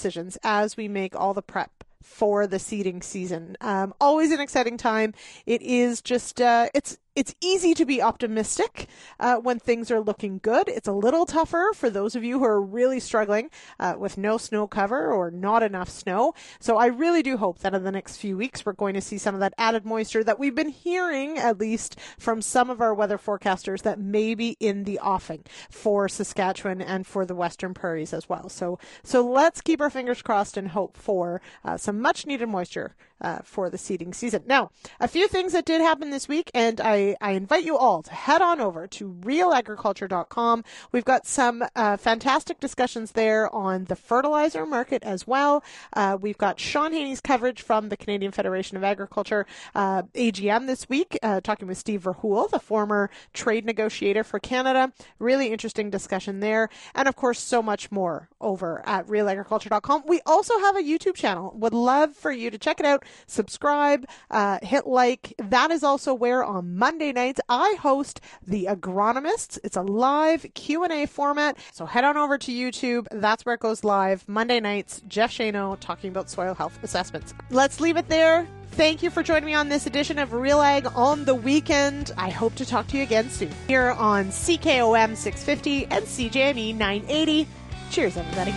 as 0.43 0.77
we 0.77 0.87
make 0.87 1.15
all 1.15 1.33
the 1.33 1.41
prep 1.41 1.83
for 2.01 2.45
the 2.45 2.59
seeding 2.59 3.01
season. 3.01 3.55
Um, 3.61 3.93
always 3.99 4.31
an 4.31 4.39
exciting 4.39 4.77
time. 4.77 5.13
It 5.45 5.61
is 5.61 6.01
just 6.01 6.41
uh, 6.41 6.69
it's 6.73 6.97
it's 7.15 7.35
easy 7.41 7.73
to 7.75 7.85
be 7.85 8.01
optimistic 8.01 8.87
uh, 9.19 9.37
when 9.37 9.59
things 9.59 9.91
are 9.91 9.99
looking 9.99 10.39
good. 10.41 10.67
It's 10.67 10.87
a 10.87 10.93
little 10.93 11.25
tougher 11.25 11.71
for 11.75 11.89
those 11.89 12.15
of 12.15 12.23
you 12.23 12.39
who 12.39 12.45
are 12.45 12.61
really 12.61 12.99
struggling 12.99 13.49
uh, 13.79 13.95
with 13.97 14.17
no 14.17 14.37
snow 14.37 14.67
cover 14.67 15.11
or 15.11 15.29
not 15.29 15.61
enough 15.61 15.89
snow. 15.89 16.33
So 16.59 16.77
I 16.77 16.87
really 16.87 17.21
do 17.21 17.37
hope 17.37 17.59
that 17.59 17.75
in 17.75 17.83
the 17.83 17.91
next 17.91 18.17
few 18.17 18.35
weeks 18.35 18.65
we're 18.65 18.73
going 18.73 18.95
to 18.95 19.01
see 19.01 19.17
some 19.17 19.35
of 19.35 19.41
that 19.41 19.53
added 19.57 19.85
moisture 19.85 20.23
that 20.23 20.39
we've 20.39 20.55
been 20.55 20.69
hearing, 20.69 21.37
at 21.37 21.59
least 21.59 21.99
from 22.17 22.41
some 22.41 22.69
of 22.69 22.81
our 22.81 22.93
weather 22.93 23.17
forecasters, 23.17 23.83
that 23.83 23.99
may 23.99 24.33
be 24.33 24.57
in 24.59 24.83
the 24.83 24.99
offing 24.99 25.43
for 25.69 26.09
Saskatchewan 26.09 26.81
and 26.81 27.05
for 27.05 27.25
the 27.25 27.35
Western 27.35 27.73
Prairies 27.73 28.13
as 28.13 28.27
well. 28.27 28.49
So 28.49 28.79
so 29.03 29.25
let's 29.25 29.61
keep 29.61 29.81
our 29.81 29.89
fingers 29.89 30.21
crossed 30.21 30.57
and 30.57 30.69
hope 30.69 30.97
for 30.97 31.41
uh, 31.63 31.77
some 31.77 32.01
much 32.01 32.25
needed 32.25 32.49
moisture 32.49 32.95
uh, 33.23 33.39
for 33.43 33.69
the 33.69 33.77
seeding 33.77 34.13
season. 34.13 34.43
Now, 34.45 34.71
a 34.99 35.07
few 35.07 35.27
things 35.27 35.53
that 35.53 35.65
did 35.65 35.81
happen 35.81 36.09
this 36.09 36.27
week, 36.27 36.51
and 36.53 36.79
I, 36.81 36.95
I 37.21 37.31
invite 37.31 37.63
you 37.63 37.77
all 37.77 38.01
to 38.03 38.11
head 38.13 38.41
on 38.41 38.59
over 38.59 38.87
to 38.87 39.13
realagriculture.com. 39.21 40.63
We've 40.91 41.05
got 41.05 41.25
some 41.25 41.63
uh, 41.75 41.97
fantastic 41.97 42.59
discussions 42.59 43.11
there 43.11 43.53
on 43.53 43.85
the 43.85 43.95
fertilizer 43.95 44.65
market 44.65 45.03
as 45.03 45.27
well. 45.27 45.63
Uh, 45.93 46.17
we've 46.19 46.37
got 46.37 46.59
Shaun 46.59 46.93
Haney's 46.93 47.21
coverage 47.21 47.61
from 47.61 47.89
the 47.89 47.97
Canadian 47.97 48.31
Federation 48.31 48.77
of 48.77 48.83
Agriculture 48.83 49.45
uh, 49.75 50.03
AGM 50.13 50.67
this 50.67 50.87
week, 50.89 51.17
uh, 51.23 51.41
talking 51.41 51.67
with 51.67 51.77
Steve 51.77 52.03
Verheul, 52.03 52.49
the 52.49 52.59
former 52.59 53.09
trade 53.33 53.65
negotiator 53.65 54.23
for 54.23 54.39
Canada. 54.39 54.91
Really 55.19 55.47
interesting 55.47 55.89
discussion 55.89 56.39
there. 56.39 56.69
And 56.95 57.07
of 57.07 57.15
course, 57.15 57.39
so 57.39 57.61
much 57.61 57.91
more 57.91 58.29
over 58.41 58.81
at 58.85 59.07
realagriculture.com. 59.07 60.03
We 60.07 60.21
also 60.25 60.57
have 60.59 60.75
a 60.75 60.81
YouTube 60.81 61.15
channel. 61.15 61.53
Would 61.55 61.73
love 61.73 62.15
for 62.15 62.31
you 62.31 62.49
to 62.49 62.57
check 62.57 62.79
it 62.79 62.85
out 62.85 63.03
subscribe, 63.27 64.05
uh, 64.31 64.59
hit 64.61 64.87
like. 64.87 65.33
That 65.37 65.71
is 65.71 65.83
also 65.83 66.13
where 66.13 66.43
on 66.43 66.75
Monday 66.93 67.11
nights 67.11 67.41
I 67.49 67.75
host 67.79 68.21
the 68.45 68.65
Agronomists. 68.69 69.57
It's 69.63 69.75
a 69.75 69.81
live 69.81 70.45
Q&A 70.53 71.07
format. 71.07 71.57
So 71.71 71.87
head 71.87 72.03
on 72.03 72.17
over 72.17 72.37
to 72.37 72.51
YouTube. 72.51 73.07
That's 73.09 73.47
where 73.47 73.55
it 73.55 73.61
goes 73.61 73.83
live. 73.83 74.23
Monday 74.29 74.59
nights, 74.59 75.01
Jeff 75.07 75.31
Schoenau 75.31 75.79
talking 75.79 76.11
about 76.11 76.29
soil 76.29 76.53
health 76.53 76.77
assessments. 76.83 77.33
Let's 77.49 77.79
leave 77.79 77.97
it 77.97 78.09
there. 78.09 78.47
Thank 78.73 79.01
you 79.01 79.09
for 79.09 79.23
joining 79.23 79.45
me 79.45 79.55
on 79.55 79.69
this 79.69 79.87
edition 79.87 80.19
of 80.19 80.33
Real 80.33 80.61
Ag 80.61 80.85
on 80.93 81.25
the 81.25 81.33
weekend. 81.33 82.11
I 82.15 82.29
hope 82.29 82.53
to 82.55 82.65
talk 82.65 82.85
to 82.89 82.97
you 82.97 83.01
again 83.01 83.27
soon 83.31 83.49
here 83.67 83.89
on 83.89 84.25
CKOM 84.25 85.17
650 85.17 85.85
and 85.87 86.05
CJME 86.05 86.75
980. 86.75 87.47
Cheers, 87.89 88.17
everybody. 88.17 88.53